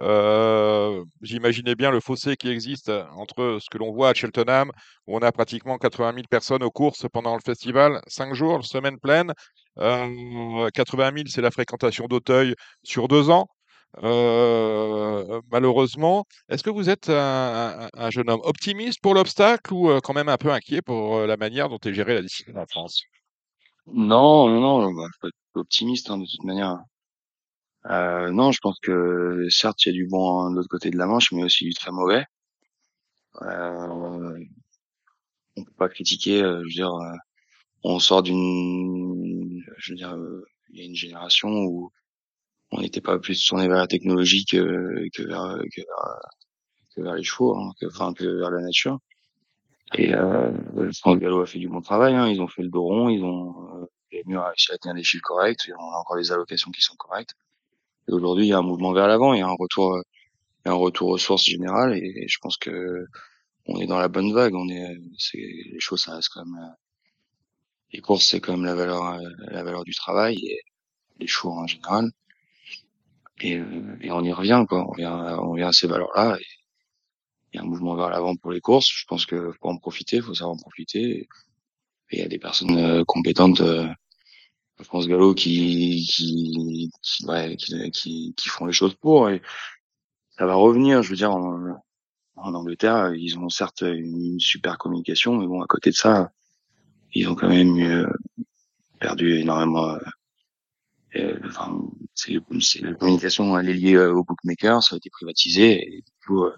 [0.00, 4.70] Euh, J'imaginais bien le fossé qui existe entre ce que l'on voit à Cheltenham,
[5.06, 8.98] où on a pratiquement 80 000 personnes aux courses pendant le festival, cinq jours, semaine
[8.98, 9.32] pleine,
[9.78, 13.46] Euh, 80 000, c'est la fréquentation d'Auteuil sur deux ans.
[14.02, 19.90] Euh, malheureusement, est-ce que vous êtes un, un- un jeune homme optimiste pour l'obstacle ou
[19.90, 22.58] euh, quand même un peu inquiet pour euh, la manière dont est gérée la discipline
[22.58, 23.02] en France?
[24.12, 26.78] Non, non, non, bah, je être optimiste hein, de toute manière.
[28.32, 31.06] Non, je pense que certes, il y a du bon de l'autre côté de la
[31.06, 32.24] Manche, mais aussi du très mauvais.
[33.42, 34.38] Euh,
[35.56, 36.40] on peut pas critiquer.
[36.40, 36.92] je veux dire,
[37.84, 40.16] on sort d'une, je veux dire,
[40.70, 41.90] il y a une génération où
[42.72, 46.20] on n'était pas plus tourné vers la technologie que, que vers, que vers,
[46.94, 48.98] que vers les chevaux, hein, que, enfin que vers la nature.
[49.94, 52.14] Et euh, que Gallo a fait du bon travail.
[52.14, 55.04] Hein, ils ont fait le dos rond, ils ont euh, les réussi à tenir des
[55.04, 55.70] chiffres corrects.
[55.78, 57.34] On a encore des allocations qui sont correctes.
[58.08, 60.00] Et aujourd'hui, il y a un mouvement vers l'avant, il y a un retour,
[60.64, 61.94] il y a un retour aux sources générales.
[61.96, 63.06] Et, je pense que
[63.66, 64.54] on est dans la bonne vague.
[64.54, 66.74] On est, c'est les choses, ça reste quand même.
[67.92, 69.18] les courses, c'est quand même la valeur,
[69.48, 70.62] la valeur du travail et
[71.18, 72.10] les chevaux en général.
[73.42, 74.84] Et, euh, et on y revient, quoi.
[74.84, 76.38] On revient, on revient à ces valeurs-là.
[77.52, 78.88] Il y a un mouvement vers l'avant pour les courses.
[78.88, 81.28] Je pense que faut en profiter, faut savoir en profiter.
[82.10, 83.88] Et il y a des personnes euh, compétentes, euh,
[84.82, 89.28] France Gallo, qui qui qui, ouais, qui qui qui font les choses pour.
[89.30, 89.42] Et
[90.38, 91.02] ça va revenir.
[91.02, 91.76] Je veux dire, en,
[92.36, 96.32] en Angleterre, ils ont certes une, super communication, mais bon, à côté de ça,
[97.14, 98.06] ils ont quand même eu, euh,
[99.00, 99.96] perdu énormément.
[101.16, 101.78] Euh, enfin,
[102.14, 102.32] c'est
[102.80, 106.44] la communication, elle est liée euh, aux bookmakers, ça a été privatisé, et du coup,
[106.44, 106.52] euh,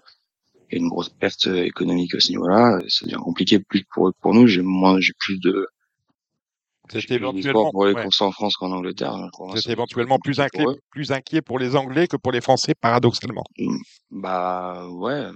[0.71, 2.79] il y a une grosse perte économique à ce niveau-là.
[2.87, 4.47] Ça devient compliqué plus pour pour nous.
[4.47, 5.67] J'ai moins, j'ai plus de
[6.89, 9.13] C'est éventuellement, pour les ouais, courses en France qu'en Angleterre.
[9.13, 9.29] hein.
[9.55, 10.75] C'est éventuellement plus inquiet, eux.
[10.89, 13.43] plus inquiet pour les Anglais que pour les Français, paradoxalement.
[13.59, 13.77] Mm.
[14.11, 15.29] Bah ouais,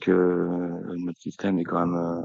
[0.00, 2.22] que euh, notre système est quand même euh,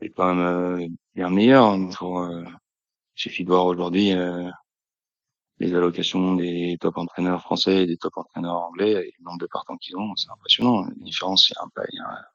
[0.00, 1.66] est quand même euh, bien meilleur.
[1.66, 2.42] hein, Pour, euh,
[3.16, 4.50] il suffit de voir aujourd'hui euh,
[5.58, 9.46] les allocations des top entraîneurs français et des top entraîneurs anglais et le nombre de
[9.46, 10.82] partants qu'ils ont, c'est impressionnant.
[10.84, 12.26] La différence, il y a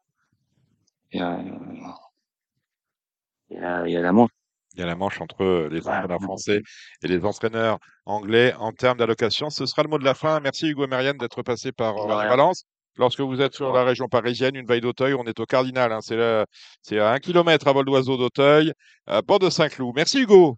[1.14, 1.96] il y a, il y a,
[3.50, 4.30] il y a, il y a la manche.
[4.74, 5.94] Il y a la manche entre euh, les Ouais.
[5.94, 6.62] entraîneurs français
[7.04, 9.50] et les entraîneurs anglais en termes d'allocation.
[9.50, 10.40] Ce sera le mot de la fin.
[10.40, 12.30] Merci Hugo Marianne d'être passé par Radio rien.
[12.30, 12.64] Valence.
[12.98, 13.74] Lorsque vous êtes sur Ouais.
[13.74, 15.92] la région parisienne, une veille d'Auteuil, on est au Cardinal.
[15.92, 16.00] hein.
[16.02, 18.72] C'est à un kilomètre à vol d'oiseau d'Auteuil,
[19.08, 19.94] à Port de Saint-Cloud.
[19.96, 20.58] Merci Hugo.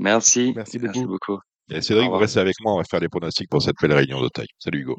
[0.00, 0.54] Merci.
[0.56, 1.38] Merci Merci beaucoup.
[1.70, 2.72] Et Cédric, vous restez avec moi.
[2.72, 4.46] On va faire les pronostics pour cette belle réunion d'Auteuil.
[4.58, 4.98] Salut Hugo.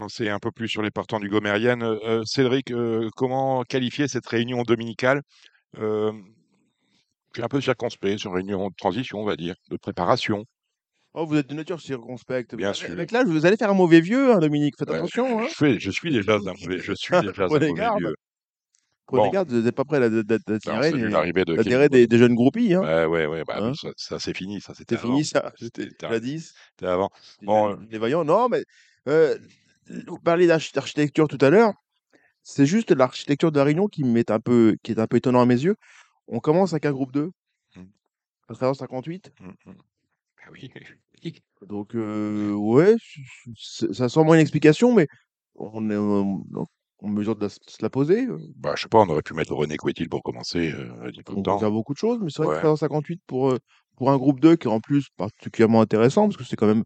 [0.00, 1.82] On sait un peu plus sur les partants du Gomérienne.
[1.82, 5.22] Euh, euh, Cédric, euh, comment qualifier cette réunion dominicale?
[5.78, 6.12] Euh,
[7.32, 10.44] Je suis un peu circonspect sur une réunion de transition, on va dire, de préparation.
[11.14, 12.54] Oh, vous êtes de nature circonspecte.
[12.54, 12.90] Bien sûr.
[12.90, 14.74] Avec l'âge, vous allez faire un mauvais vieux, hein, Dominique.
[14.78, 15.40] Faites Ouais, attention.
[15.40, 15.46] Hein.
[15.48, 18.14] je, fais- je suis déjà un mauvais, je suis déjà un mauvais vieux.
[19.16, 19.30] Bon.
[19.44, 22.74] vous n'êtes pas prêt d'attirer c'est les- l'arrivée de d'attirer Kevin des, des jeunes groupies.
[22.74, 22.82] Hein.
[22.82, 25.52] Ouais, ouais, ouais, bah Hein ça, ça, c'est fini, ça c'était fini ça.
[25.56, 26.54] C'était c'était- jadis.
[26.72, 27.08] c'était avant.
[27.42, 28.24] Bon, jadis, les vaillants.
[28.24, 28.62] Non, mais
[29.08, 29.38] euh,
[30.06, 31.72] vous parliez d'arch- d'architecture tout à l'heure.
[32.42, 35.40] C'est juste l'architecture de la Réunion qui m'est un peu, qui est un peu étonnant
[35.40, 35.76] à mes yeux.
[36.26, 37.30] On commence avec un groupe 2,
[37.76, 37.82] Mm.
[38.48, 39.32] à travers 58.
[39.40, 39.74] Mm, mm.
[40.44, 40.70] Ah oui.
[41.66, 42.94] Donc, euh, ouais,
[43.56, 45.08] ça semble une explication, mais
[45.56, 45.96] on est
[47.02, 48.26] en mesure de la- se la poser.
[48.26, 48.38] euh?
[48.56, 51.20] Bah, je sais pas, on aurait pu mettre René Couetil pour commencer euh, il y
[51.20, 52.54] a peu de On peut beaucoup de choses, mais c'est vrai Ouais.
[52.54, 53.58] que 1358 pour, euh,
[53.96, 56.84] pour un groupe 2 qui est en plus particulièrement intéressant, parce que c'est quand même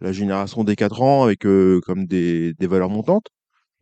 [0.00, 3.28] la génération des 4 ans avec euh, comme des, des valeurs montantes.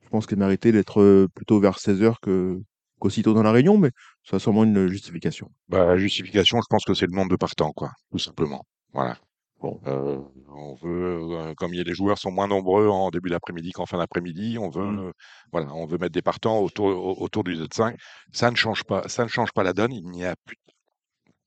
[0.05, 2.61] Je pense qu'elle méritait d'être euh, plutôt vers 16 heures que,
[3.01, 3.91] qu'aussitôt dans la Réunion, mais
[4.25, 5.51] ça a sûrement une justification.
[5.69, 8.63] Bah, la justification, je pense que c'est le nombre de partants, quoi, tout simplement.
[8.93, 9.17] Voilà.
[9.63, 9.81] Bon.
[9.87, 13.97] Euh, on veut, euh, comme les joueurs sont moins nombreux en début d'après-midi qu'en fin
[13.99, 14.99] d'après-midi, on veut, Mm.
[14.99, 15.13] euh,
[15.53, 17.97] voilà, on veut mettre des partants autour, au- autour du Z5.
[18.33, 19.93] Ça ne change pas, ça ne change pas la donne.
[19.93, 20.57] Il n'y a plus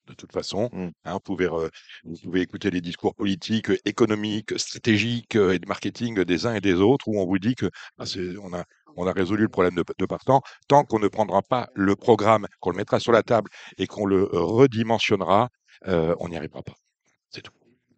[0.07, 0.69] de toute façon.
[0.71, 0.89] Mm.
[1.05, 1.69] hein, vous, pouvez, re-
[2.05, 6.75] vous pouvez écouter les discours politiques, économiques, stratégiques et de marketing des uns et des
[6.75, 8.05] autres où on vous dit que ah,
[8.41, 8.63] on, a,
[8.95, 10.41] on a résolu le problème de, de partants.
[10.69, 14.05] Tant qu'on ne prendra pas le programme, qu'on le mettra sur la table et qu'on
[14.05, 15.49] le redimensionnera,
[15.85, 16.75] on n'y arrivera pas.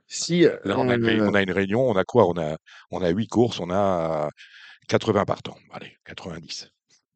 [0.07, 2.27] Si, Là, on a, une, ré- euh, on a une réunion, on a quoi?
[2.27, 2.57] On a,
[2.91, 4.29] on a 8 courses, on a
[4.87, 5.57] 80 partants.
[5.71, 6.69] Allez, 90.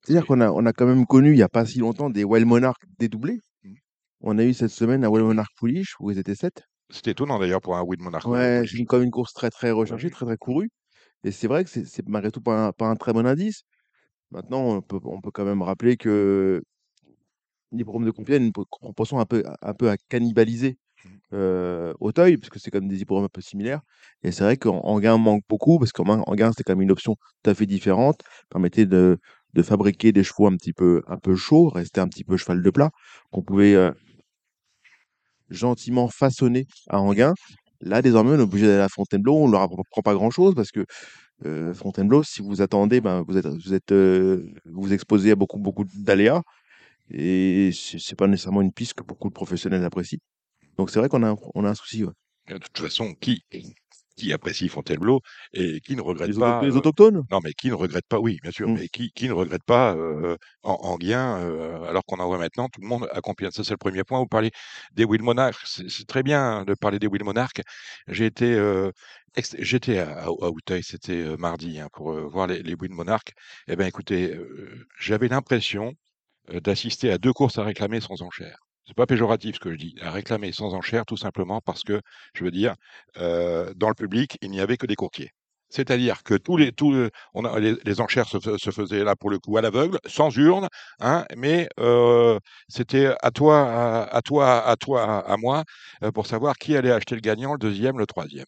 [0.03, 2.23] c'est-à-dire qu'on a, on a quand même connu il n'y a pas si longtemps des
[2.23, 3.39] Wild Monarch dédoublés.
[4.19, 6.63] On a eu cette semaine un Wild Monarch Pouliche où ils étaient 7.
[6.89, 8.25] C'est étonnant d'ailleurs pour un Win Monarch.
[8.25, 10.69] Ouais, c'est une- comme une course très très recherchée, très très courue.
[11.23, 13.63] Et c'est vrai que c'est malgré tout pas un, pas un très bon indice.
[14.31, 16.61] Maintenant, on peut, on peut quand même rappeler que
[17.71, 20.77] l'hippodrome de Compiègne une proportion un peu, un peu à cannibaliser.
[21.33, 23.81] Euh, Auteuil, parce que c'est comme des hippodromes un peu similaires.
[24.23, 25.91] Et c'est vrai gain manque beaucoup, parce
[26.35, 29.17] gain, c'était quand même une option tout à fait différente, permettait de,
[29.53, 32.61] de fabriquer des chevaux un petit peu, un peu chauds, rester un petit peu cheval
[32.61, 32.91] de plat,
[33.31, 33.91] qu'on pouvait euh,
[35.49, 37.33] gentiment façonner à Anguin.
[37.81, 40.71] Là, désormais, on est obligé d'aller à Fontainebleau, on ne leur apprend pas grand-chose parce
[40.71, 40.85] que
[41.45, 45.59] euh, Fontainebleau, si vous attendez, ben, vous êtes, vous êtes, euh, vous exposez à beaucoup,
[45.59, 46.43] beaucoup d'aléas
[47.11, 50.19] et c'est pas nécessairement une piste que beaucoup de professionnels apprécient.
[50.81, 52.03] Donc c'est vrai qu'on a, un- on a un souci.
[52.03, 52.11] ouais.
[52.49, 53.43] De toute façon, qui,
[54.17, 55.21] qui apprécie Fontainebleau
[55.53, 56.61] et qui ne regrette Les, pas.
[56.63, 57.23] les euh, autochtones?
[57.31, 58.73] non, mais qui ne regrette pas, oui, bien sûr, Mm.
[58.73, 62.67] mais qui, qui ne regrette pas euh, en, Anguien, euh, alors qu'on en voit maintenant,
[62.67, 63.45] tout le monde a compris.
[63.51, 64.19] Ça, c'est le premier point.
[64.19, 64.51] Vous parlez
[64.93, 65.81] des Will Monarchs.
[65.87, 67.61] C'est très bien de parler des Will Monarchs.
[68.07, 68.47] J'ai été,
[69.59, 73.31] j'étais à, à, à Auteuil, c'était mardi, hein, pour voir les, les Will Monarchs.
[73.67, 74.35] Eh bien, écoutez,
[74.99, 75.93] j'avais l'impression
[76.51, 78.57] d'assister à deux courses à réclamer sans enchère.
[78.85, 81.99] C'est pas péjoratif ce que je dis, à réclamer sans enchère, tout simplement parce que,
[82.35, 82.75] je veux dire,
[83.17, 85.31] euh, dans le public, il n'y avait que des courtiers.
[85.71, 89.29] C'est-à-dire que tous les, tous, on a, les, enchères se, fais- se faisaient là pour
[89.29, 90.67] le coup à l'aveugle, sans urne,
[90.99, 95.63] hein, mais euh, c'était à toi, à, toi, à toi, à, moi,
[96.03, 98.45] euh, pour savoir qui allait acheter le gagnant, le deuxième, le troisième.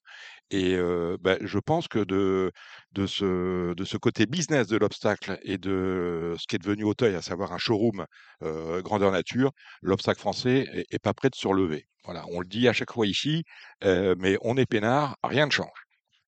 [0.51, 2.51] Et euh, ben, je pense que de,
[2.91, 7.15] de, ce, de ce côté business de l'obstacle et de ce qui est devenu Auteuil,
[7.15, 8.05] à savoir un showroom
[8.43, 9.51] euh, grandeur nature,
[9.81, 11.87] l'obstacle français est, pas prêt de se relever.
[12.05, 13.43] Voilà, on le dit à chaque fois ici,
[13.81, 15.82] mais on est peinard, rien ne change.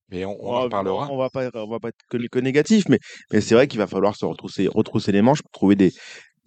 [0.09, 1.09] Mais on, on en Oh, reparlera.
[1.11, 2.99] On va pas, on va pas être que, que négatif, mais,
[3.31, 5.91] mais c'est vrai qu'il va falloir se retrousser, retrousser les manches pour trouver des,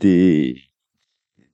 [0.01, 0.63] des,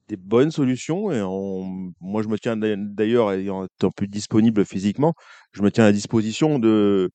[0.08, 1.10] des bonnes solutions.
[1.12, 5.14] Et on- moi, je me tiens d'ailleurs- ayant étant plus disponible physiquement,
[5.52, 7.10] je me tiens à disposition de,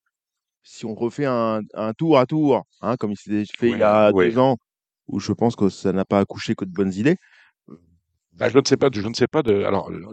[0.64, 3.84] si on refait un, un tour à tour, hein, comme il s'est fait il y
[3.84, 4.30] a ouais.
[4.32, 4.58] deux ans,
[5.08, 7.18] où je pense que ça n'a pas accouché que de bonnes idées.
[8.40, 9.64] Bah, je ne sais pas, je ne sais pas de.
[9.64, 10.06] Alors, le-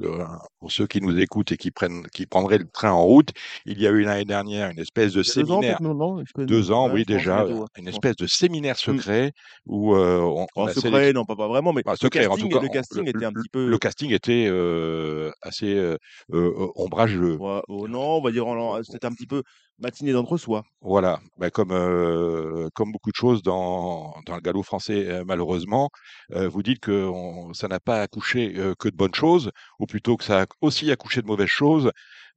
[0.58, 3.30] pour ceux qui nous écoutent et qui prennent, qui prendraient le train en route,
[3.66, 5.78] il y a eu l'année dernière une espèce de deux ans, séminaire.
[5.80, 7.46] non, non, Deux ans, oui, déjà,
[7.76, 8.78] une espèce de séminaire Mm.
[8.78, 9.32] secret
[9.66, 12.48] où euh, on, on secret, non, pas, pas vraiment, mais Bah, le secret, en tout
[12.48, 13.68] cas, le casting était un petit peu.
[13.68, 15.96] le casting était euh, assez euh,
[16.32, 17.36] euh, ombrageux.
[17.36, 19.42] Ouais, oh non, on va dire, en- c'était un petit peu
[19.78, 20.64] matinée d'entre-soi.
[20.82, 25.90] Voilà, bah, comme, euh, comme beaucoup de choses dans, dans le galop français, euh, malheureusement,
[26.32, 29.50] euh, vous dites que on- ça n'a pas accouché euh, que de bonnes choses,
[29.80, 31.90] ou plutôt que ça a aussi accouché de mauvaises choses.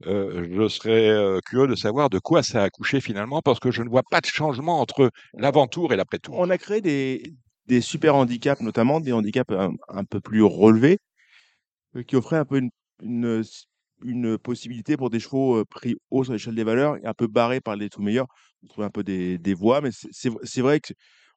[0.07, 3.71] Euh, je serais euh, curieux de savoir de quoi ça a accouché finalement, parce que
[3.71, 6.35] je ne vois pas de changement entre l'avant-tour et l'après-tour.
[6.39, 7.21] On a créé des,
[7.67, 10.97] des super handicaps, notamment des handicaps un, un peu plus relevés,
[12.07, 12.69] qui offraient un peu une,
[13.01, 13.43] une,
[14.04, 17.62] une possibilité pour des chevaux pris haut sur l'échelle des valeurs et un peu barrés
[17.62, 18.28] par les tout meilleurs.
[18.64, 20.93] On trouvait un peu des, des voies, mais c'est- vrai que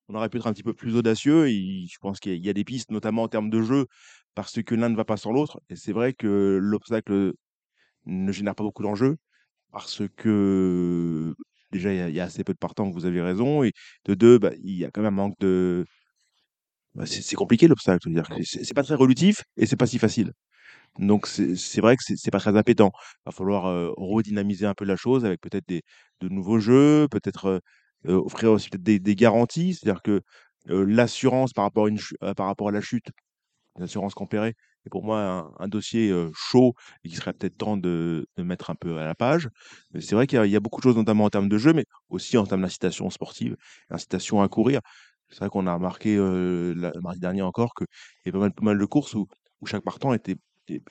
[0.08, 1.48] on aurait pu être un petit peu plus audacieux.
[1.48, 3.62] Et je pense qu'il y, a- il y a des pistes, notamment en termes de
[3.62, 3.86] jeu,
[4.34, 5.60] parce que l'un ne va pas sans l'autre.
[5.70, 7.32] Et c'est vrai que l'obstacle
[8.06, 9.16] ne génère pas beaucoup d'enjeux,
[9.72, 11.34] parce que
[11.72, 13.62] déjà, il y, a- il y a assez peu de partants, vous avez raison.
[13.64, 13.72] Et
[14.06, 15.86] de deux, bah, il y a quand même un manque de.
[16.94, 18.08] bah, c'est compliqué l'obstacle.
[18.44, 20.32] C'est c'est pas très relutif et c'est pas si facile.
[20.98, 22.92] Donc c'est vrai que c'est c'est pas très appétant.
[23.26, 25.82] Va falloir euh, redynamiser un peu la chose avec peut-être des
[26.20, 27.60] de nouveaux jeux, peut-être euh,
[28.08, 30.20] euh, offrir aussi peut-être des, des garanties, c'est-à-dire que
[30.66, 31.98] l'assurance par rapport à une
[32.36, 33.06] par rapport à la chute,
[33.78, 34.54] l'assurance Campéré
[34.86, 36.74] est pour moi un, dossier chaud
[37.04, 39.48] et qui serait peut-être temps de, de mettre un peu à la page.
[40.00, 42.36] C'est vrai qu'il y, a- beaucoup de choses, notamment en termes de jeu, mais aussi
[42.38, 43.56] en termes d'incitation sportive,
[43.90, 44.80] incitation à courir.
[45.30, 47.86] C'est vrai qu'on a remarqué la- mardi dernier encore qu'il
[48.26, 49.26] y avait pas mal, pas mal de courses où,
[49.60, 50.36] où chaque partant était,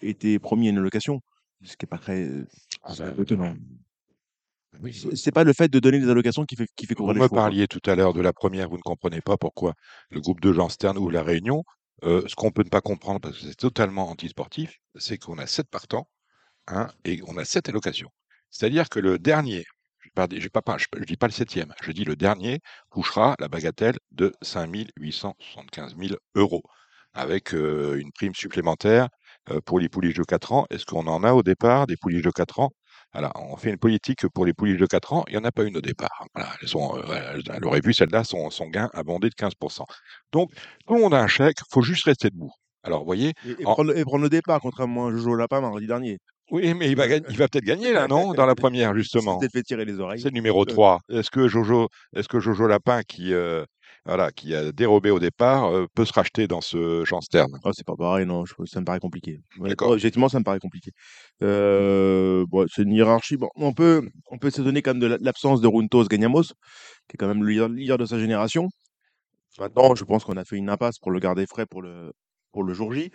[0.02, 1.22] était promis à une allocation,
[1.64, 2.28] ce qui n'est pas très
[2.84, 3.56] Ah ben, étonnant.
[4.82, 4.94] oui.
[5.16, 7.20] C'est pas le fait de donner des allocations qui fait, qui fait Vous courir les
[7.20, 7.36] me chevaux.
[7.36, 7.42] quoi.
[7.44, 9.74] parliez tout à l'heure de la première, vous ne comprenez pas pourquoi
[10.10, 11.64] le groupe de Jean Stern ouvre la réunion.
[12.04, 15.46] Euh, ce qu'on peut ne pas comprendre, parce que c'est totalement antisportif, c'est qu'on a
[15.46, 16.10] sept partants
[16.68, 18.10] hein, et on a sept allocations.
[18.50, 19.66] C'est-à-dire que le dernier,
[20.04, 22.60] je ne dis pas le septième, je dis le dernier,
[22.92, 26.64] touchera la bagatelle de 5 875 000 euros,
[27.14, 29.10] avec euh, une prime supplémentaire
[29.66, 30.66] pour les pouliches de 4 ans.
[30.70, 32.70] Est-ce qu'on en a au départ des pouliches de 4 ans?
[33.14, 35.52] Alors, on fait une politique pour les pouliches de 4 ans, il n'y en a
[35.52, 36.26] pas une au départ.
[36.34, 39.86] Voilà, elles, sont, euh, vu celle-là, son, son gain abondé de 15%.
[40.32, 40.50] Donc,
[40.88, 42.52] tout le monde a un chèque, faut juste rester debout.
[42.84, 45.60] Alors, vous voyez, Et, et En- prendre, et prendre le départ, contrairement à Jojo Lapin
[45.60, 46.20] mardi dernier.
[46.52, 49.38] oui, mais il va, il peut-être gagner là, non Dans la première, Il justement.
[49.40, 50.22] peut-être fait tirer les oreilles.
[50.22, 51.00] C'est le numéro Euh, 3.
[51.10, 53.66] Est-ce que Jojo, est-ce que Jojo Lapin, qui, euh,
[54.06, 57.72] voilà, qui a dérobé au départ, euh, peut se racheter dans ce Jean Stern Oh,
[57.74, 59.40] c'est pas pareil, non, je- ça me paraît compliqué.
[59.60, 59.90] Ouais, D'accord.
[59.90, 60.92] oh, objectivement, ça me paraît compliqué.
[61.44, 63.38] Euh, bon, c'est une hiérarchie.
[63.38, 67.16] Bon, on peut, on peut s'étonner quand même de la- l'absence de Runtos Gagnamos, qui
[67.16, 68.70] est quand même le leader, de sa génération.
[69.60, 72.12] Maintenant, je pense qu'on a fait une impasse pour le garder frais pour le,
[72.52, 73.12] pour le jour J.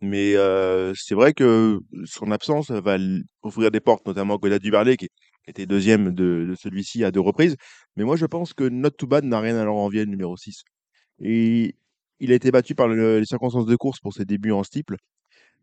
[0.00, 2.98] Mais euh, c'est vrai que son absence va
[3.44, 5.08] ouvrir des portes, notamment à Goda Duberlet, qui
[5.46, 7.56] était deuxième de, celui-ci à deux reprises.
[7.96, 10.36] Mais moi, je pense que Not Too Bad n'a rien à leur envier, le numéro
[10.36, 10.64] 6.
[11.20, 11.76] Et
[12.20, 14.96] il a été battu par le- les circonstances de course pour ses débuts en steeple.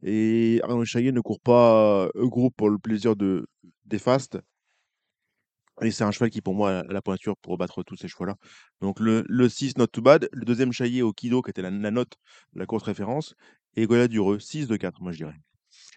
[0.03, 3.47] Et Arnaud Chaillet ne court pas euh, groupe pour le plaisir de,
[3.85, 4.37] des fastes.
[5.81, 8.35] Et c'est un cheval qui, pour moi, a la pointure pour battre tous ces chevaux-là.
[8.81, 10.29] Donc le, le 6, not too bad.
[10.31, 12.13] Le deuxième Chaillet au Kido, qui était la, note
[12.53, 13.35] la course référence.
[13.75, 15.35] Et Goya Dureux, 6 de 4, moi je dirais.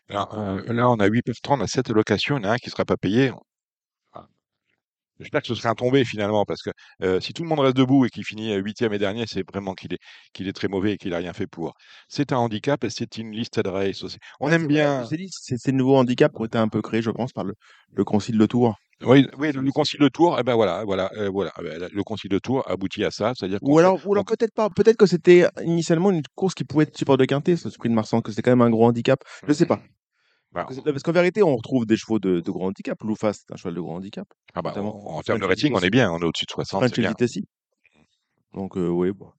[0.09, 2.57] Alors, euh, là, on a 8 30 à 7 locations, il y en a un
[2.57, 3.33] qui ne sera pas payé.
[5.19, 6.71] J'espère que ce serait un tombé finalement, parce que
[7.03, 9.49] euh, si tout le monde reste debout et qu'il finit euh, huitième et dernier, c'est
[9.51, 9.99] vraiment qu'il est,
[10.35, 11.75] qu'il est très mauvais et qu'il n'a rien fait pour.
[12.09, 14.19] C'est un handicap et c'est une liste de race aussi.
[14.41, 15.09] On Ouais, aime bien.
[15.31, 17.55] c'est ces nouveaux handicaps qui ont été un peu créés, je pense, par le,
[17.95, 18.75] le concile de Tours.
[19.05, 22.31] Oui, oui, le, le concile de Tours, eh ben voilà, voilà, euh, voilà, le concile
[22.31, 24.71] de Tours aboutit à ça, c'est-à-dire qu'on Ou alors, ou alors on- peut-être pas.
[24.71, 28.23] Peut-être que c'était initialement une course qui pouvait être support de quintet, ce sprint Marsan,
[28.23, 29.23] que c'était quand même un gros handicap.
[29.47, 29.81] Je sais pas.
[30.53, 33.01] Bah, Parce que- Parce qu'en vérité, on retrouve des chevaux de, de gros handicap.
[33.03, 34.27] Loufas, c'est un cheval de gros handicap.
[34.55, 36.95] ah bah, en, termes de rating, on est bien, on est au-dessus de 60, French
[36.95, 37.15] c'est bien.
[38.55, 39.31] Donc, euh, oui, bon.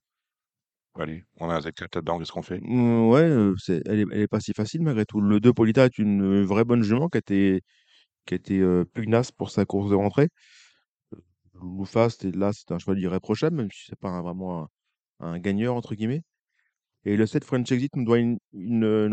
[0.94, 2.58] Allez, on a un Z4 là-dedans, qu'est-ce qu'on fait?
[2.60, 3.54] Mm, ouais, euh,
[3.86, 5.20] elle, est, elle est pas si facile malgré tout.
[5.20, 7.62] Le 2 Polita est une euh, vraie bonne jument qui a été,
[8.26, 10.28] qui a été euh, pugnace pour sa course de rentrée.
[11.54, 14.68] Loufas, là, c'est un cheval irréprochable, même si c'est pas un- vraiment
[15.20, 16.22] un, un gagneur, entre guillemets.
[17.04, 18.38] Et le 7 French Exit nous doit une,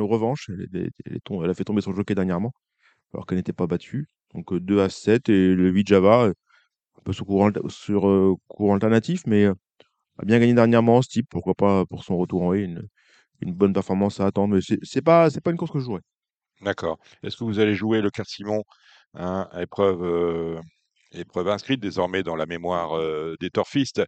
[0.01, 0.49] revanche.
[0.73, 2.51] Elle, a fait tomber son jockey dernièrement,
[3.13, 4.07] alors qu'elle n'était pas battue.
[4.33, 6.33] Donc euh, 2 à 7 et le 8 Java, euh,
[6.97, 9.53] un peu sur euh, courant alternatif, mais euh,
[10.17, 11.27] a bien gagné dernièrement en steep.
[11.29, 12.87] Pourquoi pas pour son retour en haie, une,
[13.53, 14.55] bonne performance à attendre.
[14.55, 16.01] Mais c'est pas, pas une course que je jouerais.
[16.61, 16.99] D'accord.
[17.23, 18.63] Est-ce que vous allez jouer le Quart Simon,
[19.13, 20.59] hein, épreuve, euh,
[21.15, 24.03] épreuve inscrite désormais dans la mémoire euh, des torfistes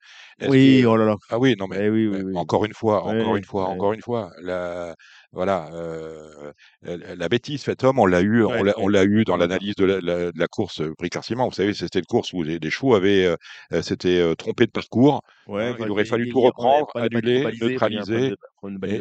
[0.48, 1.16] Oui, que- oh là là.
[1.30, 2.38] Ah oui, non mais Eh oui, ouais, oui, oui.
[2.38, 4.96] encore une fois, encore une fois, encore une fois, la,
[5.32, 6.52] voilà, euh,
[6.82, 9.06] la, bêtise faite homme, on l'a eu, on l'a, on ouais.
[9.06, 11.46] eu dans l'analyse de la, la- de la course euh, prix Quart-Simon.
[11.46, 13.36] Vous savez, c'était une course où les, les chevaux avaient,
[13.74, 15.22] euh, s'étaient trompés de parcours.
[15.48, 18.34] Ouais, hein, il aurait fallu tout reprendre, annuler, neutraliser.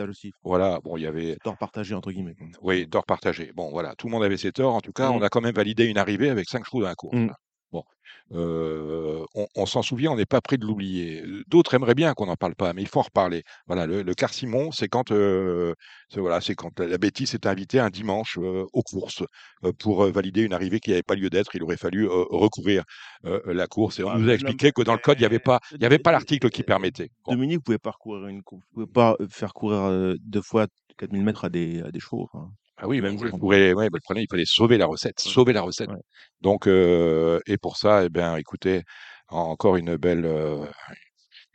[0.08, 0.32] aussi.
[0.42, 2.36] Voilà, bon, il y avait, Tort partagé, entre guillemets.
[2.62, 3.52] oui, tort partagé.
[3.54, 4.74] Bon, voilà, tout le monde avait ses torts.
[4.74, 5.24] En tout cas, on Mm.
[5.24, 7.16] a quand même validé une arrivée avec cinq chevaux dans la course.
[7.16, 7.30] Mm.
[7.76, 7.84] Bon,
[8.32, 11.22] euh, on, on s'en souvient, on n'est pas prêt de l'oublier.
[11.22, 13.42] Euh, D'autres aimeraient bien qu'on n'en parle pas, mais il faut en reparler.
[13.66, 15.74] Voilà, le, le quart Simon, c'est quand, euh,
[16.08, 19.22] c'est- voilà, c'est quand la bêtise est invitée un dimanche euh, aux courses
[19.64, 21.54] euh, pour euh, valider une arrivée qui n'avait pas lieu d'être.
[21.54, 22.84] Il aurait fallu euh, recourir
[23.24, 25.38] euh, la course et on nous a expliqué que dans le code, il n'y avait
[25.38, 27.10] pas, il y avait pas l'article qui permettait.
[27.24, 27.32] Bon.
[27.34, 30.66] Dominique, vous pouvez pas courir une vous pouvez pas euh, faire courir euh, deux fois
[30.98, 32.28] 4000 mètres à des, à des chevaux.
[32.32, 32.50] enfin.
[32.78, 33.38] Ah oui, Même comprends.
[33.38, 35.32] pourrais, ouais, mais le problème, il fallait sauver la recette, Ouais.
[35.32, 35.88] sauver la recette.
[35.90, 35.96] Ouais.
[36.40, 38.82] Donc, et pour ça, eh bien, écoutez,
[39.28, 40.26] en- encore une belle,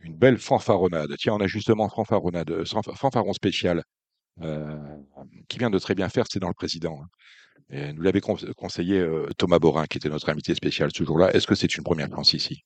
[0.03, 1.13] une belle fanfaronnade.
[1.19, 3.83] Tiens, on a justement fanfaronnade, euh, fanf- fanfaron spécial,
[4.41, 4.77] euh,
[5.47, 6.99] qui vient de très bien faire, c'est dans le président.
[7.03, 7.07] hein.
[7.69, 11.31] Et nous l'avait con- conseillé euh, Thomas Borin, qui était notre invité spécial ce jour-là.
[11.33, 12.63] Est-ce que c'est une première chance ici?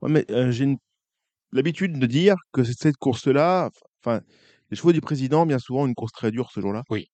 [0.00, 0.78] Ouais, mais j'ai une-
[1.52, 3.70] l'habitude de dire que cette course-là,
[4.02, 4.20] enfin,
[4.70, 6.82] les chevaux du président, bien souvent, une course très dure ce jour-là.
[6.90, 7.08] Oui.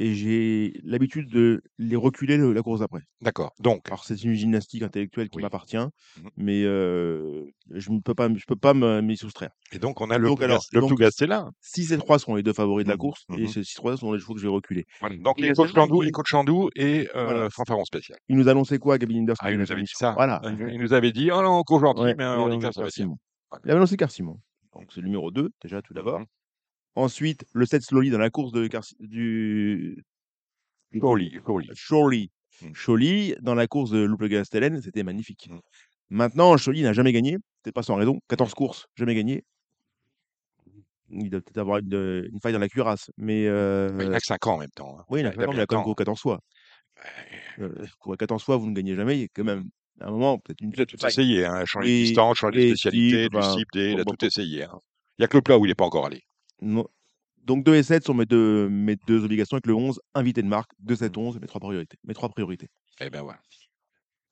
[0.00, 3.02] Et j'ai l'habitude de les reculer le- la course d'après.
[3.20, 3.52] D'accord.
[3.60, 5.42] Donc, Alors c'est une gymnastique intellectuelle qui Oui.
[5.42, 6.30] m'appartient, Mhm.
[6.36, 9.50] mais euh, je ne peux pas, je peux pas me- m'y soustraire.
[9.72, 11.48] et donc on a le, Donc, Plougas- alors, le donc, Plougas Stella.
[11.60, 13.46] 6 et 3 sont les deux favoris de la Mhm, course, et mhm.
[13.48, 14.84] ces 6 3 sont les chevaux que je vais reculer.
[15.00, 15.16] Voilà.
[15.18, 17.50] Donc Et les coachs Chandou, les coachs Chandou et euh, Voilà.
[17.50, 18.18] fanfaron spécial.
[18.28, 20.12] Il nous annonçait quoi, Gabin Inders Ah, il nous avait dit ça.
[20.12, 20.40] Voilà.
[20.70, 23.06] Il nous avait dit, oh non, cours gentil, Ouais, mais il avait handicap, annoncé ça
[23.08, 23.58] va.
[23.64, 24.40] Il avait annoncé Carcimon.
[24.72, 26.20] Donc c'est le numéro 2, déjà, tout d'abord.
[26.96, 30.02] Ensuite, le 7 Slowly dans la course de Carci- du
[30.92, 31.32] Surely,
[31.74, 32.30] surely.
[32.62, 32.72] Mm.
[32.72, 35.48] Chorley, dans la course de Louple Gastelen, c'était magnifique.
[35.50, 35.58] Mm.
[36.10, 38.20] Maintenant, Chorley n'a jamais gagné, peut-être pas sans raison.
[38.28, 39.42] 14 courses, jamais gagné.
[41.10, 43.10] Il doit peut-être avoir une, une faille dans la cuirasse.
[43.16, 44.96] Mais euh, Bah, il n'a que 5 ans en même temps.
[45.00, 45.04] hein.
[45.08, 46.40] oui, il a, il a même- il a quand même couru 14 fois.
[47.58, 47.64] Ouais.
[47.64, 49.16] Euh, courir 14 fois, vous ne gagnez jamais.
[49.18, 49.64] Il y a quand même
[50.00, 52.58] à un moment, peut-être une Il a tout essayé, hein, changer de Oui, distance, changer
[52.58, 54.26] de et spécialité, type, du enfin, cible, il a bon, tout bon.
[54.26, 54.62] essayé.
[54.64, 54.80] hein.
[55.18, 56.22] Il n'y a que le plat où il n'est pas encore allé.
[56.64, 56.86] Non.
[57.44, 60.48] Donc 2 et 7 sont mes deux, mes deux obligations avec le 11, invité de
[60.48, 60.70] marque.
[60.80, 61.98] 2, 7, 11, mes trois priorités.
[62.04, 62.68] Mes trois priorités.
[63.00, 63.38] Eh ben voilà.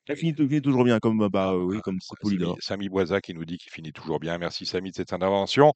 [0.09, 1.81] Ça finit, finit toujours bien, comme, bah, Ah, oui, voilà.
[1.83, 2.57] comme Samy, Polydor.
[2.61, 4.37] Samy Boisa qui nous dit qu'il finit toujours bien.
[4.39, 5.73] Merci Samy de cette intervention.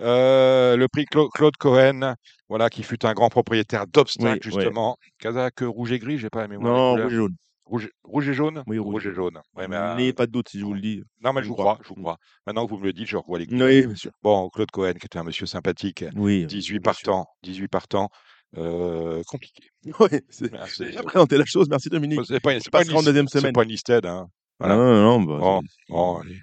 [0.00, 2.14] Euh, le prix Cla- Claude Cohen,
[2.48, 4.60] voilà, qui fut un grand propriétaire d'obstacles, Oui, ouais.
[4.62, 4.96] justement.
[5.18, 6.72] Kazakh rouge et gris, j'ai pas la mémoire.
[6.96, 7.34] Non, rouge et jaune.
[7.68, 8.62] Rouge, rouge et jaune?
[8.66, 9.38] Oui, rouge et et jaune.
[9.54, 11.02] Ouais, mais, euh, N'ayez pas de doute si je vous le dis.
[11.22, 11.74] non, mais je je vous crois.
[11.74, 12.16] crois, je vous crois.
[12.46, 13.46] Maintenant que vous me le dites, je revois les.
[13.50, 14.10] Oui, bien sûr.
[14.22, 16.46] Bon, Claude Cohen, qui était un monsieur sympathique, Oui.
[16.46, 17.04] 18 bien sûr.
[17.04, 18.08] partants, 18 partants,
[18.56, 19.64] euh, compliqué.
[20.00, 21.68] Ouais, c'est- Ah, j'ai c'est présenté la chose.
[21.68, 22.20] Merci Dominique.
[22.26, 23.52] c'est pas, On c'est pas, une, deuxième c'est semaine.
[23.52, 24.26] pas une listed, hein.
[24.58, 24.74] Voilà.
[24.76, 25.22] Non, non, non.
[25.26, 26.38] bah, Bon, c'est- bon, allez.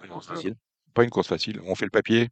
[0.00, 0.54] c'est facile.
[0.94, 1.60] Pas une course facile.
[1.66, 2.28] On fait le papier?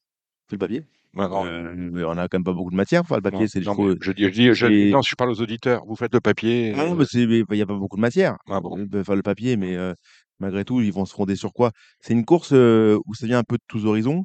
[0.48, 0.84] C'est le papier.
[1.14, 3.02] Non, Euh, on a quand même pas beaucoup de matière.
[3.10, 5.84] Le papier, c'est non, mais je dis, je dis, je, non, je parle aux auditeurs.
[5.86, 6.72] Vous faites le papier.
[6.76, 8.36] Ah non, euh, mais il n'y a pas beaucoup de matière.
[8.48, 8.86] Ah bon.
[8.86, 9.92] Peuvent faire le papier, mais euh,
[10.38, 11.72] malgré tout, ils vont se fonder sur quoi?
[12.00, 14.24] C'est une course euh, où ça vient un peu de tous horizons.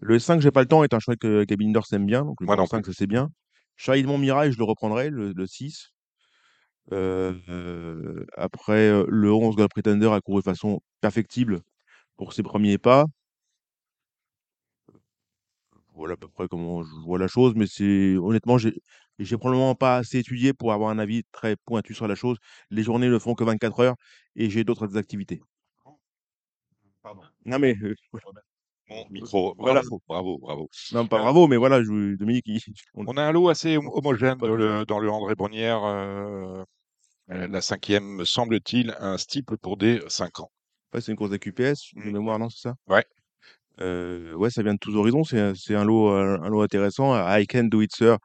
[0.00, 2.24] Le 5, j'ai pas le temps, est un cheval que Cabine d'Or aime bien.
[2.24, 3.30] Donc le numéro 5, ça c'est bien.
[3.76, 5.88] Charlie de Montmirail, je le reprendrai, le, le 6.
[6.92, 11.60] Euh, euh, après, le 11, Gold Pretender a couru de façon perfectible
[12.16, 13.06] pour ses premiers pas.
[15.96, 18.74] Voilà à peu près comment je vois la chose, mais c'est honnêtement, j'ai
[19.18, 22.36] j'ai probablement pas assez étudié pour avoir un avis très pointu sur la chose.
[22.70, 23.96] Les journées ne font que 24 heures
[24.36, 25.40] et j'ai d'autres activités.
[27.02, 27.22] Pardon.
[27.44, 27.94] Non mais euh,
[28.88, 29.54] Mon micro.
[29.58, 29.80] Voilà.
[29.80, 30.70] Bravo, bravo, bravo.
[30.92, 32.60] non pas Euh, bravo, mais voilà, je, Dominique, il-
[32.94, 35.82] on- On a un lot assez hom- homogène dans le, dans le André Brunière.
[35.84, 36.62] euh,
[37.30, 40.50] euh, la cinquième, me semble-t-il, un steeple pour des 5 ans.
[40.92, 42.12] ouais, c'est une course d'AQPS, de Mm.
[42.12, 42.74] mémoire, non, c'est ça?
[42.88, 43.04] Ouais.
[43.80, 45.24] Euh, ouais, ça vient de tous horizons.
[45.24, 47.14] C'est euh, un lot intéressant.
[47.38, 48.18] I Can Do It Sir,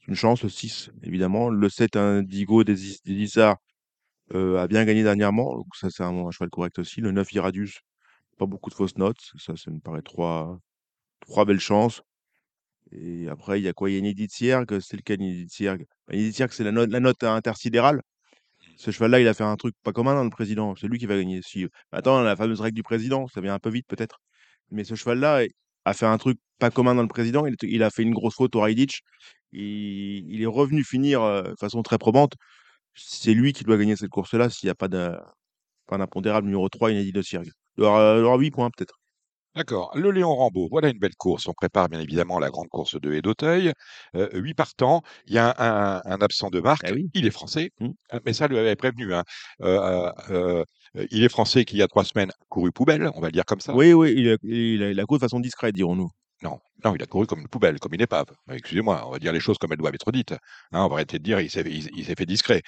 [0.00, 0.42] c'est une chance.
[0.42, 1.50] Le 6, évidemment.
[1.50, 3.58] Le 7, Indigo des, Is- des Isards,
[4.34, 5.56] euh, a bien gagné dernièrement.
[5.56, 7.00] Donc ça, c'est un, cheval correct aussi.
[7.00, 7.80] Le 9, Iradius,
[8.38, 9.20] pas beaucoup de fausses notes.
[9.38, 10.58] Ça, ça me paraît trois,
[11.20, 12.02] trois belles chances.
[12.92, 13.90] Et après, il y a quoi?
[13.90, 14.80] Il y a Siergue.
[14.80, 15.86] C'est lequel, Edith Siergue,
[16.52, 18.02] c'est la note, la note intersidérale.
[18.76, 20.74] Ce cheval-là, il a fait un truc pas commun dans le président.
[20.76, 21.40] C'est lui qui va gagner.
[21.92, 24.20] Attends, la fameuse règle du président, ça vient un peu vite peut-être.
[24.70, 25.44] Mais ce cheval-là
[25.84, 27.46] a fait un truc pas commun dans le président.
[27.46, 29.00] Il, il a fait une grosse faute au Raidich.
[29.52, 32.34] Il, il est revenu finir euh, de façon très probante.
[32.94, 34.88] C'est lui qui doit gagner cette course-là s'il n'y a pas
[35.88, 37.50] d'impondérable numéro 3, Inédit de Siergue.
[37.78, 38.98] Il aura, il aura 8 points peut-être.
[39.54, 39.92] D'accord.
[39.94, 41.46] Le Léon Rambaud, voilà une belle course.
[41.46, 43.72] On prépare bien évidemment la grande course de haie d'Auteuil.
[44.16, 45.02] Euh, huit partants.
[45.26, 46.90] Il y a un, un absent de marque.
[46.92, 47.08] Oui.
[47.14, 47.70] Il est français.
[47.78, 47.90] Mm.
[48.14, 49.14] Euh, Mais ça, lui avait prévenu.
[49.14, 49.22] hein.
[49.62, 50.64] Euh, euh,
[51.10, 53.32] il est français qui, il y a trois semaines, a couru poubelle, on va le
[53.32, 53.74] dire comme ça.
[53.74, 56.10] Oui, oui, il a, il a, il a couru de façon discrète, dirons-nous.
[56.42, 58.26] Non, non, il a couru comme une poubelle, comme une épave.
[58.50, 60.32] Excusez-moi, on va dire les choses comme elles doivent être dites.
[60.72, 62.62] Hein, on va arrêter de dire il s'est il, il s'est fait discret.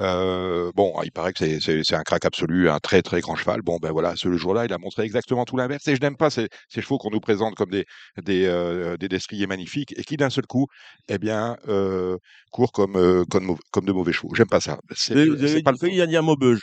[0.00, 3.34] Euh, bon, il paraît que c'est- c'est c'est un crack absolu, un très très grand
[3.34, 3.62] cheval.
[3.62, 5.88] Bon, ben voilà, ce jour-là, il a montré exactement tout l'inverse.
[5.88, 7.84] Et je n'aime pas ces, ces chevaux qu'on nous présente comme des
[8.22, 10.66] des, euh, des destriers magnifiques et qui d'un seul coup,
[11.08, 12.16] eh bien, euh,
[12.52, 14.32] courent comme euh, comme, comme de mauvais chevaux.
[14.36, 14.78] J'aime pas ça.
[14.94, 16.60] C'est Vous c'est avez pas le failli dire Maubeuge.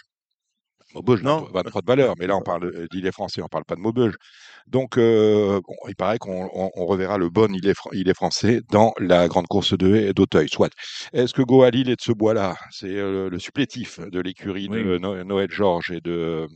[0.95, 1.45] Maubeuge n'a Non.
[1.51, 4.15] pas- de valeur, mais là on parle d'îlet français, on parle pas de Maubeuge.
[4.67, 8.61] Donc euh, bon, il paraît qu'on on- on reverra le bon îlet, fran- îlet français
[8.71, 10.49] dans la grande course de d'Auteuil.
[10.49, 10.71] Soit.
[11.13, 12.55] Est-ce que Goalil est de ce bois-là?
[12.71, 14.83] C'est euh, le supplétif de l'écurie Oui.
[14.83, 16.47] de No- Noël Georges et de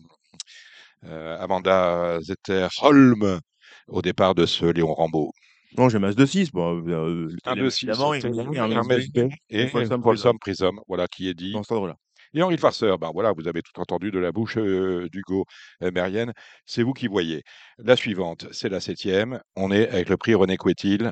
[1.06, 3.40] euh, Amanda Zetter-Holm
[3.88, 5.32] au départ de ce Léon Rambaud.
[5.78, 6.52] Non, j'ai Mas de 6.
[6.52, 11.54] Bon, euh, Un de six, évidemment, c'était et- Folsom Prism, voilà qui est dit.
[11.54, 11.96] dans cet ordre-là.
[12.34, 15.46] Et Henri Farceur, ben voilà, vous avez tout entendu de la bouche d'Hugo
[15.82, 16.34] Mérienne.
[16.66, 17.44] C'est vous qui voyez.
[17.80, 19.42] La suivante, c'est la septième.
[19.56, 21.12] On est avec le prix René Couetil.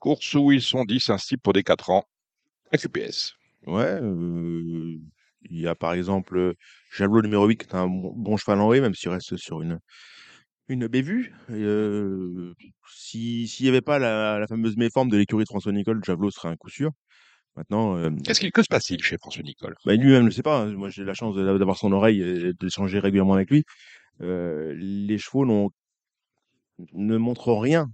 [0.00, 2.04] Course où ils sont 10, un style pour des 4 ans.
[2.72, 3.34] AQPS.
[3.66, 4.98] Ouais, euh,
[5.50, 6.54] il y a par exemple
[6.96, 9.78] Javelot numéro 8, qui est un bon, cheval en haie, même s'il reste sur une,
[10.68, 11.34] une bévue.
[11.50, 12.54] Euh,
[12.88, 16.30] si- S'il n'y avait pas la, la fameuse méforme de l'écurie de François Nicole, Javelot
[16.30, 16.90] serait un coup sûr.
[17.56, 19.74] Maintenant, euh, Qu'est-ce qu'il que se passe-t-il chez François Nicole?
[19.84, 20.60] Bah, lui-même ne sait pas.
[20.62, 20.72] hein.
[20.72, 23.64] Moi, j'ai la chance de- d'avoir son oreille et d'échanger régulièrement avec lui.
[24.22, 25.44] Euh, les chevaux
[26.92, 27.90] ne montrent rien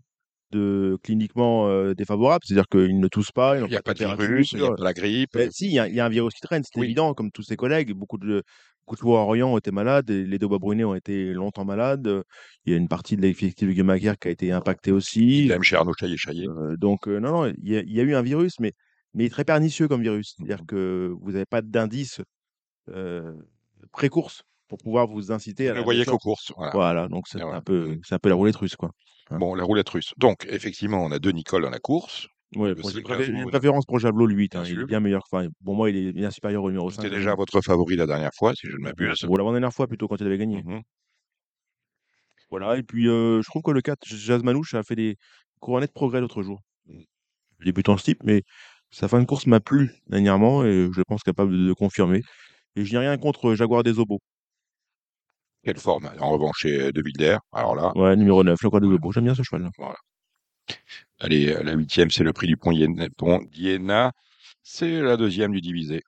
[0.52, 2.44] de cliniquement euh, défavorable.
[2.44, 4.60] C'est-à-dire qu'ils ne toussent pas, ils n'ont Il n'y a pas pas de virus, il
[4.60, 5.30] n'y a pas la grippe.
[5.34, 6.86] Ben, si, il y, a- il y a un virus qui traîne, c'est Oui.
[6.86, 7.92] évident, comme tous ses collègues.
[7.92, 8.44] Beaucoup de,
[8.86, 12.22] beaucoup de Orient ont été malades, et les deux bois brunets ont été longtemps malades.
[12.64, 15.46] Il y a une partie de l'effectif de Guemaguer qui a été impactée aussi.
[15.46, 16.46] Idem chez Arnaud Chaillet-Chaillet.
[16.48, 18.72] Euh, donc, euh, non, non, il y, a, il y a eu un virus, mais,
[19.16, 20.34] mais il est très pernicieux comme virus.
[20.36, 20.66] C'est-à-dire Mhm.
[20.66, 22.20] que vous n'avez pas d'indice
[22.88, 23.32] euh,
[23.90, 26.52] pré-course pour pouvoir vous inciter Vous à ne la voyez qu'aux courses.
[26.56, 26.72] Voilà.
[26.72, 28.90] Voilà, donc c'est un, peu, c'est un peu la roulette russe, quoi.
[29.30, 29.38] Hein.
[29.38, 30.12] Bon, la roulette russe.
[30.18, 32.28] Donc, effectivement, on a deux Nicole dans la course.
[32.52, 32.90] Bon, j'ai vous-
[33.24, 34.52] une préférence pour Javelot, le 8.
[34.52, 35.22] Bien hein, il est bien meilleur.
[35.30, 37.02] Enfin, pour moi, il est bien supérieur au numéro 5.
[37.02, 39.18] C'était déjà votre favori la dernière fois, si je ne m'abuse.
[39.24, 40.62] Pour l'avant-dernière fois, plutôt, quand il avait gagné.
[40.62, 40.82] Mhm.
[42.50, 45.16] Voilà, et puis euh, je trouve que le 4, Jazz Manouche a fait des
[45.58, 46.60] couronnets de progrès l'autre jour.
[46.86, 47.00] Mm.
[47.64, 48.42] Débutant ce type, mais
[48.90, 52.22] sa fin de course m'a plu dernièrement et je pense capable de, confirmer.
[52.76, 54.20] Et je n'ai rien contre Jaguar des Obos.
[55.64, 57.38] Quelle forme, en revanche, chez De Wilder.
[57.52, 58.86] Alors là, Ouais, numéro 9, Jaguar des.
[58.86, 59.12] Obos.
[59.12, 59.68] J'aime bien ce cheval.
[61.20, 63.08] allez, euh, la huitième, c'est le prix du Pont Iéna.
[63.16, 64.12] Pont d'Iéna.
[64.62, 66.02] C'est la deuxième du divisé.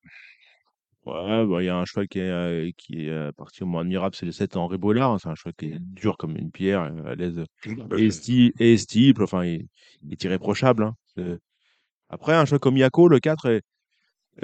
[1.07, 3.67] Ouais, bah, il y a un cheval qui est, euh, qui est euh, parti au
[3.67, 5.13] moins admirable, c'est le 7 Henri Bollard.
[5.13, 7.43] hein, C'est un cheval qui est dur comme une pierre, euh, à l'aise.
[7.97, 9.67] Et, sti et stiple, enfin, il,
[10.03, 10.83] il est irréprochable.
[10.83, 11.39] hein.
[12.11, 13.63] Après, un cheval comme Yako, le 4, est,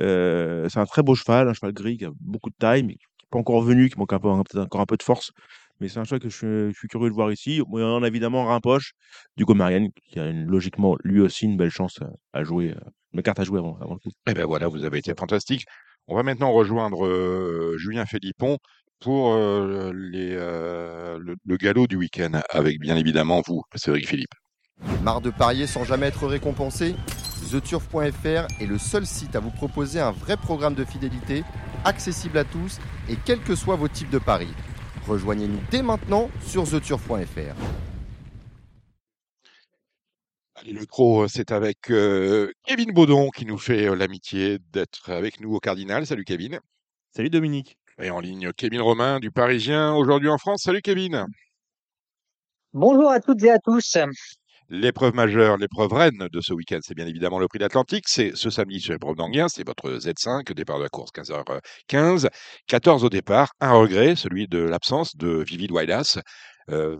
[0.00, 2.94] euh, c'est un très beau cheval, un cheval gris qui a beaucoup de taille, mais
[2.94, 5.02] qui n'est pas encore venu, qui manque un peu, un- peut-être encore un peu de
[5.02, 5.30] force.
[5.80, 7.60] Mais c'est un cheval que je, suis- je suis curieux de voir ici.
[7.70, 8.92] On a évidemment Rimpoche,
[9.36, 12.90] du Marianne, qui a une- logiquement lui aussi une belle chance à, à jouer, euh,
[13.12, 14.10] une carte à jouer avant, avant le coup.
[14.28, 15.64] Eh bien voilà, vous avez été fantastique.
[16.06, 18.58] On va maintenant rejoindre euh, Julien Philippon.
[19.00, 24.32] pour euh, les, euh, le, le galop du week-end, avec bien évidemment vous, Cédric Philippe.
[25.02, 26.94] Marre de parier sans jamais être récompensé?
[27.44, 31.44] TheTurf.fr est le seul site à vous proposer un vrai programme de fidélité,
[31.84, 34.52] accessible à tous et quels que soient vos types de paris.
[35.06, 37.54] Rejoignez-nous dès maintenant sur TheTurf.fr.
[40.56, 45.40] Allez, le Cro, c'est avec euh, Kevin Baudon qui nous fait euh, l'amitié d'être avec
[45.40, 46.06] nous au Cardinal.
[46.06, 46.58] Salut Kevin.
[47.10, 47.76] Salut Dominique.
[48.00, 50.62] Et en ligne, Kevin Romain du Parisien, aujourd'hui en France.
[50.62, 51.26] Salut Kevin.
[52.72, 53.96] Bonjour à toutes et à tous.
[54.70, 58.04] L'épreuve majeure, l'épreuve reine de ce week-end, c'est bien évidemment le prix d'Atlantique.
[58.08, 62.28] C'est ce samedi sur l'épreuve d'Anguien, c'est votre Z5, départ de la course 15h15.
[62.66, 66.18] 14 au départ, un regret, celui de l'absence de Vivid Wailas,
[66.70, 66.96] euh,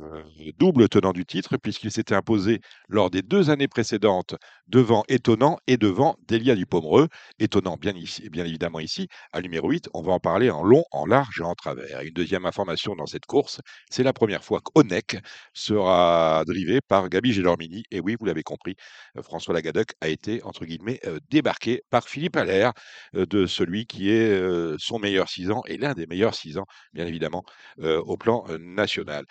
[0.59, 4.35] double tenant du titre, puisqu'il s'était imposé lors des deux années précédentes
[4.69, 7.09] devant Étonnant et devant Delia du Pomereux.
[7.39, 9.89] Étonnant, bien, ici, bien évidemment ici, à numéro 8.
[9.95, 12.01] On va en parler en long, en large et en travers.
[12.01, 13.61] Une deuxième information dans cette course,
[13.91, 15.19] c'est la première fois qu'Onek
[15.53, 17.85] sera drivé par Gabi Gélormini.
[17.91, 18.77] Et oui, vous l'avez compris,
[19.17, 22.73] euh, François Lagadec a été, entre guillemets, euh, débarqué par Philippe Allaire,
[23.15, 24.35] euh, de celui qui est
[24.79, 27.45] son meilleur 6 ans et l'un des meilleurs 6 ans, bien évidemment,
[27.79, 29.25] au plan national.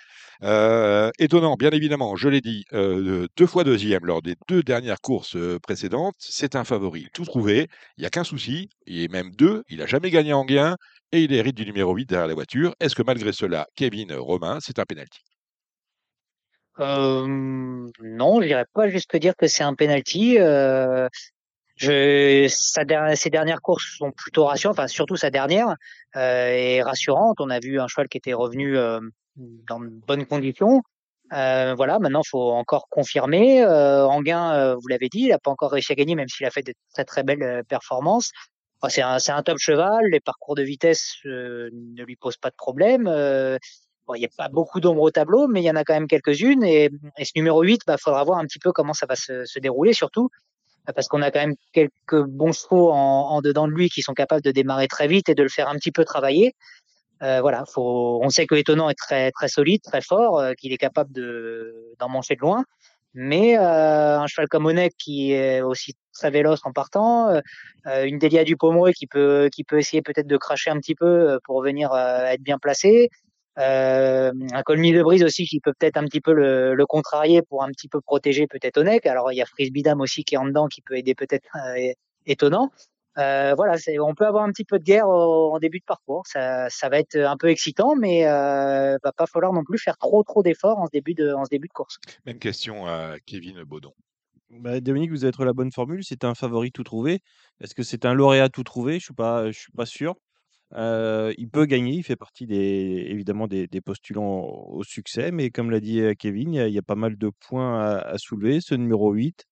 [1.19, 5.59] Étonnant, bien évidemment, je l'ai dit, deux fois deuxième lors des deux dernières courses euh,
[5.59, 6.15] précédentes.
[6.19, 7.67] C'est un favori, tout trouvé.
[7.97, 9.63] Il n'y a qu'un souci, il est même deux.
[9.69, 10.77] Il n'a jamais gagné en gain
[11.11, 12.75] et il hérite du numéro 8 derrière la voiture.
[12.79, 15.21] Est-ce que malgré cela, Kevin Romain, c'est un penalty
[16.79, 17.25] Euh,
[18.01, 20.37] non, je dirais pas jusque dire que c'est un penalty.
[21.77, 25.75] Ses dernières courses sont plutôt rassurantes, surtout sa dernière
[26.15, 27.39] est rassurante.
[27.39, 28.75] On a vu un cheval qui était revenu
[29.35, 30.81] dans de bonnes conditions.
[31.33, 33.63] Euh, voilà, maintenant faut encore confirmer.
[33.63, 36.45] Euh, Anguin, euh, vous l'avez dit, il n'a pas encore réussi à gagner, même s'il
[36.45, 38.31] a fait de très très belles euh, performances.
[38.89, 40.05] C'est un, un top cheval.
[40.11, 43.05] Les parcours de vitesse euh, ne lui posent pas de problème.
[44.05, 45.93] Bon, il n'y a pas beaucoup d'ombres au tableau, mais il y en a quand
[45.93, 46.63] même quelques-unes.
[46.65, 49.45] Et, et ce numéro 8, bah, faudra voir un petit peu comment ça va se,
[49.45, 50.29] se dérouler, surtout
[50.91, 54.13] parce qu'on a quand même quelques bons chevaux en, en dedans de lui qui sont
[54.13, 56.55] capables de démarrer très vite et de le faire un petit peu travailler.
[57.23, 60.73] Euh, voilà, faut, on sait que Étonnant est très très solide, très fort, euh, qu'il
[60.73, 62.65] est capable de d'en manger de loin.
[63.13, 67.41] Mais euh, un cheval comme Onek qui est aussi très véloce en partant, euh,
[67.87, 70.95] euh, une Delia du Pomereux qui peut qui peut essayer peut-être de cracher un petit
[70.95, 73.09] peu euh, pour venir être bien placé.
[73.55, 77.63] Un Colmy de Brise aussi qui peut peut-être un petit peu le, le contrarier pour
[77.63, 79.05] un petit peu protéger peut-être Onek.
[79.05, 81.47] Alors il y a Frisbee Dam aussi qui est en dedans qui peut aider peut-être
[82.25, 82.71] étonnant.
[83.17, 86.23] Euh, voilà, on peut avoir un petit peu de guerre au- en début de parcours.
[86.25, 89.97] Ça, ça va être un peu excitant, mais euh, va pas falloir non plus faire
[89.97, 91.97] trop trop d'efforts en ce début de en ce début de course.
[92.25, 93.93] Même question à Kevin Baudon.
[94.49, 96.03] Bah, Dominique, vous avez trouvé la bonne formule.
[96.03, 97.21] C'est un favori tout trouvé.
[97.59, 98.99] Est-ce que c'est un lauréat tout trouvé?
[98.99, 100.15] Je suis pas, je suis pas sûr.
[100.75, 101.93] Euh, il peut gagner.
[101.93, 105.31] Il fait partie des, évidemment des, des postulants au succès.
[105.31, 107.31] Mais comme l'a dit euh, Kevin, il y a, il y a pas mal de
[107.47, 108.59] points à, à soulever.
[108.61, 109.45] Ce numéro 8.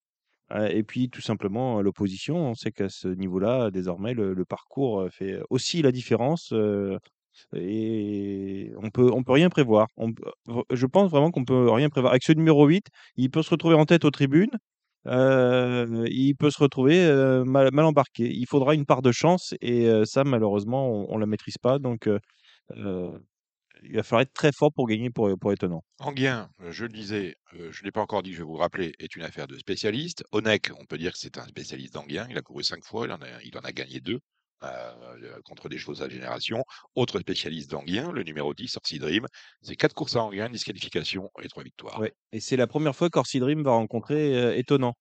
[0.69, 2.35] Et puis tout simplement l'opposition.
[2.37, 6.53] On sait qu'à ce niveau-là, désormais, le, parcours fait aussi la différence.
[7.55, 9.87] et on peut, on peut rien prévoir.
[10.71, 12.11] Je pense vraiment qu'on peut rien prévoir.
[12.13, 12.85] Avec ce numéro 8,
[13.17, 14.51] il peut se retrouver en tête aux tribunes.
[15.05, 18.29] il peut se retrouver mal, embarqué.
[18.31, 21.79] Il faudra une part de chance et ça, malheureusement, on, on la maîtrise pas.
[21.79, 22.07] Donc,
[22.77, 23.11] euh,
[23.81, 25.83] il va falloir être très fort pour gagner pour, pour étonnant.
[25.99, 28.55] Anguien, euh, je le disais, euh, je ne l'ai pas encore dit, je vais vous
[28.55, 30.23] le rappeler, est une affaire de spécialiste.
[30.31, 32.27] Onek, on peut dire que c'est un spécialiste d'Anguien.
[32.29, 34.19] Il a couru cinq fois, il en a, il en a gagné deux
[34.63, 36.63] euh, contre des chevaux à génération.
[36.95, 39.25] Autre spécialiste d'Anguien, le numéro 10, Orsi Dream.
[39.61, 41.99] C'est quatre courses à Anguien, disqualification et trois victoires.
[41.99, 42.13] Ouais.
[42.31, 44.93] Et c'est la première fois qu'Orsi Dream va rencontrer euh, étonnant.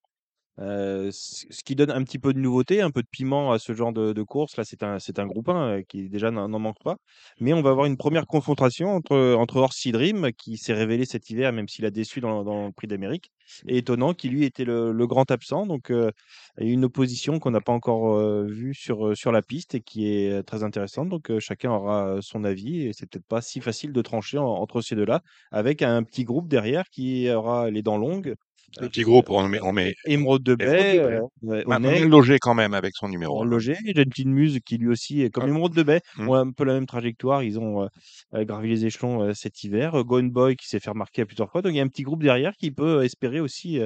[0.58, 3.72] Euh, ce qui donne un petit peu de nouveauté, un peu de piment à ce
[3.72, 4.56] genre de, de course.
[4.58, 6.96] Là, c'est un, c'est un groupe 1 euh, qui déjà n'en n'en manque pas.
[7.38, 11.30] Mais on va avoir une première confrontation entre, entre Orsi Dream, qui s'est révélé cet
[11.30, 13.30] hiver, même s'il a déçu dans, dans le Prix d'Amérique,
[13.68, 15.66] et Étonnant, qui lui était le, le grand absent.
[15.66, 16.10] Donc, euh,
[16.58, 20.62] une opposition qu'on n'a pas encore vue sur, sur la piste et qui est très
[20.62, 21.08] intéressante.
[21.08, 24.80] Donc, chacun aura son avis et c'est peut-être pas si facile de trancher en- entre
[24.82, 28.34] ces deux-là, avec un petit groupe derrière qui aura les dents longues.
[28.80, 32.38] Le petit groupe, on met, on met Émeraude de euh, ouais, Ma- Onek, mal logé
[32.38, 33.42] quand même avec son numéro.
[33.42, 33.44] un.
[33.44, 33.76] logé.
[33.96, 35.48] Gentil Muse qui lui aussi, est comme Ah.
[35.48, 36.28] Émeraude de Baie, Mm.
[36.28, 37.42] ont un peu la même trajectoire.
[37.42, 37.86] Ils ont euh,
[38.34, 39.96] euh, gravi les échelons euh, cet hiver.
[39.96, 41.62] Euh, Gone Boy qui s'est fait remarquer à plusieurs fois.
[41.62, 43.80] Donc il y a un petit groupe derrière qui peut espérer aussi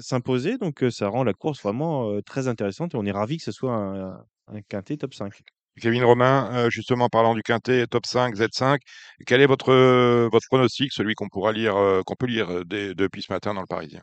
[0.00, 0.58] s'imposer.
[0.58, 3.72] Donc ça rend la course vraiment très intéressante et on est ravi que ce soit
[3.74, 4.12] un,
[4.48, 5.32] un quintet top 5.
[5.80, 8.78] Kevin Romain, euh, justement parlant du quintet, top 5, Z5,
[9.26, 13.22] quel est votre, euh, votre pronostic, celui qu'on pourra lire, euh, qu'on peut lire depuis
[13.22, 14.02] ce matin dans le Parisien?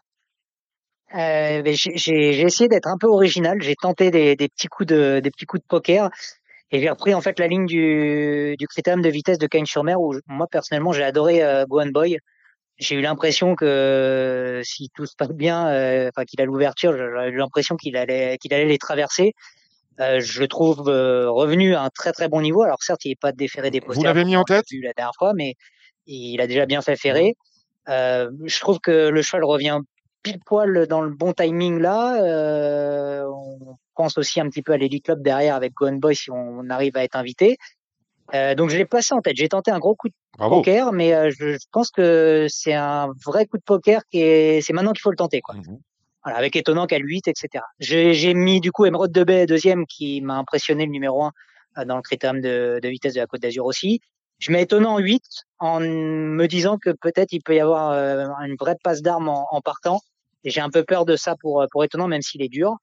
[1.14, 3.61] Mais j'ai essayé d'être un peu original.
[3.61, 6.10] J'ai tenté des, petits coups de des petits coups de poker
[6.72, 10.15] Et j'ai repris en fait la ligne du, du critérium de vitesse de Cagnes-sur-Mer où
[10.27, 12.18] moi personnellement j'ai adoré euh, Boy.
[12.77, 15.65] J'ai eu l'impression que si tout se passe bien,
[16.07, 19.34] enfin qu'il a l'ouverture, j'ai eu l'impression qu'il allait qu'il allait les traverser.
[20.02, 22.64] Euh, je le trouve euh, revenu à un très très bon niveau.
[22.64, 24.65] Alors certes, il n'est pas déféré des Vous posters l'avez comme mis en tête?
[24.72, 25.53] vu la dernière fois, mais
[26.07, 27.36] il a déjà bien fait ferrer.
[27.90, 29.80] Euh, je trouve que le cheval revient
[30.23, 33.26] pile poil dans le bon timing là.
[33.30, 36.69] On pense aussi un petit peu à l'Elite Club derrière avec Gone Boy si on
[36.69, 37.57] arrive à être invité.
[38.34, 39.36] Donc je l'ai placé en tête.
[39.36, 40.57] J'ai tenté un gros coup de Bravo.
[40.57, 44.61] poker, mais je, je pense que c'est un vrai coup de poker qui est.
[44.61, 45.56] C'est maintenant qu'il faut le tenter, quoi.
[45.56, 45.80] Mhm.
[46.23, 47.64] Voilà, avec étonnant qu'à 8, etc.
[47.80, 51.23] J'ai mis du coup Emerald de Bay deuxième qui m'a impressionné le numéro
[51.76, 54.02] 1 dans le critérium de, de vitesse de la Côte d'Azur aussi.
[54.39, 55.23] Je mets étonnant 8
[55.60, 59.48] en me disant que peut-être il peut y avoir euh, une vraie passe d'armes en,
[59.52, 60.02] en partant.
[60.43, 62.77] Et j'ai un peu peur de ça pour, pour étonnant, même s'il est dur.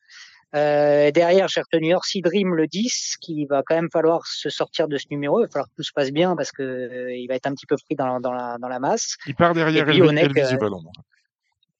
[0.54, 4.88] Euh, derrière, j'ai retenu Orsi Dream le 10, qui va quand même falloir se sortir
[4.88, 5.40] de ce numéro.
[5.40, 7.52] Il va falloir que tout se passe bien parce que euh, il va être un
[7.52, 9.16] petit peu pris dans, dans, la, dans la masse.
[9.26, 10.82] Il part derrière Elvis, Elvis du euh, ballon.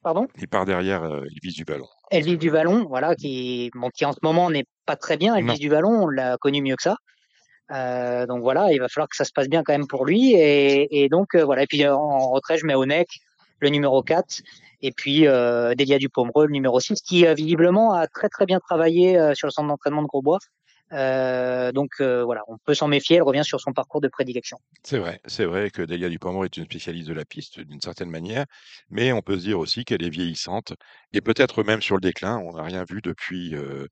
[0.02, 0.28] Pardon?
[0.38, 1.86] Il part derrière euh, Elvis du ballon.
[2.10, 5.34] Elvis du Vallon, voilà, qui, bon, qui en ce moment n'est pas très bien.
[5.34, 5.54] Elvis Non.
[5.54, 6.96] du Vallon, on l'a connu mieux que ça.
[7.70, 10.32] Euh, donc voilà, il va falloir que ça se passe bien quand même pour lui.
[10.34, 11.62] Et, et donc euh, voilà.
[11.64, 13.08] Et puis euh, en retrait, je mets Onek,
[13.60, 14.40] le numéro 4,
[14.82, 19.48] et puis Delia Dupomereux, le numéro 6, qui visiblement a très très bien travaillé sur
[19.48, 20.38] le centre d'entraînement de Grosbois.
[20.92, 23.16] Euh, donc euh, voilà, on peut s'en méfier.
[23.16, 24.58] Elle revient sur son parcours de prédilection.
[24.82, 28.10] C'est vrai, c'est vrai que Delia Dupamor est une spécialiste de la piste d'une certaine
[28.10, 28.46] manière,
[28.90, 30.72] mais on peut se dire aussi qu'elle est vieillissante
[31.12, 32.38] et peut-être même sur le déclin.
[32.38, 33.86] On n'a rien vu depuis, euh,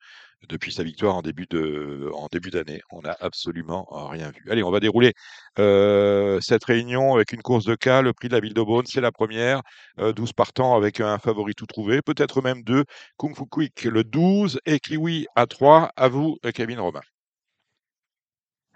[0.49, 2.81] depuis sa victoire en début de, en début d'année.
[2.91, 4.45] On n'a absolument rien vu.
[4.51, 5.13] Allez, on va dérouler
[5.59, 8.03] euh, cette réunion avec une course de cas.
[8.03, 9.63] Le prix de la ville Beaune, c'est la première.
[9.99, 12.85] Euh, 12 partants avec un favori tout trouvé, peut-être même deux.
[13.17, 15.91] Kung Fu Quick le 12 et Kiwi à 3.
[15.97, 17.03] À vous, Kevin Romain.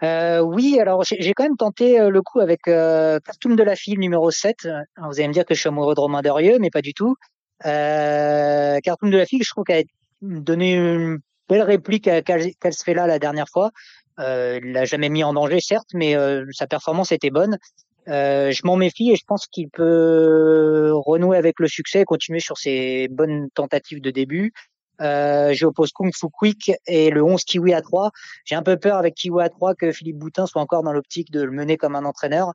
[0.03, 3.75] Euh, oui, alors j'ai quand même tenté euh, le coup avec euh, Cartoon de la
[3.75, 4.65] fille numéro 7.
[4.95, 6.93] Alors, vous allez me dire que je suis amoureux de Romain Derieux, mais pas du
[6.93, 7.15] tout.
[7.65, 9.87] Euh, Cartoon de la fille, je trouve qu'elle a
[10.21, 11.19] donné une
[11.51, 13.71] belle réplique à Cal- Calsfella la dernière fois.
[14.19, 17.57] Euh, il l'a jamais mis en danger, certes, mais euh, sa performance était bonne.
[18.07, 22.57] Euh, je m'en méfie et je pense qu'il peut renouer avec le succès continuer sur
[22.57, 24.53] ses bonnes tentatives de début.
[25.01, 28.11] Euh, J'oppose Kung Fu Quick et le 11 Kiwi à 3.
[28.45, 31.31] J'ai un peu peur avec Kiwi à 3 que Philippe Boutin soit encore dans l'optique
[31.31, 32.53] de le mener comme un entraîneur.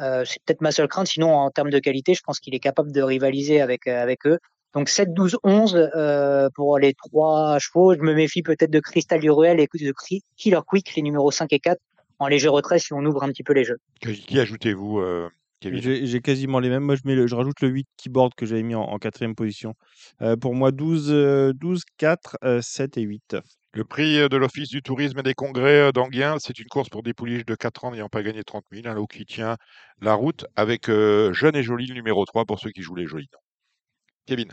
[0.00, 1.08] Euh, c'est peut-être ma seule crainte.
[1.08, 4.38] Sinon, en termes de qualité, je pense qu'il est capable de rivaliser avec, avec eux.
[4.74, 7.94] Donc 7, 12, 11 euh, pour les trois chevaux.
[7.94, 9.92] Je me méfie peut-être de Crystal Uruel et de
[10.36, 11.80] Killer Quick, les numéros 5 et 4,
[12.18, 13.78] en léger retrait si on ouvre un petit peu les jeux.
[14.00, 15.28] Qui ajoutez-vous, euh,
[15.60, 15.80] Kevin?
[15.80, 16.84] J'ai quasiment les mêmes.
[16.84, 19.34] Moi, je, mets le- je rajoute le 8 keyboard que j'avais mis en, en quatrième
[19.34, 19.74] position.
[20.22, 23.36] Euh, pour moi, 12, euh, 12 4, euh, 7 et 8.
[23.72, 26.88] Le prix euh, de l'Office du tourisme et des congrès euh, d'Anguien, c'est une course
[26.88, 28.86] pour des pouliches de 4 ans n'ayant pas gagné 30 000.
[28.86, 29.56] Un lot qui tient
[30.00, 33.06] la route avec euh, Jeune et Joli, le numéro 3, pour ceux qui jouent les
[33.06, 33.38] jolis noms.
[34.28, 34.52] Kevin.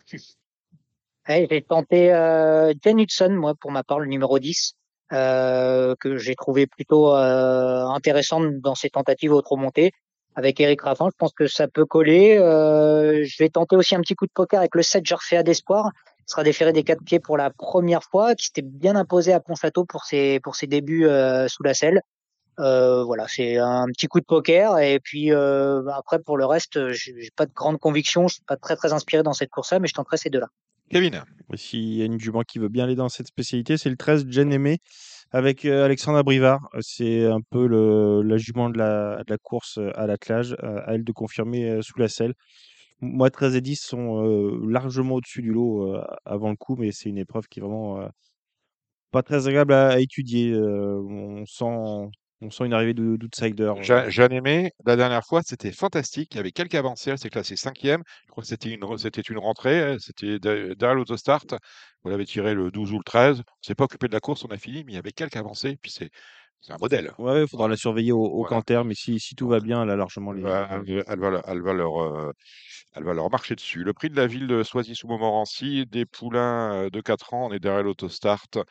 [1.28, 4.76] Ouais, j'ai tenté euh, Jen Hudson, moi, pour ma part, le numéro 10,
[5.12, 9.92] euh, que j'ai trouvé plutôt euh, intéressante dans ses tentatives au trop monté.
[10.36, 12.38] Avec Eric Raffin, je pense que ça peut coller.
[12.38, 15.92] Euh, je vais tenter aussi un petit coup de poker avec le 7 Jorfea d'Espoir.
[16.26, 19.86] Sera déféré des quatre pieds pour la première fois, qui s'était bien imposé à Pontchâteau
[19.86, 22.02] pour ses, pour ses débuts euh, sous la selle.
[22.60, 24.80] Euh, voilà, c'est un petit coup de poker.
[24.80, 28.28] Et puis euh, après, pour le reste, j'ai pas de grande conviction.
[28.28, 30.48] Je suis pas très très inspiré dans cette course-là, mais je tenterai ces deux-là.
[30.90, 31.24] Kevin.
[31.56, 34.26] S'il y a une jument qui veut bien aller dans cette spécialité, c'est le 13
[34.30, 34.80] Jen Aimé
[35.32, 36.70] avec euh, Alexandra Brivard.
[36.82, 40.56] C'est un peu le, la jument de la, de la course à l'attelage.
[40.62, 42.34] à elle de confirmer sous la selle.
[43.02, 46.92] Moi, 13 et 10 sont euh, largement au-dessus du lot euh, avant le coup, mais
[46.92, 48.08] c'est une épreuve qui est vraiment euh,
[49.12, 50.52] pas très agréable à, à étudier.
[50.52, 52.10] euh, on sent,
[52.46, 53.74] on sent une arrivée de- d'outsider.
[53.82, 56.30] Jeanne Aimé, la dernière fois, c'était fantastique.
[56.34, 57.12] Il y avait quelques avancées.
[57.12, 58.02] Elle s'est classée cinquième.
[58.26, 59.80] Je crois que c'était une, c'était une rentrée.
[59.82, 61.46] euh, C'était de- derrière l'autostart.
[62.04, 63.40] Vous l'avez tiré le 12 ou le 13.
[63.40, 65.36] On s'est pas occupé de la course, on a fini, mais il y avait quelques
[65.38, 65.78] avancées.
[65.82, 66.10] Puis c'est
[66.62, 67.12] c'est un modèle.
[67.20, 68.50] Ouais, il faudra la surveiller au, au Voilà.
[68.56, 70.42] canter, mais si, si tout va bien, elle a largement les.
[70.42, 72.32] Elle va, elle va- elle va leur, elle va leur, euh,
[72.96, 73.84] elle va leur marcher dessus.
[73.84, 77.60] Le prix de la ville de Soisy-sous-Montmorency, des poulains euh, de 4 ans, on est
[77.60, 78.46] derrière l'autostart.
[78.56, 78.64] Euh,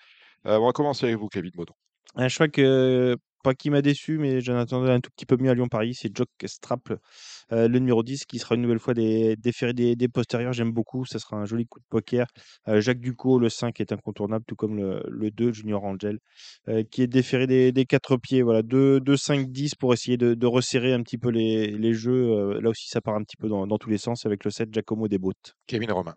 [0.58, 1.74] on va commencer avec vous, Kevin Baudon.
[2.16, 5.50] Un cheval que, pas qui m'a déçu, mais j'en attendais un tout petit peu mieux
[5.50, 6.90] à Lyon-Paris, c'est Jock Strap,
[7.52, 10.54] euh, le numéro 10, qui sera une nouvelle fois des, des, des postérieurs.
[10.54, 12.26] J'aime beaucoup, ça sera un joli coup de poker.
[12.68, 16.18] Euh, Jacques Ducot, le 5, est incontournable, tout comme le, le 2, Junior Angel,
[16.68, 18.42] euh, qui est déféré des, des 4 pieds.
[18.42, 22.58] Voilà, 2, 2 5, 10 pour essayer de, resserrer un petit peu les, jeux.
[22.60, 24.72] Là aussi, ça part un petit peu dans, dans tous les sens avec le 7,
[24.72, 25.54] Giacomo Desbottes.
[25.66, 26.14] Kevin Romain.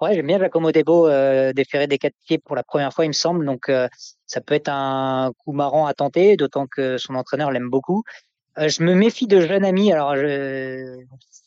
[0.00, 3.08] Ouais, j'aime bien Giacomo Debo euh, déférer des quatre pieds pour la première fois, il
[3.08, 3.44] me semble.
[3.44, 3.88] Donc, euh,
[4.26, 8.04] ça peut être un coup marrant à tenter, d'autant que son entraîneur l'aime beaucoup.
[8.58, 9.92] Euh, je me méfie de jeune ami.
[9.92, 10.98] Alors, je...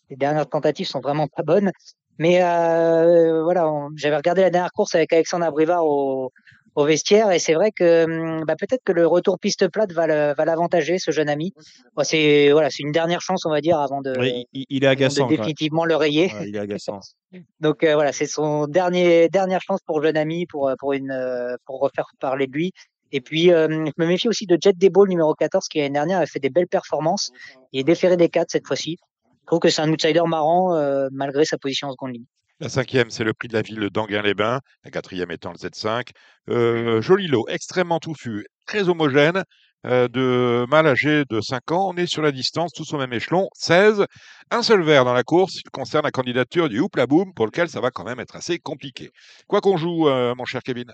[0.10, 1.72] les dernières tentatives sont vraiment pas bonnes.
[2.18, 6.32] Mais euh, voilà, j'avais regardé la dernière course avec Alexandre Abrivard au,
[6.76, 10.07] au vestiaire et c'est vrai que hum, bah, peut-être que le retour piste plate va
[10.07, 11.53] le- va l'avantager, ce jeune ami.
[11.95, 14.84] Bon, c'est voilà, c'est une dernière chance, on va dire, avant de, Ouais, il, il
[14.84, 15.27] est avant de agaçant.
[15.27, 15.38] même.
[15.38, 16.31] définitivement le rayer.
[16.34, 16.99] Ouais, il est agaçant.
[17.60, 21.11] Donc euh, voilà, c'est son dernier dernière chance pour jeune ami pour euh, pour une
[21.11, 22.72] euh, pour refaire parler de lui.
[23.14, 25.89] Et puis euh, je me méfie aussi de Jet Debo, le numéro 14, qui l'année
[25.91, 27.31] dernière a fait des belles performances.
[27.73, 28.98] Il est déféré des 4 cette fois-ci.
[29.41, 32.26] Je trouve que c'est un outsider marrant euh, malgré sa position en seconde ligne.
[32.61, 34.61] La cinquième, c'est le prix de la ville d'Anguin-les-Bains.
[34.85, 36.11] La quatrième étant le Z5.
[36.49, 39.43] Euh, joli lot, extrêmement touffu, très homogène.
[39.88, 41.89] euh, de mâles âgés de 5 ans.
[41.89, 43.49] On est sur la distance, tous au même échelon.
[43.55, 44.05] 16.
[44.51, 45.55] Un seul vert dans la course.
[45.65, 48.59] Il concerne la candidature du Houpla Boom, pour lequel ça va quand même être assez
[48.59, 49.09] compliqué.
[49.47, 50.93] Quoi qu'on joue, euh, mon cher Kevin?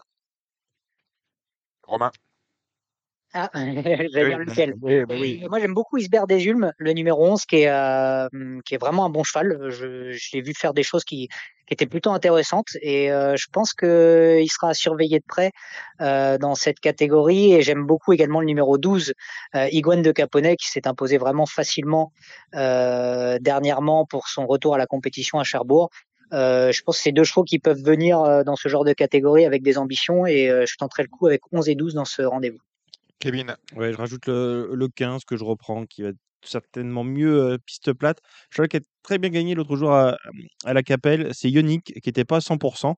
[1.88, 2.12] Romain?
[3.34, 5.44] Ah, j'allais dire lequel Oui, bah oui.
[5.50, 8.28] Moi, j'aime beaucoup Isbert Desulm, le numéro 11, qui est, euh,
[8.66, 9.70] qui est vraiment un bon cheval.
[9.70, 11.28] Je, je l'ai vu faire des choses qui,
[11.68, 15.52] qui étaient plutôt intéressantes et euh, je pense que il sera surveillé de près
[16.02, 17.54] euh, dans cette catégorie.
[17.54, 19.14] Et j'aime beaucoup également le numéro 12,
[19.56, 22.14] euh, Iguane de Caponnet, qui s'est imposé vraiment facilement
[22.56, 25.90] euh, dernièrement pour son retour à la compétition à Cherbourg.
[26.34, 28.94] Euh, je pense que c'est deux chevaux qui peuvent venir euh, dans ce genre de
[28.94, 32.06] catégorie avec des ambitions et euh, je tenterai le coup avec 11 et 12 dans
[32.06, 32.60] ce rendez-vous.
[33.20, 37.42] Kevin Ouais, je rajoute le, le 15 que je reprends, qui va être certainement mieux
[37.42, 38.20] euh, piste plate.
[38.52, 40.18] Je vois qui a très bien gagné l'autre jour à,
[40.66, 42.96] à la Capelle, c'est Yannick, qui n'était pas à 100%.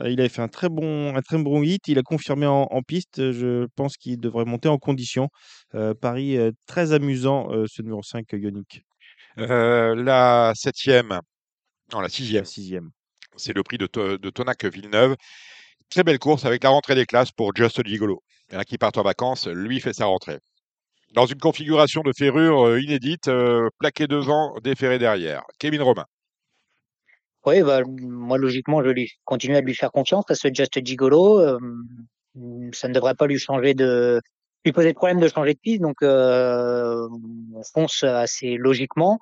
[0.00, 1.86] Euh, il avait fait un très bon, un très bon hit.
[1.88, 3.30] Il a confirmé en, en piste.
[3.32, 5.28] Je pense qu'il devrait monter en condition.
[5.74, 8.82] Euh, Paris, très amusant, ce numéro 5, Yannick,
[9.36, 11.20] La septième,
[11.92, 12.90] non, la la sixième, sixième.
[13.36, 13.86] c'est le prix de,
[14.16, 15.16] de Tonac Villeneuve.
[15.90, 18.22] Très belle course avec la rentrée des classes pour Just Gigolo.
[18.50, 20.38] Il y en a qui partent en vacances, lui fait sa rentrée.
[21.12, 25.42] Dans une configuration de ferrure euh, inédite, euh, plaqué devant, déferré derrière.
[25.58, 26.04] Kevin Romain.
[27.46, 31.40] Oui, bah, moi, logiquement, je lui continue à lui faire confiance à ce Just Gigolo.
[31.40, 31.58] Euh,
[32.72, 34.20] ça ne devrait pas lui changer de,
[34.64, 35.80] lui poser de problème de changer de piste.
[35.80, 37.08] Donc, euh,
[37.54, 39.18] on fonce assez logiquement.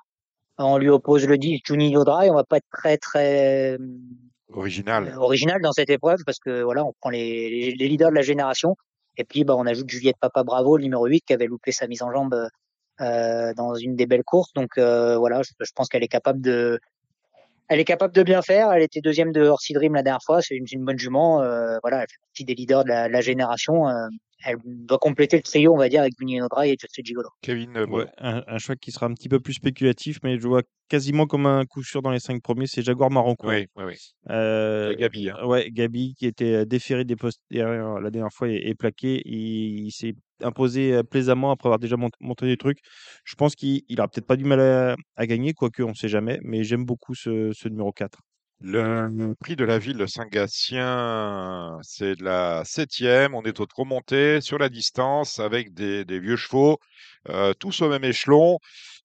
[0.57, 2.29] On lui oppose le 10 Juninho Dry.
[2.29, 3.77] On va pas être très, très
[4.51, 5.13] Original.
[5.17, 8.21] original dans cette épreuve parce que voilà, on prend les, les, les leaders de la
[8.21, 8.75] génération.
[9.17, 12.03] Et puis, bah, on ajoute Juliette Papa Bravo, numéro 8, qui avait loupé sa mise
[12.03, 12.49] en jambe
[13.01, 14.53] euh, dans une des belles courses.
[14.53, 16.79] Donc, euh, voilà, je pense qu'elle est capable de,
[17.69, 18.71] elle est capable de bien faire.
[18.71, 20.41] Elle était deuxième de Horsey Dream la dernière fois.
[20.41, 21.41] C'est une, bonne jument.
[21.41, 23.87] Euh, voilà, elle fait partie des leaders de la, la génération.
[23.87, 24.07] Euh,
[24.45, 27.29] elle doit compléter le trio, on va dire, avec Juninho Dry et Just Gigolo.
[27.41, 30.47] Kevin euh, Ouais, un, un choix qui sera un petit peu plus spéculatif, mais je
[30.47, 33.49] vois quasiment comme un coup sûr dans les cinq premiers, c'est Jaguar Marrancourt.
[33.49, 33.95] Oui, oui, oui.
[34.29, 35.29] Euh, Gabi.
[35.31, 35.43] hein.
[35.43, 39.21] Ouais, Gabi qui était déféré des postes derrière la dernière fois et, et plaqué.
[39.25, 42.79] Il, il s'est imposé euh, plaisamment après avoir déjà mont- monté des trucs.
[43.23, 46.09] Je pense qu'il il aura peut-être pas du mal à, gagner, quoique on ne sait
[46.09, 48.19] jamais, mais j'aime beaucoup ce, numéro 4.
[48.59, 53.35] Le prix de la ville de Saint-Gatien, c'est la septième.
[53.35, 56.79] On est au trop monté sur la distance avec des, vieux chevaux,
[57.59, 58.57] tous au même échelon.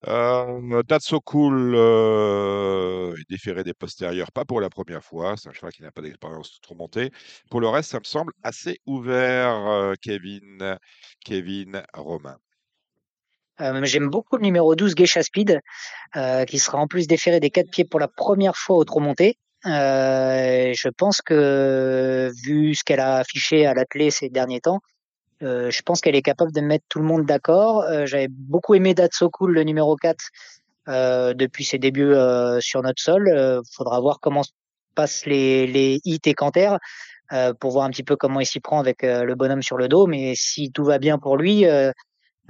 [0.09, 5.37] Euh, Datsokul euh, est déféré des postérieurs, pas pour la première fois.
[5.37, 7.11] C'est un cheval qui n'a pas d'expérience trop montée.
[7.51, 10.77] Pour le reste, ça me semble assez ouvert, euh, Kevin,
[11.25, 12.37] Kevin Romain.
[13.61, 15.61] Euh, J'aime beaucoup le numéro 12, Geisha Speed,
[16.49, 19.37] qui sera en plus déféré des quatre pieds pour la première fois au trop monté.
[19.65, 24.81] Je pense que, vu ce qu'elle a affiché à l'athlé ces derniers temps,
[25.43, 27.83] euh, je pense qu'elle est capable de mettre tout le monde d'accord.
[27.83, 30.19] Euh, J'avais beaucoup aimé Datsokul, le numéro 4,
[30.89, 33.29] euh, depuis ses débuts euh, sur notre sol.
[33.29, 34.51] Euh, faudra voir comment se
[34.95, 36.79] passent les, les hits et canters
[37.61, 40.07] pour voir un petit peu comment il s'y prend avec le bonhomme sur le dos.
[40.07, 41.65] Mais si tout va bien pour lui,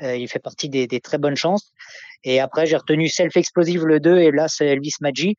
[0.01, 1.71] il fait partie des, des très bonnes chances.
[2.25, 5.37] Et après, j'ai retenu Self Explosive le 2 et là, c'est Elvis Maggi.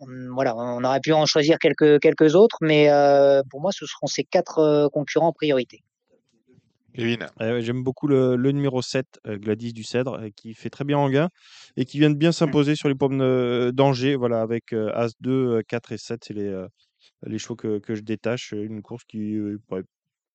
[0.00, 2.90] Hum, Voilà, on aurait pu en choisir quelques, quelques autres, mais
[3.48, 5.82] pour moi, ce seront ces quatre concurrents en priorité.
[6.94, 10.70] Kevin, Euh, J'aime beaucoup le, le numéro 7, euh, Gladys du Cèdre, euh, qui fait
[10.70, 11.28] très bien en gain
[11.76, 14.14] et qui vient de bien s'imposer sur les pommes de- d'Angers.
[14.16, 16.68] Voilà, avec euh, As 2, euh, 4 et 7, c'est les, euh,
[17.26, 18.52] les chevaux que, que je détache.
[18.52, 19.84] Une course qui euh, pourrait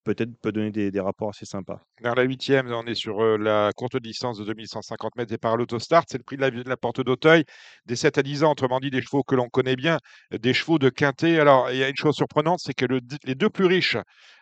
[0.03, 1.81] peut-être peut donner des, des rapports assez sympas.
[2.01, 5.57] Dans la huitième, on est sur euh, la courte distance de 2150 mètres et par
[5.57, 6.05] l'autostart.
[6.07, 7.43] C'est le prix de la, porte d'Auteuil.
[7.85, 9.97] Des 7 à 10 ans, autrement dit, des chevaux que l'on connaît bien,
[10.31, 11.39] des chevaux de quintet.
[11.39, 13.97] Alors, il y a une chose surprenante, c'est que le- les deux plus riches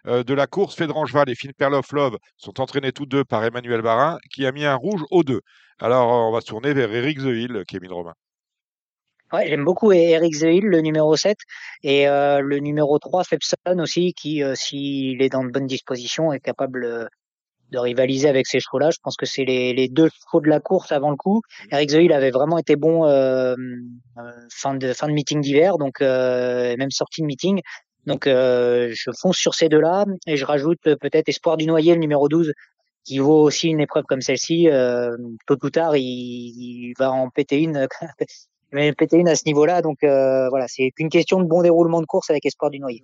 [0.05, 3.43] euh, de la course, Fédrangeval et Fine Pearl of Love, sont entraînés tous deux par
[3.43, 5.41] Emmanuel Barin, qui a mis un rouge aux deux.
[5.79, 8.13] Alors, on va se tourner vers Eric Zeuil, Kevin Romain.
[9.33, 11.37] Ouais, j'aime beaucoup Eric Zeil, le numéro 7,
[11.83, 16.31] et euh, le numéro 3, Fepson aussi, qui, euh, s'il est dans de bonnes dispositions,
[16.31, 17.05] est capable euh,
[17.71, 18.89] de rivaliser avec ces chevaux-là.
[18.91, 21.41] Je pense que c'est les, les deux chevaux de la course avant le coup.
[21.71, 23.55] Eric Zeil avait vraiment été bon euh,
[24.17, 27.61] euh, fin de fin de meeting d'hiver, donc euh, même sortie de meeting.
[28.05, 31.93] Donc euh, je fonce sur ces deux-là et je rajoute euh, peut-être Espoir du Noyer,
[31.93, 32.53] le numéro 12,
[33.03, 34.69] qui vaut aussi une épreuve comme celle-ci.
[34.69, 37.87] Euh, tôt ou tard, il, il va en péter une.
[38.73, 39.81] il va en péter une à ce niveau-là.
[39.81, 43.03] Donc euh, voilà, c'est qu'une question de bon déroulement de course avec Espoir du Noyer.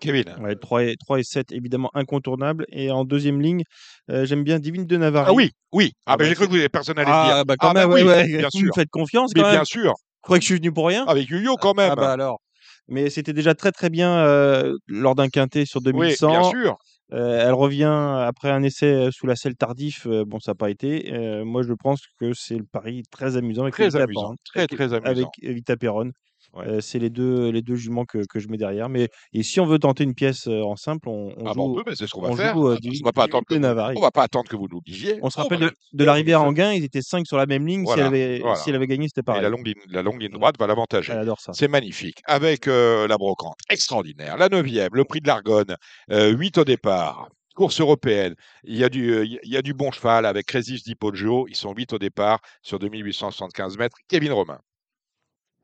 [0.00, 0.24] Kevin.
[0.40, 2.64] Ouais, 3, et, 3 et 7, évidemment incontournables.
[2.70, 3.64] Et en deuxième ligne,
[4.10, 5.26] euh, j'aime bien Divine de Navarre.
[5.28, 5.92] Ah oui, oui.
[6.06, 7.44] Ah, Ah ben bah, j'ai cru que vous personne n'allait Ah, dire.
[7.44, 8.26] bah quand Ah même, bah ouais, oui, ouais.
[8.26, 8.68] bien Vous sûr.
[8.68, 9.64] me faites confiance Mais quand bien même.
[9.66, 9.90] sûr.
[9.92, 11.90] Vous croyez que je suis venu pour rien Avec Yuyo quand même.
[11.92, 12.40] Ah bah alors.
[12.88, 16.30] Mais c'était déjà très très bien euh, lors d'un quintet sur oui, 2100.
[16.30, 16.76] bien sûr.
[17.12, 17.92] Euh, elle revient
[18.26, 20.06] après un essai sous la selle tardif.
[20.06, 21.12] euh, bon, ça n'a pas été.
[21.12, 24.36] Euh, moi, je pense que c'est le pari très amusant avec Très Evita amusant, Perron.
[24.44, 25.10] très, très amusant.
[25.10, 26.12] Avec Evita Perron.
[26.52, 26.66] Ouais.
[26.66, 28.88] Euh, c'est les deux, les deux juments que, que je mets derrière.
[28.88, 31.54] Mais et si on veut tenter une pièce euh, en simple, on, on Ah joue,
[31.54, 32.54] bah on peut, mais c'est ce qu'on va on faire.
[32.54, 33.92] joue, euh, du- on va pas attendre que de vous, Navarre.
[33.96, 35.18] on va pas attendre que vous nous disiez.
[35.22, 37.46] On se Oh, rappelle bah, de, de l'arrivée à Anguin, ils étaient 5 sur la
[37.46, 37.84] même ligne.
[37.84, 38.56] Voilà, si, elle avait, voilà.
[38.56, 39.42] si elle avait gagné, c'était Et pareil.
[39.42, 41.12] la longue ligne, la longue ligne droite va l'avantager.
[41.52, 42.18] C'est magnifique.
[42.26, 44.36] Avec la brocante, extraordinaire.
[44.36, 45.76] La neuvième, le prix de l'Argonne,
[46.10, 47.28] euh, 8 au départ.
[47.56, 48.34] Course européenne.
[48.64, 51.46] Il y a du, il y a du bon cheval avec Crésis Di Poggio.
[51.48, 53.96] Ils sont 8 au départ sur 2875 mètres.
[54.08, 54.58] Kevin Romain.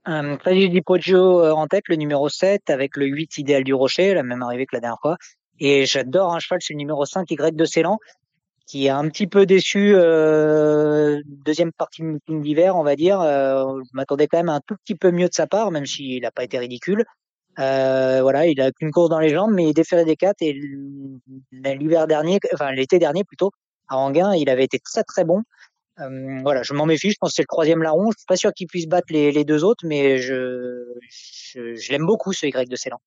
[0.09, 3.75] Euh, Claudio Di Poggio euh, en tête, le numéro 7, avec le 8 idéal du
[3.75, 5.17] Rocher, la même arrivée que la dernière fois.
[5.59, 7.99] Et j'adore un cheval, c'est le numéro 5, Y de Ceylan,
[8.67, 13.21] qui a un petit peu déçu euh, deuxième partie de meeting d'hiver, on va dire.
[13.21, 16.23] Euh, je m'attendais quand même un tout petit peu mieux de sa part, même s'il
[16.23, 17.05] n'a pas été ridicule.
[17.59, 20.43] Euh, voilà, il a qu'une course dans les jambes, mais il est déféré des quatre.
[20.43, 20.53] Et
[21.53, 23.53] l'hiver dernier, enfin l'été dernier plutôt,
[23.89, 25.43] à Anguin, il avait été très très bon.
[26.01, 27.11] Euh, voilà, je m'en méfie.
[27.11, 28.11] Je pense que c'est le troisième larron.
[28.11, 31.93] Je suis pas sûr qu'il puisse battre les, les deux autres, mais je, je, je
[31.93, 32.99] l'aime beaucoup ce Y de Ceylan.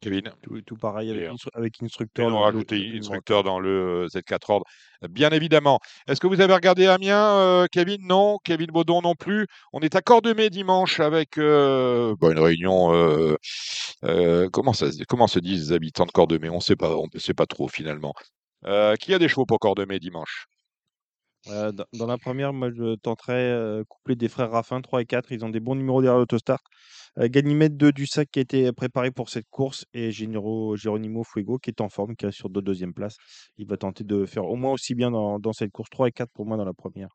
[0.00, 0.32] Kevin.
[0.42, 2.26] Tout, tout pareil avec, Et, instru- avec Et instructeur.
[2.26, 3.68] on rajouté instructeur dans le
[4.04, 4.66] euh, Z4 ordre,
[5.08, 5.78] bien évidemment.
[6.08, 8.04] Est-ce que vous avez regardé Amiens, euh, Kevin?
[8.04, 8.38] Non.
[8.42, 9.46] Kevin Baudon non plus.
[9.72, 12.92] On est à Cordemais dimanche avec euh, bah, une réunion.
[12.92, 13.36] euh,
[14.04, 16.48] euh, comment, ça, se- comment se disent les habitants de Cordemais?
[16.48, 18.12] On ne sait pas, on ne sait pas trop finalement.
[18.66, 20.46] Euh, qui a des chevaux pour Cordemais dimanche?
[21.48, 25.06] Euh, dans, dans la première, moi, je tenterais euh, couplet des frères Raffin, 3 et
[25.06, 25.32] 4.
[25.32, 26.60] Ils ont des bons numéros derrière l'autostart.
[27.18, 31.24] Euh, Ganymède 2 du sac qui a été préparé pour cette course et Género, Geronimo
[31.24, 33.16] Fuego qui est en forme, qui est sur deux deuxième place.
[33.56, 35.90] Il va tenter de faire au moins aussi bien dans, dans cette course.
[35.90, 37.08] 3 et 4 pour moi dans la première.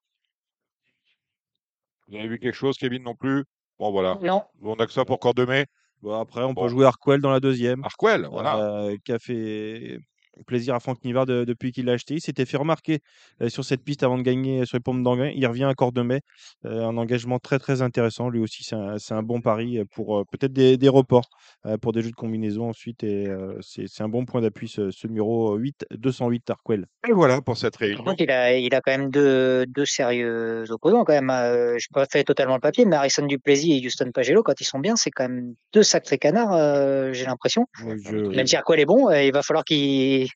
[2.08, 3.44] Vous avez vu quelque chose, Kevin non plus?
[3.80, 4.18] Bon voilà.
[4.22, 5.66] Non, On a que ça pour Cordemais.
[6.02, 6.64] Bon, après, on Bon.
[6.64, 7.84] peut jouer Arquel dans la deuxième.
[7.84, 8.58] Arquel, voilà.
[8.60, 9.98] euh, qui a fait
[10.46, 12.16] plaisir à Franck Nivard de- depuis qu'il l'a acheté.
[12.16, 13.00] Il s'était fait remarquer
[13.42, 15.32] euh, sur cette piste avant de gagner sur les pompes d'Anguin.
[15.36, 16.22] Il revient à Cordemais.
[16.66, 18.30] Euh, un engagement très très intéressant.
[18.30, 21.30] Lui aussi, c'est un, bon pari euh, pour euh, peut-être des, des reports
[21.66, 23.04] euh, pour des jeux de combinaison ensuite.
[23.04, 26.86] Et euh, c'est un bon point d'appui ce, ce numéro 8, 208 Arquel.
[27.08, 28.04] Et voilà pour cette par réunion.
[28.04, 31.30] contre, il a, il a quand même deux, deux sérieux opposants quand même.
[31.30, 34.66] Euh, je pas fait totalement le papier, mais Harrison Duplessis et Houston Pagello, quand ils
[34.66, 37.66] sont bien, c'est quand même deux sacrés canards, euh, j'ai l'impression.
[38.04, 40.27] Je- Même si Arquel est bon, euh, il va falloir qu'il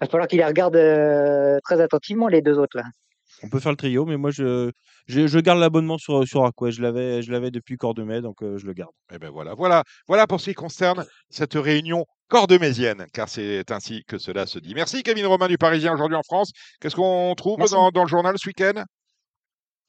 [0.00, 2.84] va falloir qu'il les regarde euh, très attentivement les deux autres là.
[3.42, 4.70] On peut faire le trio, mais moi je,
[5.06, 6.70] je, je garde l'abonnement sur, sur Arquel.
[6.70, 8.92] Je l'avais je l'avais depuis Cordemais, donc euh, je le garde.
[9.12, 14.02] Eh ben voilà, voilà, voilà pour ce qui concerne cette réunion cordemésienne, car c'est ainsi
[14.06, 14.74] que cela se dit.
[14.74, 16.52] Merci Kevin Romain du Parisien aujourd'hui en France.
[16.80, 18.84] Qu'est-ce qu'on trouve dans le journal ce week-end?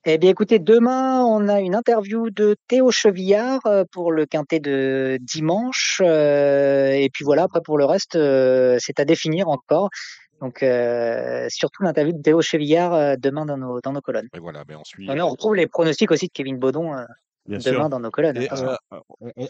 [0.07, 4.59] Eh bien, écoutez, demain, on a une interview de Théo Chevillard euh, pour le quintet
[4.59, 5.99] de dimanche.
[6.05, 9.89] euh, et puis voilà, après pour le reste, euh, c'est à définir encore.
[10.41, 14.27] Donc, euh, surtout l'interview de Théo Chevillard euh, demain dans nos, dans nos colonnes.
[14.35, 15.09] Et voilà, ben on suit.
[15.09, 17.05] On retrouve les pronostics aussi de Kevin Baudon euh,
[17.47, 17.89] Bien demain sûr.
[17.89, 18.37] dans nos colonnes.
[18.37, 18.75] Et, euh,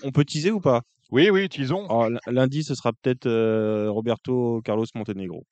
[0.04, 0.84] on, peut teaser ou pas?
[1.12, 1.50] Oui, oui.
[1.70, 5.44] Alors, l- Lundi, ce sera peut-être euh, Roberto Carlos Montenegro.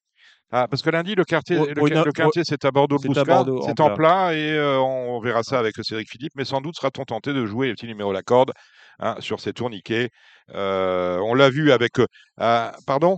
[0.56, 3.42] Ah, parce que lundi, le quartier, le, le quartier, c'est à Bordeaux c'est Bouscat.
[3.42, 4.36] En en plat.
[4.36, 6.34] et euh, on verra ça avec Cédric Philippe.
[6.36, 8.52] Mais sans doute sera-t-on tenté de jouer les petits numéros à la corde
[9.00, 10.10] hein, sur ces tourniquets.
[10.54, 11.98] Euh, on l'a vu avec.
[11.98, 12.06] euh,
[12.38, 13.18] ah, pardon?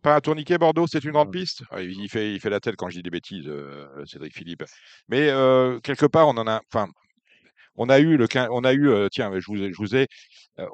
[0.00, 1.62] Pas un tourniquet, Bordeaux, c'est une grande piste?
[1.70, 3.50] Ah, il, fait, il fait la tête quand je dis des bêtises,
[4.06, 4.64] Cédric Philippe.
[5.08, 5.26] Mais
[5.82, 6.62] quelque part, on en a.
[6.72, 6.88] Enfin,
[7.76, 10.06] on a eu le on a eu tiens je vous ai, je vous ai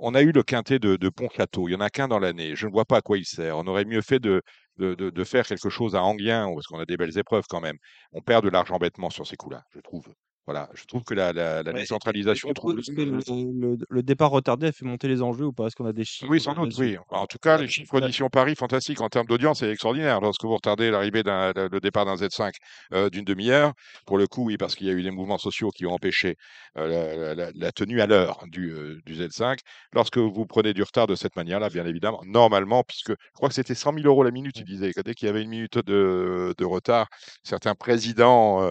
[0.00, 2.56] on a eu le quintet de, de Pont-Château il y en a qu'un dans l'année.
[2.56, 3.56] Je ne vois pas à quoi il sert.
[3.58, 4.42] On aurait mieux fait de
[4.76, 7.60] de, de- de faire quelque chose à Anguien parce qu'on a des belles épreuves quand
[7.60, 7.76] même.
[8.12, 10.08] On perd de l'argent bêtement sur ces coups-là je trouve
[10.48, 13.20] Voilà, je trouve que la, la, la Ouais, et- décentralisation trouve est-ce que le,
[13.52, 15.66] le- le départ retardé a fait monter les enjeux ou pas?
[15.66, 16.96] Est-ce qu'on a des chiffres Oui, sans doute, oui.
[17.10, 18.00] En tout cas, Ouais, les chiffres ouais.
[18.00, 19.00] d'édition Paris, fantastiques.
[19.00, 20.20] En termes d'audience, c'est extraordinaire.
[20.20, 22.56] Lorsque vous retardez l'arrivée d'un, le le départ d'un Z5
[22.92, 23.72] euh, d'une demi-heure,
[24.04, 26.36] pour le coup, oui, parce qu'il y a eu des mouvements sociaux qui ont empêché
[26.76, 29.60] euh, la, tenue à l'heure du, euh, du Z5.
[29.92, 33.54] Lorsque vous prenez du retard de cette manière-là, bien évidemment, normalement, puisque je crois que
[33.54, 36.52] c'était 100 000 euros la minute, il disait, dès qu'il y avait une minute de,
[36.58, 37.06] de retard,
[37.44, 38.70] certains présidents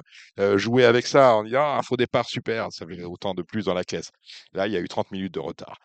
[0.55, 3.73] jouaient avec ça en disant, ah, faux départ, super, ça fait autant de plus dans
[3.73, 4.11] la caisse.
[4.53, 5.77] Là, il y a eu 30 minutes de retard.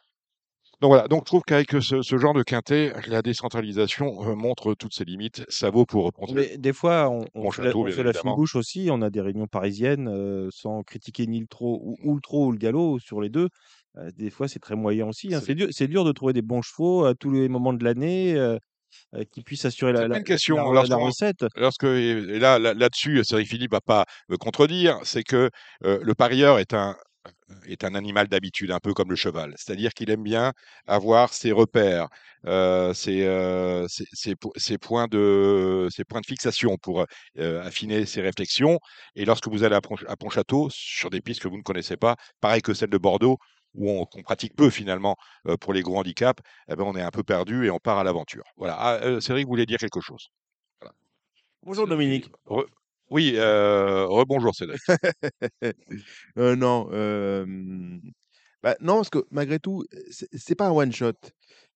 [0.81, 4.75] Donc voilà, donc je trouve qu'avec ce, ce genre de quintet, la décentralisation euh, montre
[4.75, 5.45] toutes ses limites.
[5.49, 7.87] Ça vaut pour reprendre Mais des fois, on, on la, château,
[8.25, 8.89] on bouche aussi.
[8.91, 12.47] On a des réunions parisiennes euh, sans critiquer ni le trot ou, ou le trot
[12.47, 13.49] ou le galop sur les deux.
[13.97, 15.33] Euh, des fois, c'est très moyen aussi.
[15.33, 15.39] hein.
[15.39, 17.85] C'est C'est dur, c'est dur de trouver des bons chevaux à tous les moments de
[17.85, 18.35] l'année
[19.15, 20.57] euh, qui puissent assurer la, la, question.
[20.57, 21.45] la- la Lorsqu'on- recette.
[21.57, 25.51] lorsque et là là- là-dessus, Cédric Philippe va pas me contredire, c'est que
[25.85, 26.97] euh, le parieur est un
[27.69, 29.55] est un animal d'habitude, un peu comme le cheval.
[29.57, 30.53] C'est-à-dire qu'il aime bien
[30.87, 32.09] avoir ses repères,
[32.47, 37.05] euh, ses, euh, ses, ses po- ses points de ses points de fixation pour
[37.39, 38.79] euh, affiner ses réflexions.
[39.15, 41.97] Et lorsque vous allez à, Pont- à Pontchâteau sur des pistes que vous ne connaissez
[41.97, 43.37] pas, pareil que celle de Bordeaux,
[43.75, 45.17] où on, qu'on pratique peu finalement
[45.47, 47.99] euh, pour les gros handicaps, eh ben on est un peu perdu et on part
[47.99, 48.45] à l'aventure.
[48.57, 48.77] Voilà.
[48.79, 50.29] Ah, euh, Cédric voulait dire quelque chose.
[50.81, 50.95] Voilà.
[51.63, 52.31] Bonjour Dominique.
[52.47, 52.67] Re-
[53.11, 54.81] oui, euh, rebonjour Cédric.
[56.37, 56.89] Non,
[58.63, 61.13] bah, non, parce que malgré tout, c'est c'est pas un one shot.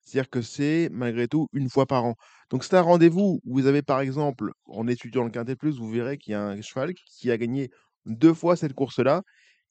[0.02, 2.14] C'est-à-dire que c'est malgré tout une fois par an.
[2.50, 5.90] Donc c'est un rendez-vous où vous avez par exemple, en étudiant le Quintet Plus, vous
[5.90, 7.70] verrez qu'il y a un cheval qui a gagné
[8.06, 9.22] 2 fois cette course-là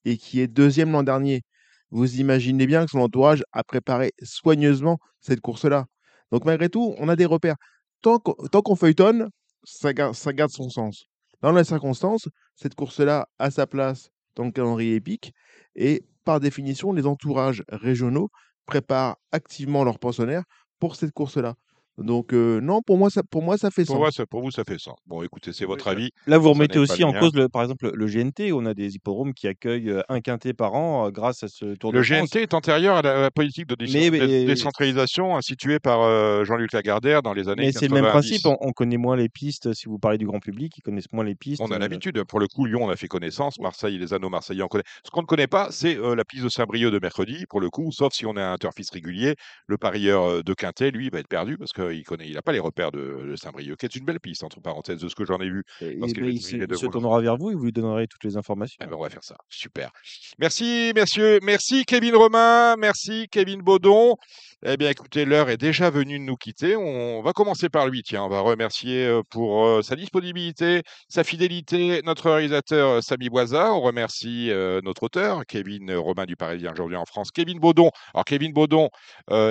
[0.04, 1.42] et qui est 2e l'an dernier.
[1.90, 5.86] Vous imaginez bien que son entourage a préparé soigneusement cette course-là.
[6.32, 7.56] Donc malgré tout, on a des repères.
[8.02, 9.28] Tant qu'on feuilletonne,
[9.64, 11.06] ça garde son sens.
[11.42, 15.32] Dans la circonstance, cette course-là a sa place dans le calendrier épique
[15.74, 18.30] et par définition, les entourages régionaux
[18.66, 20.42] préparent activement leurs pensionnaires
[20.80, 21.54] pour cette course-là.
[21.98, 24.00] Donc heu, non, pour moi ça pour moi ça fait Pour, sens.
[24.00, 24.96] moi, ça- pour vous, ça fait sens.
[25.06, 26.10] Bon, écoutez, c'est votre avis.
[26.26, 28.52] Là, vous Ça remettez aussi en cause, le- par exemple, le GNT.
[28.52, 31.74] On a des hippodromes qui accueillent euh, un quintet par an euh, grâce à ce
[31.76, 32.30] Tour de Le France.
[32.30, 35.78] GNT est antérieur à la, à la politique de décent- Mais- dé- mais- décentralisation instituée
[35.78, 38.40] par euh, Jean-Luc Lagardère dans les années Mais c'est le même 90.
[38.42, 38.46] principe.
[38.46, 39.72] On, on connaît moins les pistes.
[39.72, 41.62] Si vous parlez du grand public, ils connaissent moins les pistes.
[41.62, 42.22] On a euh, l'habitude.
[42.24, 43.58] Pour le coup, Lyon, on a fait connaissance.
[43.58, 44.84] Marseille, les anneaux marseillais, on connaît.
[45.04, 47.70] Ce qu'on ne connaît pas, c'est euh, la piste de Saint-Brieuc de mercredi, pour le
[47.70, 49.34] coup, sauf si on a un turfiste régulier.
[49.66, 52.52] Le parieur euh, de Quintet, lui, va être perdu parce qu'il connaît, il n'a pas
[52.52, 55.24] les repères de, de Saint-Brieuc, qui est une belle piste, entre parenthèses, de ce que
[55.24, 55.64] j'en ai vu.
[55.80, 58.76] et- Parce il se, il tournera vers vous et vous lui donnerez toutes les informations.
[58.82, 59.36] Eh ben, on va faire ça.
[59.48, 59.90] Super.
[60.38, 61.38] Merci, messieurs.
[61.42, 62.76] Merci, Kevin Romain.
[62.76, 64.16] Merci, Kevin Baudon.
[64.64, 66.76] Eh bien, écoutez, l'heure est déjà venue de nous quitter.
[66.76, 68.02] On va commencer par lui.
[68.02, 73.28] Tiens, on va remercier euh, pour euh, sa disponibilité, sa fidélité, notre réalisateur euh, Samy
[73.28, 73.74] Boisa.
[73.74, 74.50] On remercie
[74.82, 77.90] notre auteur, Kevin Romain du Parisien aujourd'hui en France, Kevin Baudon.
[78.14, 78.88] Alors, Kevin Baudon,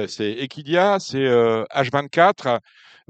[0.07, 2.59] c'est Equidia, c'est euh, H24.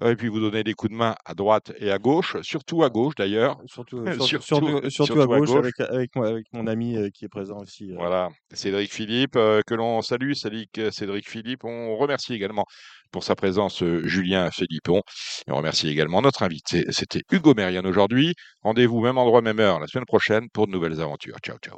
[0.04, 2.90] Et puis, vous donnez des coups de main à droite et à gauche, surtout à
[2.90, 3.58] gauche d'ailleurs.
[3.66, 5.50] Surtout, surtout, surtout- surtout- surtout surtout à gauche.
[5.52, 7.92] Avec, avec, moi- avec mon ami euh, qui est présent aussi.
[7.92, 7.96] euh.
[7.98, 11.64] Voilà, Cédric Philippe, euh, que l'on salue, Cédric, Cédric Philippe.
[11.64, 12.66] On remercie également
[13.12, 15.02] pour sa présence Julien Philippon.
[15.48, 16.84] Et on remercie également notre invité.
[16.90, 18.34] C'était Hugo Merian aujourd'hui.
[18.64, 21.38] Rendez-vous même endroit, même heure la semaine prochaine pour de nouvelles aventures.
[21.42, 21.78] Ciao, ciao.